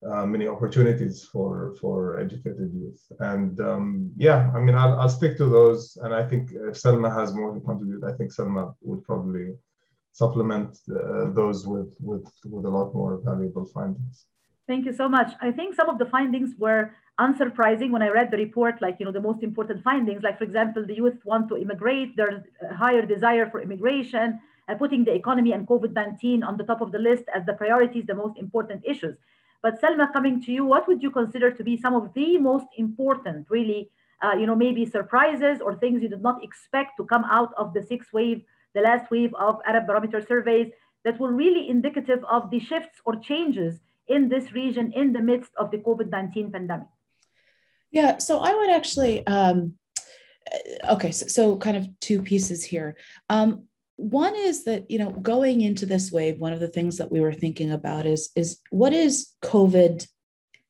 uh, 0.08 0.24
many 0.24 0.48
opportunities 0.48 1.24
for 1.24 1.74
for 1.80 2.18
educated 2.18 2.70
youth. 2.72 3.02
And 3.20 3.60
um, 3.60 4.10
yeah, 4.16 4.50
I 4.54 4.60
mean, 4.60 4.74
I'll, 4.74 4.98
I'll 5.00 5.08
stick 5.08 5.36
to 5.38 5.46
those. 5.46 5.98
And 6.02 6.14
I 6.14 6.26
think 6.26 6.50
if 6.52 6.74
Salma 6.82 7.14
has 7.14 7.34
more 7.34 7.52
to 7.54 7.60
contribute, 7.60 8.04
I 8.04 8.12
think 8.12 8.32
Salma 8.32 8.74
would 8.80 9.04
probably 9.04 9.54
supplement 10.12 10.78
uh, 10.90 11.30
those 11.30 11.66
with 11.66 11.92
with 12.00 12.26
with 12.44 12.64
a 12.64 12.68
lot 12.68 12.94
more 12.94 13.20
valuable 13.24 13.66
findings. 13.66 14.26
Thank 14.66 14.86
you 14.86 14.92
so 14.92 15.08
much. 15.08 15.32
I 15.40 15.50
think 15.50 15.74
some 15.74 15.88
of 15.88 15.98
the 15.98 16.06
findings 16.06 16.50
were 16.56 16.92
unsurprising 17.18 17.90
when 17.90 18.02
I 18.02 18.08
read 18.08 18.30
the 18.30 18.36
report, 18.36 18.80
like, 18.80 18.96
you 18.98 19.04
know, 19.04 19.12
the 19.12 19.20
most 19.20 19.42
important 19.42 19.82
findings, 19.82 20.22
like, 20.22 20.38
for 20.38 20.44
example, 20.44 20.86
the 20.86 20.94
youth 20.94 21.18
want 21.24 21.48
to 21.48 21.56
immigrate, 21.56 22.16
there's 22.16 22.42
a 22.62 22.74
higher 22.74 23.04
desire 23.04 23.50
for 23.50 23.60
immigration, 23.60 24.38
uh, 24.68 24.74
putting 24.76 25.04
the 25.04 25.12
economy 25.12 25.52
and 25.52 25.66
COVID-19 25.66 26.44
on 26.46 26.56
the 26.56 26.64
top 26.64 26.80
of 26.80 26.92
the 26.92 26.98
list 26.98 27.24
as 27.34 27.44
the 27.46 27.52
priorities, 27.54 28.04
the 28.06 28.14
most 28.14 28.38
important 28.38 28.82
issues. 28.86 29.16
But 29.62 29.82
Salma, 29.82 30.12
coming 30.12 30.40
to 30.44 30.52
you, 30.52 30.64
what 30.64 30.88
would 30.88 31.02
you 31.02 31.10
consider 31.10 31.50
to 31.50 31.64
be 31.64 31.76
some 31.76 31.94
of 31.94 32.14
the 32.14 32.38
most 32.38 32.66
important, 32.78 33.46
really, 33.50 33.90
uh, 34.22 34.34
you 34.38 34.46
know, 34.46 34.56
maybe 34.56 34.86
surprises 34.86 35.60
or 35.60 35.74
things 35.74 36.02
you 36.02 36.08
did 36.08 36.22
not 36.22 36.42
expect 36.42 36.92
to 36.98 37.04
come 37.04 37.24
out 37.24 37.52
of 37.58 37.74
the 37.74 37.82
sixth 37.82 38.12
wave, 38.12 38.42
the 38.74 38.80
last 38.80 39.10
wave 39.10 39.34
of 39.34 39.60
Arab 39.66 39.86
barometer 39.86 40.24
surveys 40.26 40.70
that 41.04 41.18
were 41.18 41.32
really 41.32 41.68
indicative 41.68 42.24
of 42.30 42.50
the 42.50 42.60
shifts 42.60 43.00
or 43.04 43.16
changes 43.16 43.80
in 44.08 44.28
this 44.28 44.52
region 44.52 44.92
in 44.92 45.12
the 45.12 45.20
midst 45.20 45.52
of 45.56 45.70
the 45.70 45.78
COVID 45.78 46.10
19 46.10 46.52
pandemic? 46.52 46.88
Yeah, 47.90 48.18
so 48.18 48.38
I 48.38 48.54
would 48.54 48.70
actually, 48.70 49.26
um, 49.26 49.74
okay, 50.88 51.10
so, 51.10 51.26
so 51.26 51.56
kind 51.56 51.76
of 51.76 51.88
two 52.00 52.22
pieces 52.22 52.64
here. 52.64 52.96
Um, 53.28 53.64
one 54.00 54.34
is 54.34 54.64
that 54.64 54.90
you 54.90 54.98
know 54.98 55.10
going 55.10 55.60
into 55.60 55.84
this 55.84 56.10
wave 56.10 56.40
one 56.40 56.54
of 56.54 56.60
the 56.60 56.68
things 56.68 56.96
that 56.96 57.12
we 57.12 57.20
were 57.20 57.34
thinking 57.34 57.70
about 57.70 58.06
is 58.06 58.30
is 58.34 58.58
what 58.70 58.94
is 58.94 59.32
covid 59.42 60.06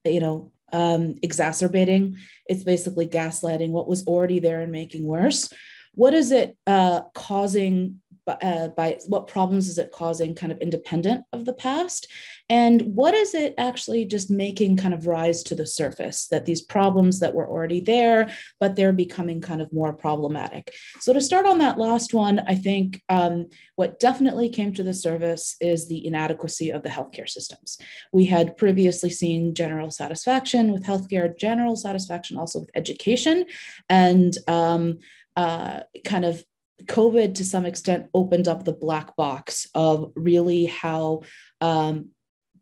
you 0.05 0.19
know 0.19 0.51
um, 0.73 1.17
exacerbating 1.23 2.17
it's 2.47 2.65
basically 2.65 3.07
gaslighting 3.07 3.71
what 3.71 3.89
was 3.89 4.05
already 4.07 4.41
there 4.41 4.61
and 4.61 4.73
making 4.73 5.05
worse 5.05 5.53
what 5.95 6.15
is 6.15 6.33
it 6.33 6.57
uh, 6.67 7.03
causing 7.15 8.01
uh, 8.27 8.69
by 8.69 8.99
what 9.07 9.27
problems 9.27 9.69
is 9.69 9.79
it 9.79 9.93
causing 9.93 10.35
kind 10.35 10.53
of 10.53 10.59
independent 10.59 11.25
of 11.33 11.45
the 11.45 11.53
past? 11.53 12.07
And 12.49 12.83
what 12.95 13.15
is 13.15 13.35
it 13.35 13.55
actually 13.59 14.05
just 14.05 14.31
making 14.31 14.77
kind 14.77 14.93
of 14.93 15.07
rise 15.07 15.43
to 15.45 15.55
the 15.55 15.67
surface 15.67 16.27
that 16.29 16.47
these 16.47 16.61
problems 16.61 17.21
that 17.21 17.35
were 17.35 17.49
already 17.49 17.81
there 17.81 18.33
but 18.59 18.77
they're 18.77 18.93
becoming 18.93 19.41
kind 19.41 19.63
of 19.63 19.73
more 19.73 19.93
problematic? 19.93 20.75
So 21.01 21.13
to 21.13 21.21
start 21.21 21.47
on 21.47 21.59
that 21.59 21.79
last 21.79 22.13
one 22.15 22.41
i 22.47 22.55
think 22.55 23.03
um, 23.09 23.47
what 23.77 23.99
definitely 23.99 24.49
came 24.49 24.75
to 24.75 24.83
the 24.83 24.95
surface 24.95 25.57
is 25.61 25.89
the 25.89 26.07
inadequacy 26.07 26.71
of 26.71 26.83
the 26.83 26.89
healthcare 26.89 27.29
systems. 27.29 27.79
We 28.13 28.27
had 28.27 28.57
previously 28.57 29.11
seen 29.11 29.55
general 29.55 29.91
satisfaction 29.91 30.73
with 30.73 30.85
healthcare 30.85 31.37
general 31.39 31.77
satisfaction 31.77 32.37
also 32.37 32.61
with 32.61 32.71
education 32.75 33.47
and 33.89 34.37
um, 34.49 34.99
uh, 35.41 35.81
kind 36.05 36.25
of 36.27 36.45
COVID 36.85 37.35
to 37.37 37.45
some 37.45 37.65
extent 37.65 38.09
opened 38.13 38.47
up 38.47 38.65
the 38.65 38.81
black 38.87 39.17
box 39.17 39.67
of 39.75 40.13
really 40.15 40.67
how 40.67 41.23
um, 41.63 42.11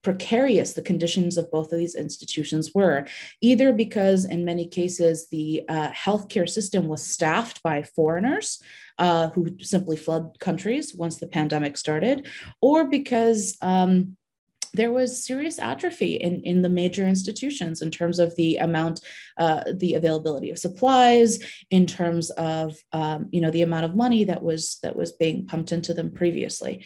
precarious 0.03 0.75
the 0.75 0.89
conditions 0.91 1.37
of 1.37 1.51
both 1.51 1.73
of 1.73 1.79
these 1.79 1.97
institutions 1.97 2.73
were, 2.75 3.07
either 3.41 3.73
because 3.73 4.25
in 4.25 4.45
many 4.45 4.67
cases 4.69 5.29
the 5.31 5.65
uh, 5.69 5.91
healthcare 5.91 6.49
system 6.49 6.87
was 6.87 7.03
staffed 7.05 7.63
by 7.65 7.83
foreigners 7.83 8.63
uh, 8.99 9.31
who 9.31 9.59
simply 9.61 9.97
fled 9.97 10.25
countries 10.39 10.95
once 10.95 11.17
the 11.17 11.27
pandemic 11.27 11.77
started, 11.77 12.29
or 12.63 12.89
because 12.89 13.57
um, 13.61 14.17
there 14.75 14.93
was 14.93 15.25
serious 15.25 15.59
atrophy 15.59 16.15
in, 16.17 16.43
in 16.43 16.63
the 16.63 16.69
major 16.69 17.07
institutions 17.07 17.83
in 17.83 17.91
terms 17.91 18.19
of 18.19 18.35
the 18.37 18.57
amount, 18.57 19.01
uh, 19.39 19.65
the 19.75 19.95
availability 19.95 20.51
of 20.51 20.59
supplies, 20.59 21.39
in 21.71 21.87
terms 21.87 22.31
of 22.31 22.77
um, 22.93 23.29
you 23.31 23.41
know 23.41 23.51
the 23.51 23.63
amount 23.63 23.85
of 23.85 23.97
money 23.97 24.25
that 24.25 24.43
was 24.43 24.79
that 24.83 24.97
was 24.97 25.13
being 25.13 25.47
pumped 25.47 25.73
into 25.73 25.95
them 25.95 26.11
previously. 26.11 26.85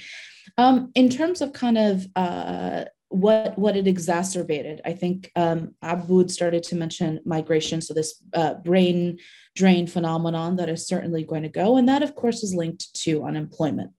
Um, 0.59 0.91
in 0.95 1.09
terms 1.09 1.41
of 1.41 1.53
kind 1.53 1.79
of 1.79 2.07
uh, 2.17 2.85
what 3.09 3.59
what 3.59 3.77
it 3.77 3.87
exacerbated, 3.87 4.81
I 4.85 4.93
think 4.93 5.31
um, 5.37 5.75
Aboud 5.83 6.31
started 6.31 6.63
to 6.65 6.77
mention 6.77 7.21
migration, 7.25 7.81
so 7.81 7.95
this 7.95 8.23
uh, 8.35 8.55
brain 8.55 9.19
drain 9.55 9.87
phenomenon 9.87 10.57
that 10.57 10.69
is 10.69 10.87
certainly 10.87 11.25
going 11.25 11.43
to 11.43 11.49
go, 11.49 11.77
and 11.77 11.89
that 11.89 12.03
of 12.03 12.15
course 12.15 12.43
is 12.43 12.55
linked 12.55 12.95
to 13.03 13.25
unemployment. 13.25 13.93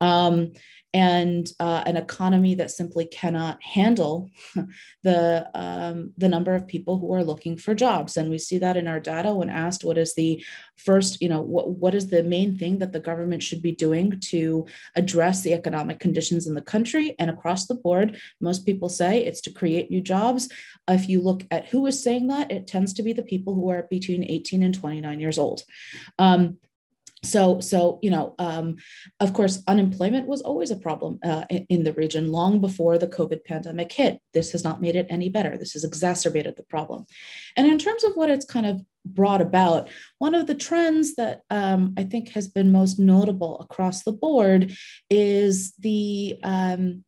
Um, 0.00 0.52
and 0.94 1.48
uh, 1.58 1.82
an 1.86 1.96
economy 1.96 2.54
that 2.54 2.70
simply 2.70 3.06
cannot 3.06 3.62
handle 3.62 4.30
the 5.02 5.48
um, 5.54 6.12
the 6.18 6.28
number 6.28 6.54
of 6.54 6.66
people 6.66 6.98
who 6.98 7.12
are 7.14 7.24
looking 7.24 7.56
for 7.56 7.74
jobs. 7.74 8.16
And 8.16 8.28
we 8.28 8.38
see 8.38 8.58
that 8.58 8.76
in 8.76 8.86
our 8.86 9.00
data 9.00 9.32
when 9.32 9.48
asked 9.48 9.84
what 9.84 9.98
is 9.98 10.14
the 10.14 10.44
first 10.76 11.22
you 11.22 11.28
know 11.28 11.40
what, 11.40 11.70
what 11.70 11.94
is 11.94 12.08
the 12.08 12.22
main 12.22 12.58
thing 12.58 12.78
that 12.78 12.92
the 12.92 13.00
government 13.00 13.42
should 13.42 13.62
be 13.62 13.72
doing 13.72 14.20
to 14.20 14.66
address 14.96 15.42
the 15.42 15.54
economic 15.54 15.98
conditions 15.98 16.46
in 16.46 16.54
the 16.54 16.60
country 16.60 17.14
and 17.18 17.30
across 17.30 17.66
the 17.66 17.74
board 17.74 18.18
most 18.40 18.66
people 18.66 18.88
say 18.88 19.24
it's 19.24 19.40
to 19.42 19.52
create 19.52 19.90
new 19.90 20.00
jobs. 20.00 20.48
If 20.88 21.08
you 21.08 21.20
look 21.20 21.44
at 21.50 21.66
who 21.66 21.86
is 21.86 22.02
saying 22.02 22.28
that 22.28 22.50
it 22.50 22.66
tends 22.66 22.92
to 22.94 23.02
be 23.02 23.12
the 23.12 23.22
people 23.22 23.54
who 23.54 23.70
are 23.70 23.86
between 23.90 24.24
18 24.24 24.62
and 24.62 24.74
29 24.74 25.20
years 25.20 25.38
old. 25.38 25.62
Um, 26.18 26.58
so 27.22 27.60
so 27.60 27.98
you 28.02 28.10
know 28.10 28.34
um, 28.38 28.76
of 29.20 29.32
course 29.32 29.62
unemployment 29.66 30.26
was 30.26 30.42
always 30.42 30.70
a 30.70 30.76
problem 30.76 31.18
uh, 31.24 31.44
in, 31.50 31.66
in, 31.68 31.84
the 31.84 31.92
region 31.92 32.32
long 32.32 32.60
before 32.60 32.98
the 32.98 33.06
covid 33.06 33.44
pandemic 33.44 33.92
hit. 33.92 34.18
This 34.34 34.52
has 34.52 34.64
not 34.64 34.80
made 34.80 34.96
it 34.96 35.06
any 35.08 35.28
better. 35.28 35.56
This 35.56 35.72
has 35.72 35.84
exacerbated 35.84 36.56
the 36.56 36.64
problem. 36.64 37.06
And 37.56 37.66
in 37.66 37.78
terms 37.78 38.04
of 38.04 38.14
what 38.14 38.30
it's 38.30 38.44
kind 38.44 38.66
of 38.66 38.80
brought 39.04 39.40
about 39.40 39.88
one 40.18 40.34
of 40.34 40.46
the 40.46 40.54
trends 40.54 41.16
that 41.16 41.40
um, 41.50 41.92
i 41.98 42.04
think 42.04 42.28
has 42.30 42.46
been 42.46 42.70
most 42.70 43.00
notable 43.00 43.58
across 43.58 44.04
the 44.04 44.12
board 44.12 44.72
is 45.10 45.72
the 45.80 46.38
um, 46.44 47.02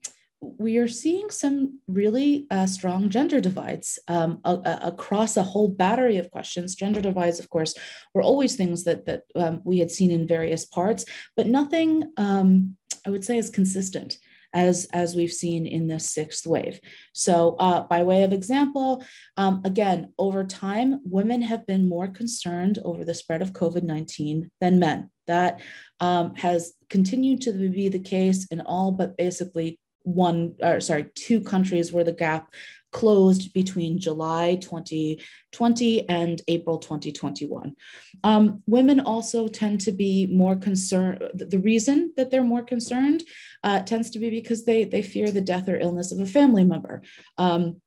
we 0.59 0.79
are 0.79 0.89
seeing 0.89 1.31
some 1.31 1.81
really 1.87 2.47
uh, 2.51 2.67
strong 2.67 3.09
gender 3.09 3.41
divides 3.41 3.99
um, 4.09 4.41
a, 4.45 4.53
a, 4.53 4.81
across 4.93 5.37
a 5.37 5.43
whole 5.43 5.69
battery 5.69 6.17
of 6.19 6.31
questions. 6.31 6.75
Gender 6.75 7.01
divides, 7.01 7.41
of 7.41 7.49
course, 7.49 7.75
were 8.15 8.23
always 8.23 8.57
things 8.57 8.85
that 8.85 9.07
that 9.07 9.23
um, 9.35 9.61
we 9.65 9.79
had 9.79 9.91
seen 9.91 10.11
in 10.11 10.27
various 10.27 10.65
parts, 10.65 11.05
but 11.37 11.47
nothing 11.47 12.05
um, 12.17 12.77
I 13.07 13.11
would 13.11 13.25
say 13.25 13.39
is 13.39 13.51
consistent 13.51 14.19
as 14.55 14.87
as 14.93 15.17
we've 15.17 15.33
seen 15.33 15.67
in 15.67 15.89
this 15.89 16.11
sixth 16.11 16.47
wave. 16.47 16.81
So, 17.13 17.57
uh, 17.59 17.81
by 17.83 18.03
way 18.03 18.23
of 18.23 18.33
example, 18.33 19.05
um, 19.37 19.63
again, 19.65 20.13
over 20.19 20.45
time, 20.45 21.01
women 21.05 21.43
have 21.43 21.67
been 21.67 21.89
more 21.89 22.09
concerned 22.09 22.79
over 22.85 23.05
the 23.05 23.15
spread 23.15 23.43
of 23.43 23.53
COVID 23.53 23.83
nineteen 23.83 24.51
than 24.61 24.79
men. 24.79 25.11
That 25.27 25.61
um, 26.01 26.35
has 26.37 26.75
continued 26.91 27.41
to 27.43 27.53
be 27.53 27.89
the 27.89 27.99
case 27.99 28.47
in 28.51 28.61
all 28.61 28.93
but 28.93 29.17
basically 29.17 29.79
one 30.05 30.55
or 30.63 30.81
sorry 30.81 31.07
two 31.15 31.41
countries 31.41 31.93
where 31.93 32.05
the 32.05 32.13
gap 32.13 32.53
closed 32.95 33.53
between 33.53 33.99
July 33.99 34.55
2020 34.55 36.09
and 36.09 36.41
April 36.47 36.79
2021. 36.79 37.75
Um, 38.23 38.63
women 38.69 39.01
also 39.01 39.49
tend 39.49 39.81
to 39.81 39.93
be 39.93 40.27
more 40.27 40.55
concerned. 40.55 41.21
The 41.35 41.59
reason 41.59 42.15
that 42.17 42.31
they're 42.31 42.45
more 42.45 42.63
concerned 42.63 43.25
uh, 43.65 43.81
tends 43.81 44.11
to 44.11 44.21
be 44.21 44.31
because 44.31 44.65
they, 44.65 44.85
they 44.85 45.03
fear 45.03 45.33
the 45.33 45.41
death 45.41 45.69
or 45.69 45.77
illness 45.77 46.13
of 46.13 46.21
a 46.21 46.27
family 46.27 46.63
member. 46.63 47.03
Um, 47.37 47.81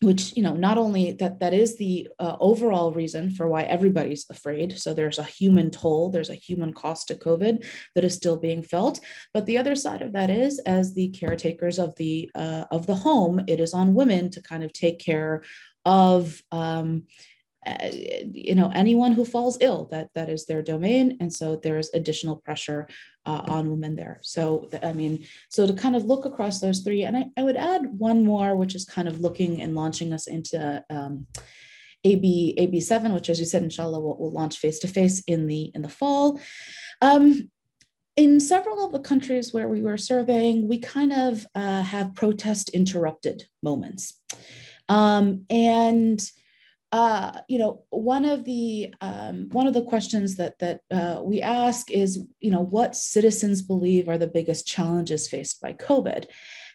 which 0.00 0.36
you 0.36 0.42
know 0.42 0.54
not 0.54 0.76
only 0.76 1.12
that 1.12 1.40
that 1.40 1.54
is 1.54 1.76
the 1.76 2.08
uh, 2.18 2.36
overall 2.40 2.92
reason 2.92 3.30
for 3.30 3.48
why 3.48 3.62
everybody's 3.62 4.26
afraid 4.30 4.76
so 4.78 4.92
there's 4.92 5.18
a 5.18 5.24
human 5.24 5.70
toll 5.70 6.10
there's 6.10 6.30
a 6.30 6.34
human 6.34 6.72
cost 6.72 7.08
to 7.08 7.14
covid 7.14 7.64
that 7.94 8.04
is 8.04 8.14
still 8.14 8.36
being 8.36 8.62
felt 8.62 9.00
but 9.32 9.46
the 9.46 9.58
other 9.58 9.74
side 9.74 10.02
of 10.02 10.12
that 10.12 10.30
is 10.30 10.58
as 10.60 10.94
the 10.94 11.08
caretakers 11.10 11.78
of 11.78 11.94
the 11.96 12.30
uh, 12.34 12.64
of 12.70 12.86
the 12.86 12.94
home 12.94 13.40
it 13.46 13.60
is 13.60 13.72
on 13.74 13.94
women 13.94 14.30
to 14.30 14.42
kind 14.42 14.64
of 14.64 14.72
take 14.72 14.98
care 14.98 15.42
of 15.84 16.42
um, 16.50 17.04
uh, 17.66 17.88
you 18.32 18.54
know 18.54 18.70
anyone 18.74 19.12
who 19.12 19.24
falls 19.24 19.58
ill 19.60 19.88
that 19.90 20.08
that 20.14 20.28
is 20.28 20.46
their 20.46 20.62
domain 20.62 21.16
and 21.20 21.32
so 21.32 21.56
there's 21.56 21.90
additional 21.94 22.36
pressure 22.36 22.86
uh, 23.26 23.42
on 23.48 23.70
women 23.70 23.96
there 23.96 24.18
so 24.22 24.68
i 24.82 24.92
mean 24.92 25.24
so 25.48 25.66
to 25.66 25.72
kind 25.72 25.96
of 25.96 26.04
look 26.04 26.24
across 26.24 26.60
those 26.60 26.80
three 26.80 27.02
and 27.04 27.16
I, 27.16 27.26
I 27.36 27.42
would 27.42 27.56
add 27.56 27.98
one 27.98 28.24
more 28.24 28.56
which 28.56 28.74
is 28.74 28.84
kind 28.84 29.08
of 29.08 29.20
looking 29.20 29.62
and 29.62 29.74
launching 29.74 30.12
us 30.12 30.26
into 30.26 30.84
um, 30.90 31.26
ab 32.04 32.22
ab7 32.58 33.14
which 33.14 33.30
as 33.30 33.40
you 33.40 33.46
said 33.46 33.62
inshallah 33.62 34.00
will, 34.00 34.18
will 34.18 34.32
launch 34.32 34.58
face 34.58 34.78
to 34.80 34.88
face 34.88 35.22
in 35.26 35.46
the 35.46 35.70
in 35.74 35.82
the 35.82 35.88
fall 35.88 36.40
um, 37.00 37.50
in 38.16 38.38
several 38.38 38.84
of 38.84 38.92
the 38.92 39.00
countries 39.00 39.52
where 39.52 39.68
we 39.68 39.82
were 39.82 39.96
surveying, 39.96 40.68
we 40.68 40.78
kind 40.78 41.12
of 41.12 41.46
uh, 41.54 41.82
have 41.82 42.14
protest 42.14 42.68
interrupted 42.68 43.44
moments. 43.62 44.20
Um, 44.88 45.46
and 45.50 46.20
uh, 46.94 47.40
you 47.48 47.58
know, 47.58 47.82
one 47.90 48.24
of 48.24 48.44
the 48.44 48.94
um, 49.00 49.48
one 49.50 49.66
of 49.66 49.74
the 49.74 49.82
questions 49.82 50.36
that 50.36 50.56
that 50.60 50.80
uh, 50.92 51.20
we 51.24 51.42
ask 51.42 51.90
is, 51.90 52.24
you 52.38 52.52
know, 52.52 52.60
what 52.60 52.94
citizens 52.94 53.62
believe 53.62 54.08
are 54.08 54.16
the 54.16 54.28
biggest 54.28 54.64
challenges 54.64 55.26
faced 55.26 55.60
by 55.60 55.72
COVID, 55.72 56.26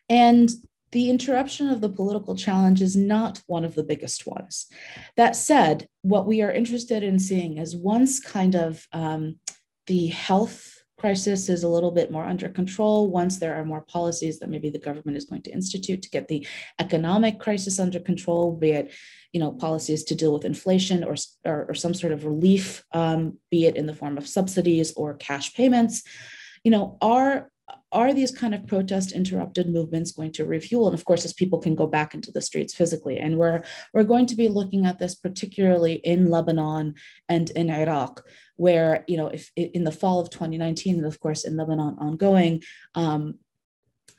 and 0.09 0.49
the 0.91 1.09
interruption 1.09 1.69
of 1.69 1.79
the 1.79 1.87
political 1.87 2.35
challenge 2.35 2.81
is 2.81 2.97
not 2.97 3.41
one 3.47 3.63
of 3.63 3.75
the 3.75 3.83
biggest 3.83 4.27
ones. 4.27 4.67
That 5.15 5.37
said, 5.37 5.87
what 6.01 6.27
we 6.27 6.41
are 6.41 6.51
interested 6.51 7.01
in 7.01 7.17
seeing 7.17 7.57
is 7.57 7.73
once 7.73 8.19
kind 8.19 8.55
of 8.55 8.85
um, 8.91 9.39
the 9.87 10.07
health 10.07 10.78
crisis 10.99 11.49
is 11.49 11.63
a 11.63 11.69
little 11.69 11.91
bit 11.91 12.11
more 12.11 12.25
under 12.25 12.49
control, 12.49 13.09
once 13.09 13.39
there 13.39 13.55
are 13.55 13.65
more 13.65 13.81
policies 13.81 14.39
that 14.39 14.49
maybe 14.49 14.69
the 14.69 14.79
government 14.79 15.17
is 15.17 15.25
going 15.25 15.41
to 15.43 15.51
institute 15.51 16.01
to 16.03 16.09
get 16.09 16.27
the 16.27 16.45
economic 16.79 17.39
crisis 17.39 17.79
under 17.79 17.99
control, 17.99 18.55
be 18.55 18.71
it 18.71 18.91
you 19.33 19.39
know 19.39 19.51
policies 19.51 20.03
to 20.05 20.15
deal 20.15 20.33
with 20.33 20.45
inflation 20.45 21.03
or, 21.03 21.15
or, 21.45 21.65
or 21.69 21.73
some 21.73 21.93
sort 21.93 22.13
of 22.13 22.25
relief, 22.25 22.83
um, 22.93 23.37
be 23.49 23.65
it 23.65 23.75
in 23.75 23.85
the 23.85 23.95
form 23.95 24.17
of 24.17 24.27
subsidies 24.27 24.93
or 24.93 25.13
cash 25.15 25.53
payments, 25.53 26.03
you 26.63 26.71
know, 26.71 26.97
are 27.01 27.49
are 27.91 28.13
these 28.13 28.31
kind 28.31 28.53
of 28.53 28.67
protest 28.67 29.11
interrupted 29.11 29.67
movements 29.67 30.11
going 30.11 30.31
to 30.31 30.45
refuel? 30.45 30.87
And 30.87 30.93
of 30.93 31.05
course 31.05 31.25
as 31.25 31.33
people 31.33 31.59
can 31.59 31.75
go 31.75 31.87
back 31.87 32.13
into 32.13 32.31
the 32.31 32.41
streets 32.41 32.73
physically. 32.73 33.17
And 33.17 33.37
we're 33.37 33.63
we're 33.93 34.03
going 34.03 34.27
to 34.27 34.35
be 34.35 34.47
looking 34.47 34.85
at 34.85 34.99
this 34.99 35.15
particularly 35.15 35.93
in 35.93 36.29
lebanon 36.29 36.95
and 37.27 37.49
in 37.51 37.69
iraq 37.69 38.23
where 38.59 39.05
you 39.07 39.15
know 39.15 39.27
if 39.27 39.51
in 39.55 39.85
the 39.85 39.91
fall 39.91 40.19
of 40.19 40.29
2019 40.29 40.97
and 40.97 41.05
of 41.05 41.19
course 41.19 41.45
in 41.45 41.55
lebanon 41.55 41.95
ongoing 41.99 42.61
um, 42.93 43.35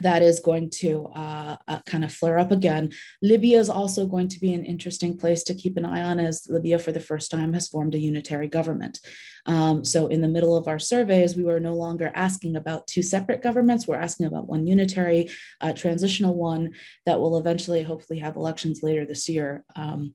that 0.03 0.23
is 0.23 0.41
going 0.41 0.71
to 0.71 1.07
uh, 1.15 1.57
uh, 1.69 1.81
kind 1.87 2.05
of 2.05 2.13
flare 2.13 2.39
up 2.39 2.51
again. 2.51 2.91
Libya 3.23 3.59
is 3.59 3.69
also 3.69 4.07
going 4.07 4.29
to 4.29 4.41
be 4.41 4.53
an 4.55 4.65
interesting 4.65 5.17
place 5.17 5.43
to 5.45 5.55
keep 5.55 5.77
an 5.77 5.85
eye 5.85 6.03
on 6.03 6.19
as 6.19 6.47
Libya, 6.49 6.79
for 6.79 6.93
the 6.93 7.01
first 7.01 7.31
time, 7.31 7.53
has 7.53 7.69
formed 7.69 7.95
a 7.95 7.99
unitary 7.99 8.49
government. 8.49 8.99
Um, 9.47 9.85
so, 9.85 10.07
in 10.07 10.21
the 10.21 10.29
middle 10.29 10.57
of 10.57 10.69
our 10.69 10.79
surveys, 10.79 11.37
we 11.37 11.45
were 11.45 11.61
no 11.61 11.75
longer 11.75 12.11
asking 12.15 12.57
about 12.57 12.87
two 12.87 13.03
separate 13.03 13.43
governments. 13.43 13.87
We're 13.87 13.97
asking 13.97 14.27
about 14.27 14.49
one 14.49 14.67
unitary, 14.67 15.31
uh, 15.61 15.73
transitional 15.73 16.35
one 16.35 16.73
that 17.07 17.21
will 17.21 17.39
eventually, 17.39 17.83
hopefully, 17.83 18.19
have 18.21 18.37
elections 18.37 18.83
later 18.83 19.05
this 19.05 19.29
year. 19.29 19.65
Um, 19.77 20.15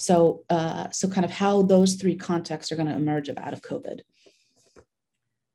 so, 0.00 0.44
uh, 0.48 0.88
so 0.90 1.08
kind 1.08 1.26
of 1.26 1.30
how 1.30 1.62
those 1.62 1.94
three 1.94 2.16
contexts 2.16 2.72
are 2.72 2.76
going 2.76 2.88
to 2.88 2.94
emerge 2.94 3.28
out 3.28 3.52
of 3.52 3.60
COVID. 3.60 4.00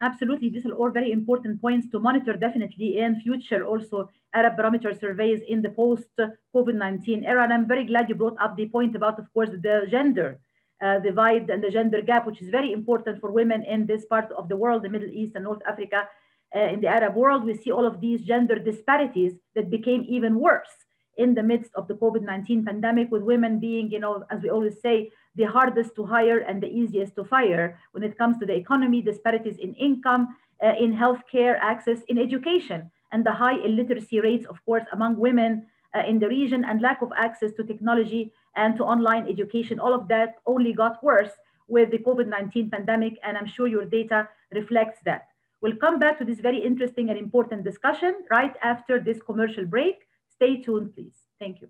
Absolutely, 0.02 0.50
these 0.50 0.66
are 0.68 0.74
all 0.74 0.92
very 0.92 1.12
important 1.12 1.60
points 1.60 1.90
to 1.90 2.00
monitor 2.00 2.34
definitely 2.34 3.00
in 3.00 3.20
future 3.22 3.66
also 3.66 4.10
Arab 4.36 4.56
barometer 4.56 4.94
surveys 4.94 5.42
in 5.48 5.64
the 5.64 5.70
post 5.70 6.10
COVID-19 6.54 7.26
era. 7.26 7.44
And 7.44 7.54
I'm 7.54 7.68
very 7.68 7.86
glad 7.86 8.08
you 8.08 8.16
brought 8.16 8.38
up 8.40 8.56
the 8.56 8.68
point 8.68 8.96
about, 8.96 9.18
of 9.18 9.34
course, 9.34 9.50
the 9.50 9.88
gender 9.90 10.40
uh, 10.80 11.00
divide 11.00 11.50
and 11.50 11.64
the 11.64 11.72
gender 11.72 12.02
gap, 12.02 12.28
which 12.28 12.42
is 12.42 12.50
very 12.50 12.72
important 12.72 13.22
for 13.22 13.32
women 13.32 13.64
in 13.64 13.88
this 13.88 14.06
part 14.06 14.32
of 14.34 14.48
the 14.48 14.58
world, 14.58 14.84
the 14.84 14.90
Middle 14.90 15.10
East 15.10 15.34
and 15.36 15.46
North 15.46 15.64
Africa. 15.68 16.08
Uh, 16.56 16.60
in 16.74 16.82
the 16.82 16.88
Arab 16.88 17.16
world, 17.16 17.44
we 17.46 17.56
see 17.56 17.72
all 17.72 17.86
of 17.88 18.00
these 18.00 18.22
gender 18.22 18.60
disparities 18.60 19.34
that 19.56 19.72
became 19.72 20.06
even 20.08 20.40
worse 20.40 20.85
in 21.18 21.34
the 21.34 21.44
midst 21.44 21.72
of 21.76 21.88
the 21.88 21.94
COVID-19 21.94 22.66
pandemic, 22.66 23.12
with 23.12 23.24
women 23.24 23.60
being, 23.60 23.90
you 23.92 24.00
know, 24.00 24.24
as 24.30 24.42
we 24.42 24.50
always 24.50 24.80
say, 24.82 25.12
the 25.36 25.46
hardest 25.46 25.96
to 25.96 26.06
hire 26.06 26.40
and 26.40 26.62
the 26.62 26.68
easiest 26.68 27.16
to 27.16 27.24
fire 27.24 27.78
when 27.92 28.04
it 28.04 28.18
comes 28.18 28.38
to 28.40 28.46
the 28.46 28.56
economy, 28.56 29.02
disparities 29.02 29.58
in 29.58 29.74
income, 29.76 30.36
uh, 30.64 30.74
in 30.80 30.94
healthcare 30.94 31.58
access, 31.62 32.00
in 32.08 32.18
education, 32.18 32.90
and 33.12 33.26
the 33.26 33.32
high 33.32 33.58
illiteracy 33.64 34.20
rates, 34.20 34.46
of 34.46 34.64
course, 34.66 34.84
among 34.94 35.18
women 35.18 35.66
uh, 35.94 36.04
in 36.08 36.20
the 36.20 36.28
region, 36.28 36.66
and 36.66 36.82
lack 36.82 37.02
of 37.02 37.12
access 37.18 37.52
to 37.54 37.64
technology 37.64 38.32
and 38.56 38.78
to 38.78 38.84
online 38.84 39.28
education. 39.28 39.80
All 39.80 39.94
of 39.94 40.08
that 40.08 40.36
only 40.46 40.74
got 40.74 41.04
worse 41.04 41.32
with 41.68 41.92
the 41.92 41.98
COVID 41.98 42.28
19 42.28 42.70
pandemic, 42.70 43.18
and 43.24 43.38
I'm 43.38 43.48
sure 43.48 43.68
your 43.68 43.86
data 43.86 44.28
reflects 44.52 45.00
that. 45.06 45.28
We'll 45.62 45.76
come 45.78 46.00
back 46.00 46.18
to 46.20 46.26
this 46.26 46.40
very 46.40 46.60
interesting 46.60 47.10
and 47.10 47.18
important 47.18 47.64
discussion 47.64 48.16
right 48.30 48.56
after 48.62 49.00
this 49.00 49.22
commercial 49.22 49.66
break. 49.66 50.08
Stay 50.36 50.62
tuned, 50.62 50.94
please. 50.96 51.16
Thank 51.40 51.62
you. 51.62 51.70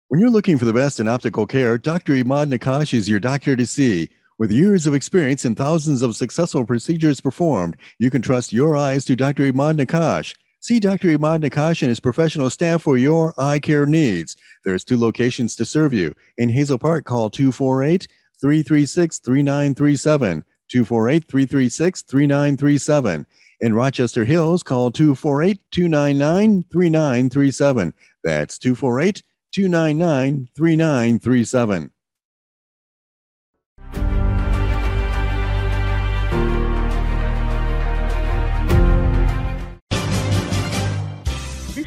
When 0.10 0.22
you're 0.22 0.30
looking 0.30 0.58
for 0.58 0.64
the 0.64 0.72
best 0.72 1.02
in 1.02 1.10
optical 1.10 1.46
care, 1.46 1.78
Dr. 1.78 2.14
Imad 2.14 2.50
Nakash 2.50 2.94
is 2.94 3.10
your 3.10 3.20
doctor 3.20 3.58
to 3.58 3.66
see. 3.66 4.08
With 4.40 4.52
years 4.52 4.86
of 4.86 4.94
experience 4.94 5.46
and 5.46 5.58
thousands 5.58 6.04
of 6.04 6.16
successful 6.16 6.64
procedures 6.64 7.20
performed, 7.20 7.76
you 7.98 8.12
can 8.12 8.22
trust 8.22 8.54
your 8.54 8.78
eyes 8.78 9.04
to 9.06 9.16
Dr. 9.16 9.52
Imad 9.52 9.84
Nakash. 9.84 10.36
See 10.60 10.80
Dr. 10.80 11.08
Imad 11.18 11.42
Nakash 11.44 11.82
and 11.82 11.90
his 11.90 12.00
professional 12.00 12.52
staff 12.52 12.84
for 12.84 13.00
your 13.00 13.34
eye 13.40 13.58
care 13.58 13.88
needs. 13.88 14.38
There's 14.64 14.84
two 14.84 14.98
locations 14.98 15.56
to 15.56 15.66
serve 15.66 15.92
you. 15.92 16.14
In 16.38 16.50
Hazel 16.50 16.78
Park, 16.78 17.06
call 17.06 17.32
248 17.32 18.08
336 18.40 19.18
3937. 19.18 20.44
248 20.68 21.26
336 21.28 22.02
3937. 22.04 23.26
In 23.62 23.74
Rochester 23.74 24.24
Hills, 24.24 24.62
call 24.62 24.92
248 24.92 25.60
299 25.72 26.64
3937. 26.72 27.94
That's 28.24 28.60
248 28.60 29.24
299 29.52 30.50
3937. 30.56 31.92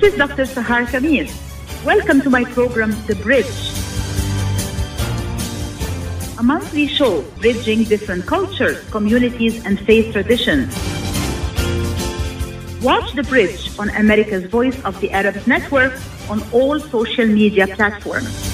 This 0.00 0.14
is 0.14 0.18
Dr. 0.18 0.44
Sahar 0.48 0.86
Khamis. 0.86 1.28
Welcome 1.84 2.22
to 2.22 2.30
my 2.30 2.42
program, 2.56 2.96
The 3.06 3.16
Bridge. 3.16 3.44
A 6.38 6.42
monthly 6.42 6.86
show 6.86 7.20
bridging 7.36 7.84
different 7.84 8.24
cultures, 8.24 8.80
communities, 8.88 9.62
and 9.66 9.78
faith 9.78 10.14
traditions. 10.14 10.72
Watch 12.80 13.12
The 13.12 13.24
Bridge 13.28 13.78
on 13.78 13.90
America's 13.90 14.46
Voice 14.46 14.82
of 14.86 14.98
the 15.02 15.10
Arabs 15.10 15.46
Network 15.46 15.92
on 16.30 16.40
all 16.50 16.80
social 16.80 17.26
media 17.26 17.66
platforms. 17.66 18.49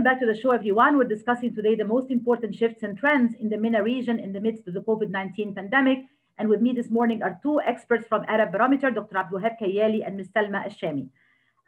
Welcome 0.00 0.14
back 0.14 0.26
to 0.26 0.32
the 0.34 0.40
show, 0.40 0.52
everyone. 0.52 0.96
We're 0.96 1.04
discussing 1.04 1.54
today 1.54 1.74
the 1.74 1.84
most 1.84 2.10
important 2.10 2.54
shifts 2.54 2.82
and 2.84 2.96
trends 2.96 3.34
in 3.38 3.50
the 3.50 3.58
MENA 3.58 3.82
region 3.82 4.18
in 4.18 4.32
the 4.32 4.40
midst 4.40 4.66
of 4.66 4.72
the 4.72 4.80
COVID 4.80 5.10
19 5.10 5.54
pandemic. 5.54 6.06
And 6.38 6.48
with 6.48 6.62
me 6.62 6.72
this 6.72 6.88
morning 6.88 7.22
are 7.22 7.38
two 7.42 7.60
experts 7.60 8.06
from 8.08 8.24
Arab 8.26 8.50
Barometer, 8.50 8.90
Dr. 8.90 9.16
Abdulwahab 9.16 9.60
Kayali 9.60 10.00
and 10.06 10.16
Ms. 10.16 10.28
Salma 10.34 10.66
Ashami. 10.66 11.10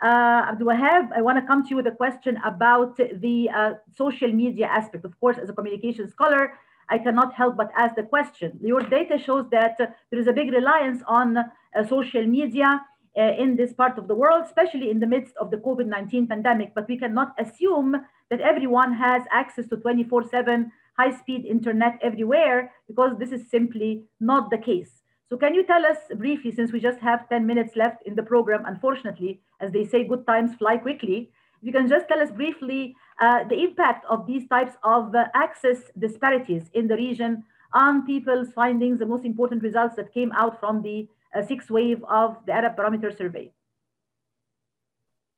Uh, 0.00 0.50
Abdulwahab, 0.50 1.12
I 1.14 1.20
want 1.20 1.40
to 1.40 1.46
come 1.46 1.62
to 1.62 1.68
you 1.68 1.76
with 1.76 1.86
a 1.88 1.90
question 2.04 2.38
about 2.42 2.96
the 2.96 3.50
uh, 3.50 3.72
social 3.94 4.32
media 4.32 4.66
aspect. 4.66 5.04
Of 5.04 5.20
course, 5.20 5.36
as 5.36 5.50
a 5.50 5.52
communication 5.52 6.08
scholar, 6.08 6.54
I 6.88 6.96
cannot 6.96 7.34
help 7.34 7.58
but 7.58 7.70
ask 7.76 7.96
the 7.96 8.02
question. 8.02 8.58
Your 8.62 8.80
data 8.80 9.18
shows 9.18 9.44
that 9.50 9.76
uh, 9.78 9.88
there 10.10 10.18
is 10.18 10.26
a 10.26 10.32
big 10.32 10.52
reliance 10.52 11.02
on 11.06 11.36
uh, 11.36 11.44
social 11.86 12.26
media 12.26 12.80
uh, 13.14 13.34
in 13.38 13.56
this 13.56 13.74
part 13.74 13.98
of 13.98 14.08
the 14.08 14.14
world, 14.14 14.44
especially 14.46 14.90
in 14.90 14.98
the 14.98 15.06
midst 15.06 15.36
of 15.36 15.50
the 15.50 15.58
COVID 15.58 15.86
19 15.86 16.26
pandemic. 16.28 16.72
But 16.74 16.88
we 16.88 16.96
cannot 16.96 17.34
assume 17.38 17.96
that 18.32 18.40
everyone 18.40 18.94
has 18.94 19.22
access 19.30 19.66
to 19.68 19.76
24 19.76 20.26
7 20.28 20.72
high 20.98 21.14
speed 21.16 21.44
internet 21.44 21.98
everywhere 22.02 22.72
because 22.88 23.18
this 23.18 23.30
is 23.30 23.50
simply 23.50 24.04
not 24.20 24.48
the 24.50 24.56
case. 24.56 25.02
So, 25.28 25.36
can 25.36 25.54
you 25.54 25.64
tell 25.64 25.84
us 25.84 25.98
briefly, 26.16 26.50
since 26.50 26.72
we 26.72 26.80
just 26.80 26.98
have 27.00 27.28
10 27.28 27.46
minutes 27.46 27.76
left 27.76 28.02
in 28.06 28.14
the 28.14 28.22
program, 28.22 28.64
unfortunately, 28.66 29.40
as 29.60 29.70
they 29.70 29.84
say, 29.84 30.04
good 30.04 30.26
times 30.26 30.54
fly 30.54 30.78
quickly, 30.78 31.30
if 31.60 31.66
you 31.66 31.72
can 31.72 31.88
just 31.88 32.08
tell 32.08 32.20
us 32.20 32.30
briefly 32.30 32.96
uh, 33.20 33.44
the 33.50 33.62
impact 33.62 34.06
of 34.08 34.26
these 34.26 34.48
types 34.48 34.74
of 34.82 35.14
uh, 35.14 35.26
access 35.34 35.78
disparities 35.98 36.70
in 36.72 36.88
the 36.88 36.96
region 36.96 37.44
on 37.74 38.06
people's 38.06 38.52
findings, 38.52 38.98
the 38.98 39.12
most 39.14 39.26
important 39.26 39.62
results 39.62 39.96
that 39.96 40.12
came 40.12 40.32
out 40.32 40.58
from 40.58 40.82
the 40.82 41.06
a 41.34 41.42
sixth 41.46 41.70
wave 41.70 42.02
of 42.04 42.36
the 42.46 42.52
Arab 42.52 42.76
Barometer 42.76 43.10
survey? 43.10 43.50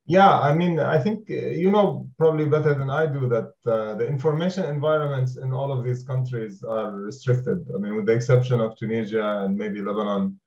Yeah, 0.07 0.39
I 0.39 0.53
mean, 0.53 0.79
I 0.79 0.99
think 0.99 1.27
you 1.29 1.71
know 1.71 2.07
probably 2.19 2.45
better 2.45 2.75
than 2.75 2.91
I 2.91 3.07
do 3.07 3.27
that 3.29 3.51
uh, 3.65 3.95
the 3.95 4.07
information 4.07 4.65
environments 4.65 5.37
in 5.37 5.51
all 5.51 5.71
of 5.71 5.83
these 5.83 6.03
countries 6.03 6.63
are 6.63 6.91
restricted. 6.91 7.65
I 7.73 7.79
mean, 7.79 7.95
with 7.95 8.05
the 8.05 8.13
exception 8.13 8.61
of 8.61 8.77
Tunisia 8.77 9.43
and 9.43 9.57
maybe 9.57 9.81
Lebanon 9.81 10.39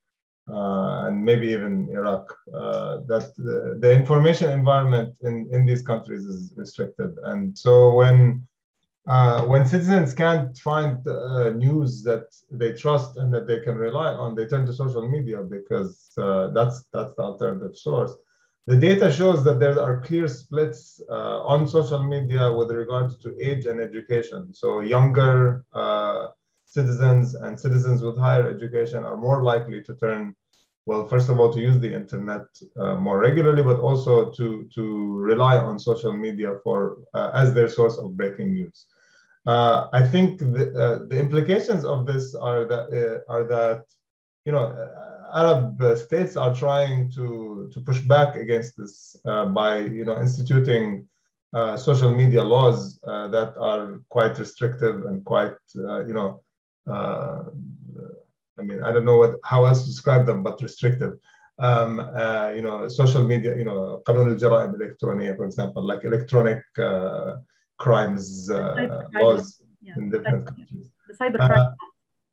uh, 0.49 1.07
and 1.07 1.25
maybe 1.25 1.49
even 1.49 1.89
Iraq, 1.91 2.35
uh, 2.55 2.99
that 3.09 3.33
the, 3.37 3.77
the, 3.81 3.93
information 3.93 4.51
environment 4.51 5.15
in, 5.23 5.49
in 5.53 5.67
these 5.67 5.83
countries 5.83 6.25
is 6.25 6.55
restricted. 6.57 7.11
And 7.25 7.59
so 7.59 7.93
when 7.93 8.47
uh, 9.09 9.43
when 9.43 9.67
citizens 9.67 10.15
can't 10.15 10.57
find 10.59 11.07
uh, 11.09 11.51
news 11.51 12.03
that 12.05 12.27
they 12.51 12.73
trust 12.73 13.17
and 13.17 13.33
that 13.35 13.47
they 13.47 13.59
can 13.61 13.75
rely 13.75 14.13
on, 14.13 14.35
they 14.35 14.47
turn 14.47 14.67
to 14.67 14.73
social 14.73 15.09
media 15.09 15.43
because 15.43 16.13
uh, 16.17 16.49
that's 16.49 16.85
that's 16.93 17.15
the 17.17 17.23
alternative 17.23 17.77
source. 17.77 18.13
The 18.67 18.77
data 18.77 19.11
shows 19.11 19.45
that 19.45 19.61
there 19.61 19.81
are 19.81 20.01
clear 20.01 20.29
splits 20.29 21.01
uh, 21.09 21.41
on 21.43 21.67
social 21.67 22.03
media 22.03 22.53
with 22.53 22.71
regards 22.71 23.17
to 23.19 23.35
age 23.41 23.65
and 23.67 23.81
education. 23.81 24.53
So 24.53 24.81
younger 24.81 25.65
uh, 25.73 26.29
citizens 26.67 27.35
and 27.35 27.59
citizens 27.59 28.03
with 28.03 28.19
higher 28.19 28.49
education 28.49 29.05
are 29.05 29.17
more 29.17 29.43
likely 29.43 29.83
to 29.85 29.95
turn, 29.95 30.35
well, 30.85 31.09
first 31.09 31.31
of 31.31 31.41
all, 31.41 31.51
to 31.55 31.61
use 31.61 31.79
the 31.79 31.95
internet 31.95 32.47
uh, 32.79 32.97
more 32.97 33.19
regularly, 33.19 33.63
but 33.63 33.81
also 33.81 34.31
to 34.33 34.69
to 34.75 34.85
rely 35.33 35.57
on 35.57 35.79
social 35.79 36.13
media 36.13 36.51
for 36.63 36.99
as 37.15 37.55
their 37.55 37.69
source 37.69 37.97
of 37.97 38.17
breaking 38.17 38.53
news. 38.53 38.87
Uh, 39.47 39.89
I 39.95 40.07
think 40.07 40.41
the, 40.41 40.65
uh, 40.79 41.07
the 41.09 41.19
implications 41.19 41.85
of 41.85 42.05
this 42.05 42.35
are 42.35 42.67
that 42.67 42.87
uh, 42.93 43.33
are 43.33 43.45
that 43.45 43.85
you 44.45 44.53
know 44.53 44.67
Arab 45.34 45.82
states 45.98 46.36
are 46.38 46.54
trying 46.54 47.10
to 47.12 47.70
to 47.74 47.82
push 47.82 48.00
back 48.14 48.36
against 48.36 48.78
this 48.78 49.16
uh, 49.26 49.46
by 49.46 49.80
you 49.80 50.06
know 50.06 50.18
instituting 50.20 51.08
uh, 51.54 51.76
social 51.78 52.12
media 52.22 52.44
laws 52.44 53.00
uh, 53.08 53.28
that 53.30 53.56
are 53.58 54.02
quite 54.10 54.38
restrictive 54.38 55.06
and 55.06 55.26
quite 55.26 55.58
you 56.08 56.16
know 56.18 56.42
I 58.60 58.62
mean 58.62 58.84
I 58.84 58.92
don't 58.92 59.06
know 59.06 59.18
what 59.18 59.34
how 59.44 59.66
else 59.66 59.82
to 59.82 59.88
describe 59.88 60.26
them 60.26 60.44
but 60.44 60.62
restrictive. 60.62 61.14
Um, 61.60 62.00
you 62.58 62.64
know, 62.66 62.88
social 62.88 63.24
media, 63.24 63.56
you 63.56 63.64
know, 63.64 64.02
قانون 64.06 64.28
الجرائم 64.32 64.76
الإلكترونية, 64.76 65.38
for 65.38 65.46
example, 65.46 65.84
like 65.84 66.04
electronic 66.04 66.64
crimes 67.78 68.50
uh, 68.50 69.04
laws 69.14 69.62
yeah. 69.82 69.94
in 69.98 70.10
different 70.10 70.48
countries. 70.48 70.92
The 71.08 71.14
cybercrime. 71.14 71.68
Uh, 71.68 71.72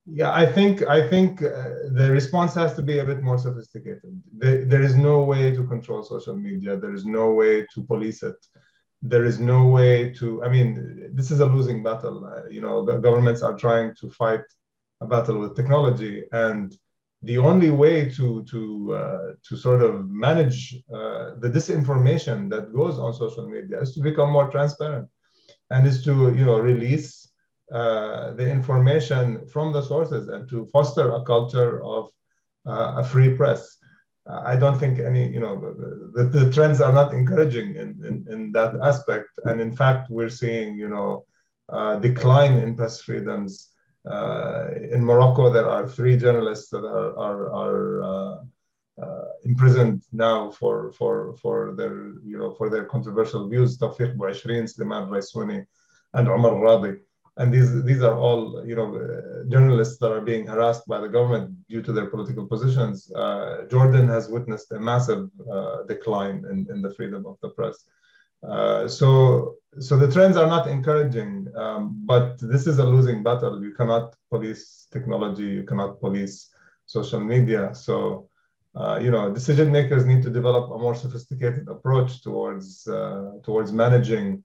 yeah, 0.06 0.32
I 0.32 0.46
think 0.46 0.84
I 0.84 1.08
think 1.08 1.42
uh, 1.42 1.90
the 1.92 2.10
response 2.12 2.54
has 2.54 2.76
to 2.76 2.84
be 2.84 3.00
a 3.00 3.06
bit 3.06 3.24
more 3.24 3.40
sophisticated. 3.40 4.22
There, 4.38 4.64
there 4.66 4.84
is 4.84 4.96
no 4.96 5.24
way 5.24 5.52
to 5.56 5.66
control 5.66 6.04
social 6.04 6.36
media. 6.36 6.78
There 6.78 6.94
is 6.94 7.06
no 7.06 7.34
way 7.34 7.66
to 7.74 7.84
police 7.84 8.22
it. 8.22 8.36
There 9.02 9.26
is 9.26 9.40
no 9.40 9.66
way 9.68 10.14
to. 10.14 10.44
I 10.44 10.50
mean, 10.50 11.10
this 11.14 11.32
is 11.32 11.40
a 11.40 11.46
losing 11.46 11.82
battle. 11.82 12.26
Uh, 12.26 12.48
you 12.50 12.62
know, 12.62 12.84
governments 12.84 13.42
are 13.42 13.58
trying 13.58 13.96
to 13.96 14.10
fight 14.12 14.42
a 15.02 15.08
battle 15.08 15.40
with 15.40 15.56
technology, 15.56 16.24
and 16.32 16.78
the 17.24 17.40
only 17.40 17.72
way 17.72 18.08
to 18.12 18.44
to 18.44 18.94
uh, 18.94 19.28
to 19.48 19.58
sort 19.58 19.82
of 19.82 20.08
manage 20.10 20.76
uh, 20.94 21.32
the 21.40 21.50
disinformation 21.50 22.48
that 22.52 22.74
goes 22.74 23.00
on 23.00 23.12
social 23.14 23.50
media 23.50 23.82
is 23.82 23.94
to 23.96 24.02
become 24.02 24.32
more 24.32 24.52
transparent 24.52 25.10
and 25.72 25.88
is 25.88 26.04
to 26.04 26.12
you 26.36 26.46
know 26.46 26.60
release 26.60 27.26
uh, 27.72 28.34
the 28.34 28.50
information 28.50 29.48
from 29.48 29.74
the 29.74 29.82
sources 29.82 30.28
and 30.30 30.48
to 30.50 30.70
foster 30.72 31.14
a 31.14 31.24
culture 31.24 31.84
of 31.84 32.10
uh, 32.68 32.96
a 32.98 33.04
free 33.04 33.36
press. 33.36 33.78
Uh, 34.30 34.42
I 34.46 34.56
don't 34.56 34.80
think 34.80 35.00
any 35.00 35.32
you 35.32 35.40
know 35.40 35.60
the, 35.60 36.24
the, 36.24 36.24
the 36.40 36.52
trends 36.52 36.82
are 36.82 36.94
not 36.94 37.14
encouraging 37.14 37.76
in, 37.76 37.90
in, 38.06 38.26
in, 38.30 38.52
that 38.54 38.76
aspect, 38.84 39.30
and 39.46 39.62
in 39.62 39.76
fact 39.76 40.10
we're 40.10 40.30
seeing 40.30 40.78
you 40.78 40.90
know 40.90 41.26
decline 42.02 42.54
in 42.54 42.76
press 42.76 43.02
freedoms. 43.02 43.72
Uh, 44.10 44.68
in 44.92 45.04
Morocco, 45.04 45.52
there 45.52 45.68
are 45.68 45.88
three 45.88 46.16
journalists 46.16 46.70
that 46.70 46.86
are, 46.86 47.18
are, 47.18 47.52
are 47.52 48.04
uh, 48.04 48.38
uh, 49.02 49.26
imprisoned 49.44 50.04
now 50.14 50.52
for 50.52 50.92
for 50.94 51.36
for 51.42 51.74
their 51.76 52.14
you 52.24 52.38
know 52.38 52.54
for 52.54 52.70
their 52.70 52.86
controversial 52.86 53.50
views 53.50 53.78
Taoufik 53.78 54.16
Bouachrine, 54.16 54.66
Soulaimane 54.66 55.10
Raissouni, 55.10 55.66
and 56.14 56.28
Omar 56.28 56.52
Radi. 56.52 57.00
And 57.38 57.54
these 57.54 57.84
these 57.84 58.02
are 58.02 58.18
all 58.18 58.66
you 58.66 58.76
know 58.76 58.90
journalists 59.50 59.98
that 60.00 60.12
are 60.12 60.22
being 60.22 60.48
harassed 60.48 60.88
by 60.88 61.00
the 61.02 61.10
government 61.10 61.46
due 61.68 61.82
to 61.82 61.92
their 61.92 62.08
political 62.08 62.46
positions. 62.48 63.12
Uh, 63.12 63.64
Jordan 63.70 64.08
has 64.08 64.30
witnessed 64.30 64.72
a 64.72 64.80
massive 64.80 65.30
uh, 65.52 65.84
decline 65.84 66.46
in, 66.52 66.66
in 66.70 66.82
the 66.82 66.94
freedom 66.94 67.26
of 67.26 67.38
the 67.42 67.50
press. 67.50 67.78
Uh, 68.48 68.88
so 68.88 69.56
so 69.80 69.98
the 69.98 70.10
trends 70.10 70.38
are 70.38 70.48
not 70.48 70.68
encouraging, 70.68 71.48
um, 71.58 72.02
but 72.06 72.38
this 72.40 72.68
is 72.68 72.80
a 72.80 72.86
losing 72.86 73.22
battle. 73.24 73.62
You 73.62 73.74
cannot 73.74 74.16
police 74.30 74.88
technology. 74.92 75.48
You 75.60 75.64
cannot 75.64 76.00
police 76.00 76.50
social 76.86 77.20
media. 77.20 77.76
So 77.76 78.30
uh, 78.76 79.00
you 79.02 79.10
know, 79.10 79.34
decision 79.34 79.72
makers 79.72 80.06
need 80.06 80.22
to 80.24 80.30
develop 80.30 80.70
a 80.72 80.78
more 80.78 80.96
sophisticated 80.96 81.68
approach 81.70 82.22
towards 82.22 82.88
uh, 82.88 83.32
towards 83.44 83.72
managing 83.72 84.44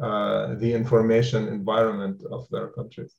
uh, 0.00 0.54
the 0.56 0.72
information 0.72 1.48
environment 1.48 2.22
of 2.30 2.48
their 2.50 2.68
countries. 2.68 3.14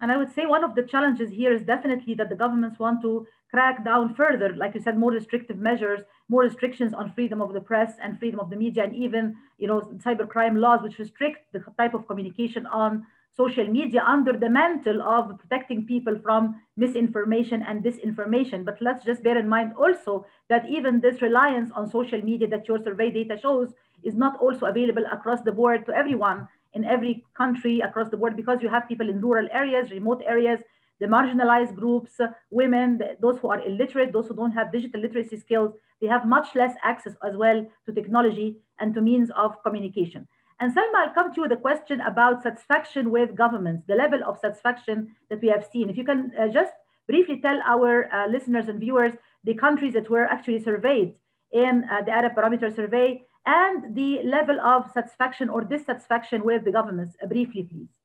And 0.00 0.10
I 0.10 0.16
would 0.16 0.32
say 0.34 0.46
one 0.46 0.64
of 0.64 0.74
the 0.74 0.82
challenges 0.82 1.30
here 1.30 1.52
is 1.52 1.62
definitely 1.62 2.14
that 2.14 2.28
the 2.28 2.34
governments 2.34 2.78
want 2.80 3.02
to 3.02 3.24
crack 3.50 3.84
down 3.84 4.14
further, 4.14 4.52
like 4.56 4.74
you 4.74 4.80
said, 4.80 4.98
more 4.98 5.12
restrictive 5.12 5.58
measures, 5.58 6.00
more 6.28 6.42
restrictions 6.42 6.92
on 6.92 7.12
freedom 7.12 7.40
of 7.40 7.52
the 7.52 7.60
press 7.60 7.92
and 8.02 8.18
freedom 8.18 8.40
of 8.40 8.50
the 8.50 8.56
media, 8.56 8.82
and 8.82 8.96
even 8.96 9.36
you 9.58 9.68
know 9.68 9.80
cybercrime 10.04 10.58
laws, 10.58 10.82
which 10.82 10.98
restrict 10.98 11.52
the 11.52 11.62
type 11.78 11.94
of 11.94 12.08
communication 12.08 12.66
on 12.66 13.06
social 13.36 13.66
media 13.66 14.02
under 14.06 14.32
the 14.32 14.50
mantle 14.50 15.00
of 15.02 15.38
protecting 15.38 15.86
people 15.86 16.18
from 16.18 16.60
misinformation 16.76 17.62
and 17.62 17.82
disinformation. 17.84 18.64
But 18.64 18.78
let's 18.80 19.04
just 19.04 19.22
bear 19.22 19.38
in 19.38 19.48
mind 19.48 19.72
also 19.78 20.26
that 20.48 20.68
even 20.68 21.00
this 21.00 21.22
reliance 21.22 21.70
on 21.76 21.88
social 21.88 22.20
media 22.20 22.48
that 22.48 22.66
your 22.66 22.82
survey 22.82 23.10
data 23.10 23.38
shows 23.40 23.72
is 24.04 24.14
not 24.14 24.38
also 24.40 24.66
available 24.66 25.04
across 25.12 25.40
the 25.42 25.52
board 25.52 25.86
to 25.86 25.92
everyone 25.92 26.48
in 26.74 26.84
every 26.84 27.24
country 27.36 27.80
across 27.80 28.08
the 28.10 28.16
board 28.16 28.36
because 28.36 28.62
you 28.62 28.68
have 28.68 28.88
people 28.88 29.08
in 29.08 29.20
rural 29.20 29.48
areas, 29.52 29.90
remote 29.90 30.22
areas, 30.26 30.60
the 31.00 31.06
marginalized 31.06 31.74
groups, 31.74 32.20
women, 32.50 33.00
those 33.20 33.38
who 33.38 33.48
are 33.48 33.60
illiterate, 33.66 34.12
those 34.12 34.28
who 34.28 34.34
don't 34.34 34.52
have 34.52 34.72
digital 34.72 35.00
literacy 35.00 35.36
skills, 35.36 35.72
they 36.00 36.06
have 36.06 36.26
much 36.26 36.54
less 36.54 36.74
access 36.82 37.14
as 37.26 37.36
well 37.36 37.66
to 37.86 37.92
technology 37.92 38.56
and 38.80 38.94
to 38.94 39.00
means 39.00 39.30
of 39.36 39.62
communication. 39.64 40.26
And 40.60 40.72
Salma, 40.72 41.06
I'll 41.06 41.14
come 41.14 41.32
to 41.32 41.36
you 41.38 41.42
with 41.42 41.52
a 41.52 41.56
question 41.60 42.00
about 42.02 42.42
satisfaction 42.44 43.10
with 43.10 43.34
governments, 43.34 43.82
the 43.88 43.96
level 43.96 44.20
of 44.24 44.38
satisfaction 44.38 45.16
that 45.28 45.42
we 45.42 45.48
have 45.48 45.66
seen. 45.72 45.90
If 45.90 45.96
you 45.96 46.04
can 46.04 46.30
uh, 46.38 46.48
just 46.48 46.72
briefly 47.08 47.40
tell 47.40 47.60
our 47.66 48.12
uh, 48.12 48.28
listeners 48.28 48.68
and 48.68 48.78
viewers 48.78 49.12
the 49.42 49.54
countries 49.54 49.94
that 49.94 50.08
were 50.08 50.26
actually 50.26 50.62
surveyed 50.62 51.14
in 51.52 51.84
uh, 51.90 52.02
the 52.02 52.12
Arab 52.12 52.36
Barometer 52.36 52.70
survey 52.70 53.22
and 53.46 53.94
the 53.94 54.22
level 54.24 54.60
of 54.60 54.90
satisfaction 54.92 55.48
or 55.48 55.62
dissatisfaction 55.62 56.44
with 56.44 56.64
the 56.64 56.72
governments? 56.72 57.16
Uh, 57.22 57.26
briefly, 57.26 57.64
please. 57.64 58.01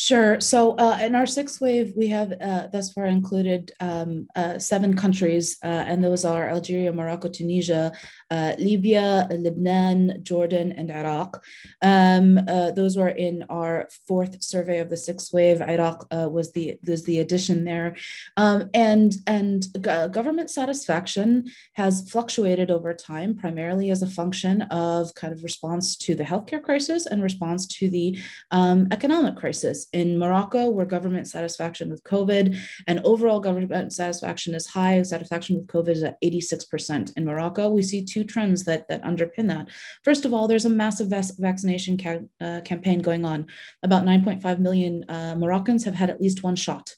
Sure. 0.00 0.40
So 0.40 0.76
uh, 0.76 0.98
in 1.02 1.14
our 1.14 1.26
sixth 1.26 1.60
wave, 1.60 1.92
we 1.94 2.08
have 2.08 2.32
uh, 2.40 2.68
thus 2.68 2.90
far 2.90 3.04
included 3.04 3.72
um, 3.80 4.28
uh, 4.34 4.58
seven 4.58 4.96
countries, 4.96 5.58
uh, 5.62 5.66
and 5.66 6.02
those 6.02 6.24
are 6.24 6.48
Algeria, 6.48 6.90
Morocco, 6.90 7.28
Tunisia, 7.28 7.92
uh, 8.30 8.54
Libya, 8.58 9.28
Lebanon, 9.30 10.20
Jordan, 10.22 10.72
and 10.72 10.90
Iraq. 10.90 11.44
Um, 11.82 12.38
uh, 12.48 12.70
those 12.70 12.96
were 12.96 13.10
in 13.10 13.44
our 13.50 13.90
fourth 14.08 14.42
survey 14.42 14.78
of 14.78 14.88
the 14.88 14.96
sixth 14.96 15.34
wave. 15.34 15.60
Iraq 15.60 16.06
was 16.10 16.50
the 16.52 16.78
was 16.86 17.04
the 17.04 17.18
addition 17.18 17.64
there, 17.64 17.94
um, 18.38 18.70
and 18.72 19.16
and 19.26 19.66
government 20.12 20.48
satisfaction 20.48 21.50
has 21.74 22.10
fluctuated 22.10 22.70
over 22.70 22.94
time, 22.94 23.36
primarily 23.36 23.90
as 23.90 24.00
a 24.00 24.06
function 24.06 24.62
of 24.62 25.14
kind 25.14 25.34
of 25.34 25.44
response 25.44 25.94
to 25.98 26.14
the 26.14 26.24
healthcare 26.24 26.62
crisis 26.62 27.04
and 27.04 27.22
response 27.22 27.66
to 27.66 27.90
the 27.90 28.18
um, 28.50 28.88
economic 28.92 29.36
crisis 29.36 29.89
in 29.92 30.18
Morocco, 30.18 30.70
where 30.70 30.86
government 30.86 31.26
satisfaction 31.28 31.90
with 31.90 32.04
COVID 32.04 32.56
and 32.86 33.00
overall 33.04 33.40
government 33.40 33.92
satisfaction 33.92 34.54
is 34.54 34.66
high. 34.66 35.02
Satisfaction 35.02 35.56
with 35.56 35.66
COVID 35.66 35.90
is 35.90 36.02
at 36.02 36.20
86% 36.22 37.16
in 37.16 37.24
Morocco. 37.24 37.68
We 37.68 37.82
see 37.82 38.04
two 38.04 38.24
trends 38.24 38.64
that, 38.64 38.88
that 38.88 39.02
underpin 39.02 39.48
that. 39.48 39.68
First 40.04 40.24
of 40.24 40.32
all, 40.32 40.48
there's 40.48 40.64
a 40.64 40.70
massive 40.70 41.08
vaccination 41.08 41.98
ca- 41.98 42.26
uh, 42.40 42.60
campaign 42.62 43.00
going 43.00 43.24
on. 43.24 43.46
About 43.82 44.04
9.5 44.04 44.58
million 44.58 45.04
uh, 45.08 45.34
Moroccans 45.36 45.84
have 45.84 45.94
had 45.94 46.10
at 46.10 46.20
least 46.20 46.42
one 46.42 46.56
shot 46.56 46.94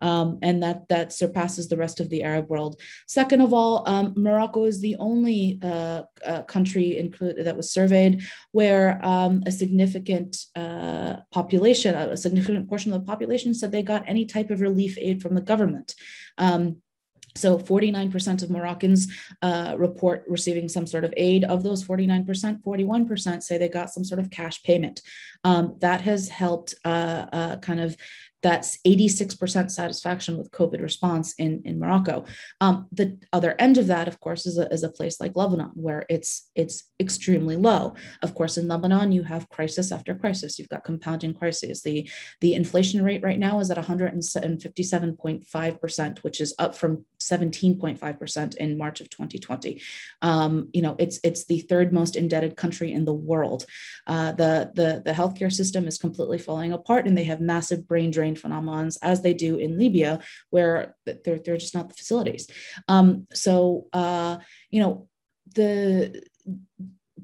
um, 0.00 0.38
and 0.42 0.62
that 0.62 0.88
that 0.88 1.12
surpasses 1.12 1.68
the 1.68 1.76
rest 1.76 2.00
of 2.00 2.08
the 2.08 2.22
Arab 2.22 2.48
world. 2.48 2.80
Second 3.06 3.40
of 3.40 3.52
all, 3.52 3.88
um, 3.88 4.14
Morocco 4.16 4.64
is 4.64 4.80
the 4.80 4.96
only 4.96 5.58
uh, 5.62 6.02
uh, 6.24 6.42
country 6.42 7.10
that 7.20 7.56
was 7.56 7.70
surveyed 7.70 8.22
where 8.52 9.04
um, 9.04 9.42
a 9.46 9.52
significant 9.52 10.46
uh, 10.56 11.16
population, 11.30 11.94
a 11.94 12.16
significant 12.16 12.68
portion 12.68 12.92
of 12.92 13.00
the 13.00 13.06
population, 13.06 13.54
said 13.54 13.72
they 13.72 13.82
got 13.82 14.08
any 14.08 14.24
type 14.24 14.50
of 14.50 14.60
relief 14.60 14.96
aid 14.98 15.22
from 15.22 15.34
the 15.34 15.40
government. 15.40 15.94
Um, 16.38 16.76
so 17.36 17.58
49% 17.58 18.42
of 18.42 18.50
Moroccans 18.50 19.08
uh, 19.42 19.74
report 19.76 20.24
receiving 20.28 20.68
some 20.68 20.86
sort 20.86 21.04
of 21.04 21.12
aid. 21.16 21.44
Of 21.44 21.62
those 21.62 21.84
49%, 21.84 22.62
41% 22.62 23.42
say 23.42 23.58
they 23.58 23.68
got 23.68 23.90
some 23.90 24.04
sort 24.04 24.20
of 24.20 24.30
cash 24.30 24.62
payment. 24.62 25.02
Um, 25.42 25.76
that 25.80 26.00
has 26.02 26.28
helped 26.28 26.74
uh, 26.84 27.26
uh, 27.32 27.56
kind 27.56 27.80
of 27.80 27.96
that's 28.44 28.78
86% 28.86 29.70
satisfaction 29.70 30.36
with 30.36 30.50
COVID 30.50 30.82
response 30.82 31.32
in, 31.38 31.62
in 31.64 31.78
Morocco. 31.78 32.26
Um, 32.60 32.86
the 32.92 33.18
other 33.32 33.54
end 33.58 33.78
of 33.78 33.86
that, 33.86 34.06
of 34.06 34.20
course, 34.20 34.44
is 34.44 34.58
a, 34.58 34.70
is 34.70 34.82
a 34.82 34.90
place 34.90 35.18
like 35.18 35.34
Lebanon, 35.34 35.70
where 35.72 36.04
it's 36.10 36.50
it's 36.54 36.90
extremely 37.00 37.56
low. 37.56 37.94
Of 38.22 38.34
course, 38.34 38.58
in 38.58 38.68
Lebanon, 38.68 39.12
you 39.12 39.22
have 39.22 39.48
crisis 39.48 39.90
after 39.90 40.14
crisis. 40.14 40.58
You've 40.58 40.68
got 40.68 40.84
compounding 40.84 41.32
crises. 41.32 41.80
The, 41.80 42.06
the 42.42 42.52
inflation 42.52 43.02
rate 43.02 43.22
right 43.22 43.38
now 43.38 43.60
is 43.60 43.70
at 43.70 43.78
157.5%, 43.78 46.18
which 46.18 46.42
is 46.42 46.54
up 46.58 46.74
from 46.74 47.06
17.5% 47.20 48.56
in 48.56 48.76
March 48.76 49.00
of 49.00 49.08
2020. 49.08 49.80
Um, 50.20 50.68
you 50.74 50.82
know, 50.82 50.96
it's 50.98 51.18
it's 51.24 51.46
the 51.46 51.60
third 51.60 51.94
most 51.94 52.14
indebted 52.14 52.56
country 52.56 52.92
in 52.92 53.06
the 53.06 53.14
world. 53.14 53.64
Uh, 54.06 54.32
the, 54.32 54.70
the, 54.74 55.00
the 55.02 55.12
healthcare 55.12 55.50
system 55.50 55.86
is 55.86 55.96
completely 55.96 56.36
falling 56.36 56.72
apart, 56.72 57.06
and 57.06 57.16
they 57.16 57.24
have 57.24 57.40
massive 57.40 57.88
brain 57.88 58.10
drain 58.10 58.33
phenomenons 58.34 58.98
as 59.02 59.22
they 59.22 59.34
do 59.34 59.56
in 59.56 59.78
Libya, 59.78 60.20
where 60.50 60.96
they're, 61.04 61.38
they're 61.38 61.56
just 61.56 61.74
not 61.74 61.88
the 61.88 61.94
facilities. 61.94 62.48
Um, 62.88 63.26
so, 63.32 63.86
uh, 63.92 64.38
you 64.70 64.80
know, 64.80 65.08
the 65.54 66.22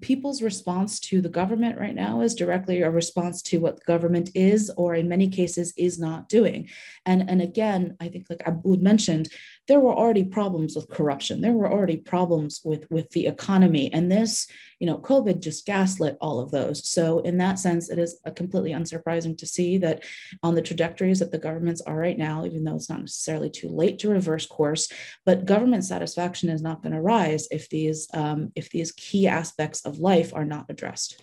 people's 0.00 0.40
response 0.40 1.00
to 1.00 1.20
the 1.20 1.28
government 1.28 1.78
right 1.78 1.94
now 1.94 2.20
is 2.20 2.34
directly 2.34 2.80
a 2.82 2.90
response 2.90 3.42
to 3.42 3.58
what 3.58 3.76
the 3.76 3.84
government 3.84 4.30
is 4.34 4.70
or 4.76 4.94
in 4.94 5.08
many 5.08 5.28
cases 5.28 5.74
is 5.76 5.98
not 5.98 6.28
doing. 6.28 6.68
And 7.06 7.28
and 7.28 7.42
again 7.42 7.96
i 8.00 8.08
think 8.08 8.26
like 8.30 8.42
Aboud 8.46 8.82
mentioned 8.82 9.28
there 9.66 9.80
were 9.80 9.94
already 9.94 10.24
problems 10.24 10.74
with 10.74 10.88
corruption. 10.88 11.40
There 11.40 11.52
were 11.52 11.70
already 11.70 11.96
problems 11.96 12.60
with 12.64 12.88
with 12.90 13.10
the 13.10 13.26
economy. 13.26 13.92
And 13.92 14.10
this 14.10 14.46
you 14.78 14.86
know 14.86 14.98
covid 14.98 15.40
just 15.40 15.66
gaslit 15.66 16.16
all 16.20 16.38
of 16.38 16.52
those. 16.52 16.88
So 16.88 17.18
in 17.20 17.38
that 17.38 17.58
sense 17.58 17.90
it 17.90 17.98
is 17.98 18.20
a 18.24 18.30
completely 18.30 18.70
unsurprising 18.70 19.36
to 19.38 19.46
see 19.46 19.78
that 19.78 20.04
on 20.42 20.54
the 20.54 20.62
trajectories 20.62 21.18
that 21.18 21.32
the 21.32 21.38
governments 21.38 21.80
are 21.80 21.96
right 21.96 22.18
now 22.18 22.44
even 22.44 22.62
though 22.62 22.76
it's 22.76 22.88
not 22.88 23.00
necessarily 23.00 23.50
too 23.50 23.68
late 23.68 23.98
to 23.98 24.08
reverse 24.08 24.46
course 24.46 24.90
but 25.26 25.46
government 25.46 25.84
satisfaction 25.84 26.48
is 26.48 26.62
not 26.62 26.82
going 26.82 26.92
to 26.92 27.00
rise 27.00 27.48
if 27.50 27.68
these 27.68 28.08
um, 28.14 28.52
if 28.54 28.70
these 28.70 28.92
key 28.92 29.26
aspects 29.26 29.79
of 29.82 29.98
life 29.98 30.32
are 30.34 30.44
not 30.44 30.66
addressed 30.68 31.22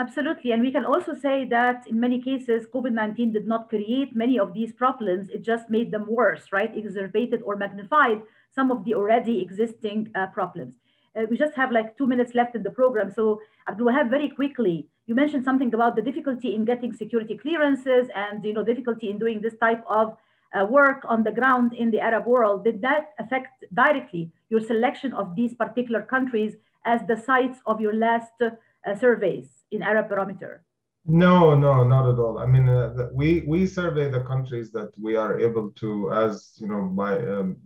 Absolutely. 0.00 0.52
And 0.52 0.62
we 0.62 0.72
can 0.72 0.86
also 0.86 1.12
say 1.12 1.44
that 1.50 1.86
in 1.86 2.00
many 2.00 2.22
cases, 2.22 2.66
COVID 2.72 2.92
19 2.92 3.32
did 3.32 3.46
not 3.46 3.68
create 3.68 4.16
many 4.16 4.38
of 4.38 4.54
these 4.54 4.72
problems. 4.72 5.28
It 5.28 5.42
just 5.42 5.68
made 5.68 5.90
them 5.90 6.06
worse, 6.08 6.44
right? 6.52 6.74
Exacerbated 6.74 7.42
or 7.42 7.54
magnified 7.54 8.22
some 8.54 8.70
of 8.70 8.82
the 8.86 8.94
already 8.94 9.42
existing 9.42 10.10
uh, 10.14 10.28
problems. 10.28 10.72
Uh, 11.14 11.24
we 11.28 11.36
just 11.36 11.54
have 11.54 11.70
like 11.70 11.98
two 11.98 12.06
minutes 12.06 12.34
left 12.34 12.54
in 12.54 12.62
the 12.62 12.70
program. 12.70 13.10
So, 13.10 13.42
Abdul 13.68 13.88
Wahab, 13.88 14.08
very 14.08 14.30
quickly, 14.30 14.88
you 15.06 15.14
mentioned 15.14 15.44
something 15.44 15.74
about 15.74 15.96
the 15.96 16.02
difficulty 16.02 16.54
in 16.54 16.64
getting 16.64 16.94
security 16.94 17.36
clearances 17.36 18.08
and 18.14 18.42
you 18.42 18.54
know 18.54 18.64
difficulty 18.64 19.10
in 19.10 19.18
doing 19.18 19.42
this 19.42 19.56
type 19.58 19.84
of 19.86 20.16
uh, 20.54 20.64
work 20.64 21.04
on 21.04 21.24
the 21.24 21.32
ground 21.32 21.74
in 21.74 21.90
the 21.90 22.00
Arab 22.00 22.24
world. 22.26 22.64
Did 22.64 22.80
that 22.80 23.10
affect 23.18 23.64
directly 23.74 24.32
your 24.48 24.60
selection 24.60 25.12
of 25.12 25.36
these 25.36 25.52
particular 25.52 26.00
countries 26.00 26.56
as 26.84 27.00
the 27.06 27.16
sites 27.16 27.58
of 27.66 27.80
your 27.80 27.94
last 27.94 28.32
uh, 28.42 28.94
surveys? 28.98 29.60
in 29.70 29.82
Arab 29.82 30.08
Barometer? 30.08 30.64
No, 31.06 31.54
no, 31.54 31.84
not 31.84 32.08
at 32.12 32.18
all. 32.18 32.38
I 32.38 32.46
mean, 32.46 32.68
uh, 32.68 33.08
we 33.12 33.42
we 33.46 33.66
survey 33.66 34.10
the 34.10 34.20
countries 34.20 34.70
that 34.72 34.90
we 34.98 35.16
are 35.16 35.40
able 35.40 35.70
to, 35.82 36.12
as 36.12 36.52
you 36.58 36.68
know, 36.68 36.82
by 36.82 37.18
um, 37.18 37.56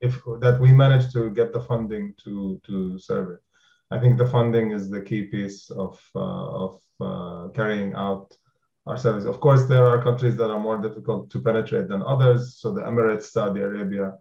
if 0.00 0.22
that 0.40 0.60
we 0.60 0.72
manage 0.72 1.12
to 1.12 1.30
get 1.30 1.52
the 1.52 1.60
funding 1.60 2.14
to 2.24 2.60
to 2.66 2.98
survey. 2.98 3.38
I 3.90 3.98
think 3.98 4.16
the 4.16 4.28
funding 4.28 4.72
is 4.72 4.88
the 4.88 5.02
key 5.02 5.22
piece 5.24 5.70
of 5.70 5.98
uh, 6.14 6.46
of 6.64 6.80
uh, 7.00 7.48
carrying 7.48 7.94
out 7.94 8.36
our 8.86 8.96
service. 8.96 9.24
Of 9.24 9.40
course, 9.40 9.64
there 9.66 9.84
are 9.84 10.02
countries 10.02 10.36
that 10.36 10.50
are 10.50 10.60
more 10.60 10.78
difficult 10.78 11.30
to 11.30 11.40
penetrate 11.40 11.88
than 11.88 12.02
others. 12.02 12.58
So 12.60 12.72
the 12.72 12.82
Emirates, 12.82 13.24
Saudi 13.24 13.60
Arabia, 13.60 14.14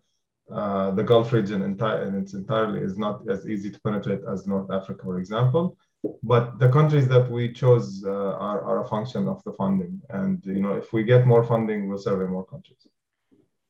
uh, 0.51 0.91
the 0.91 1.03
Gulf 1.03 1.33
region 1.33 1.61
entire 1.63 2.03
in 2.03 2.15
its 2.15 2.33
entirely 2.33 2.79
is 2.79 2.97
not 2.97 3.27
as 3.29 3.47
easy 3.47 3.71
to 3.71 3.79
penetrate 3.81 4.21
as 4.31 4.45
North 4.45 4.69
Africa, 4.71 5.03
for 5.03 5.17
example. 5.17 5.75
But 6.21 6.59
the 6.59 6.69
countries 6.69 7.07
that 7.07 7.31
we 7.31 7.51
chose 7.51 8.03
uh, 8.05 8.11
are, 8.11 8.61
are 8.61 8.83
a 8.83 8.87
function 8.87 9.27
of 9.27 9.43
the 9.43 9.53
funding. 9.53 10.01
And 10.09 10.43
you 10.45 10.61
know 10.61 10.73
if 10.73 10.93
we 10.93 11.03
get 11.03 11.25
more 11.25 11.43
funding 11.43 11.89
we'll 11.89 11.97
survey 11.97 12.25
more 12.25 12.45
countries. 12.45 12.87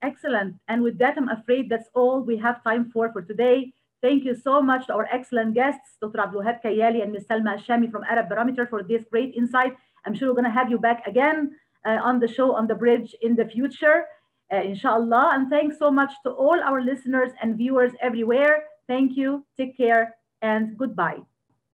Excellent. 0.02 0.56
And 0.68 0.84
with 0.84 0.98
that 0.98 1.18
i'm 1.18 1.30
afraid 1.30 1.70
that's 1.70 1.90
all 1.94 2.22
we 2.22 2.36
have 2.38 2.62
time 2.64 2.92
for 2.92 3.12
for 3.14 3.22
today. 3.22 3.74
Thank 4.02 4.26
you 4.26 4.36
so 4.36 4.62
much 4.62 4.88
to 4.88 4.94
our 4.94 5.08
excellent 5.12 5.54
guests 5.54 5.96
dr 6.02 6.20
abdulwahab 6.20 6.62
kayali 6.62 7.02
and 7.04 7.14
ms 7.14 7.26
salma 7.30 7.58
ashami 7.58 7.90
from 7.90 8.04
arab 8.04 8.28
barometer 8.28 8.68
for 8.68 8.84
this 8.84 9.04
great 9.10 9.34
insight. 9.34 9.74
I'm 10.06 10.14
sure 10.14 10.28
we're 10.28 10.40
going 10.42 10.52
to 10.52 10.60
have 10.60 10.70
you 10.70 10.78
back 10.78 11.08
again 11.08 11.56
uh, 11.86 12.00
on 12.04 12.20
the 12.20 12.28
show 12.28 12.54
on 12.54 12.68
the 12.68 12.76
bridge 12.76 13.16
in 13.22 13.36
the 13.36 13.46
future 13.46 14.06
uh, 14.54 14.58
inshallah. 14.58 15.32
And 15.34 15.50
thanks 15.50 15.78
so 15.80 15.92
much 15.92 16.12
to 16.24 16.32
all 16.32 16.62
our 16.62 16.82
listeners 16.82 17.32
and 17.42 17.58
viewers 17.58 17.94
everywhere. 18.02 18.66
Thank 18.88 19.18
you. 19.18 19.46
Take 19.58 19.78
care 19.78 20.16
and 20.42 20.78
goodbye 20.78 21.22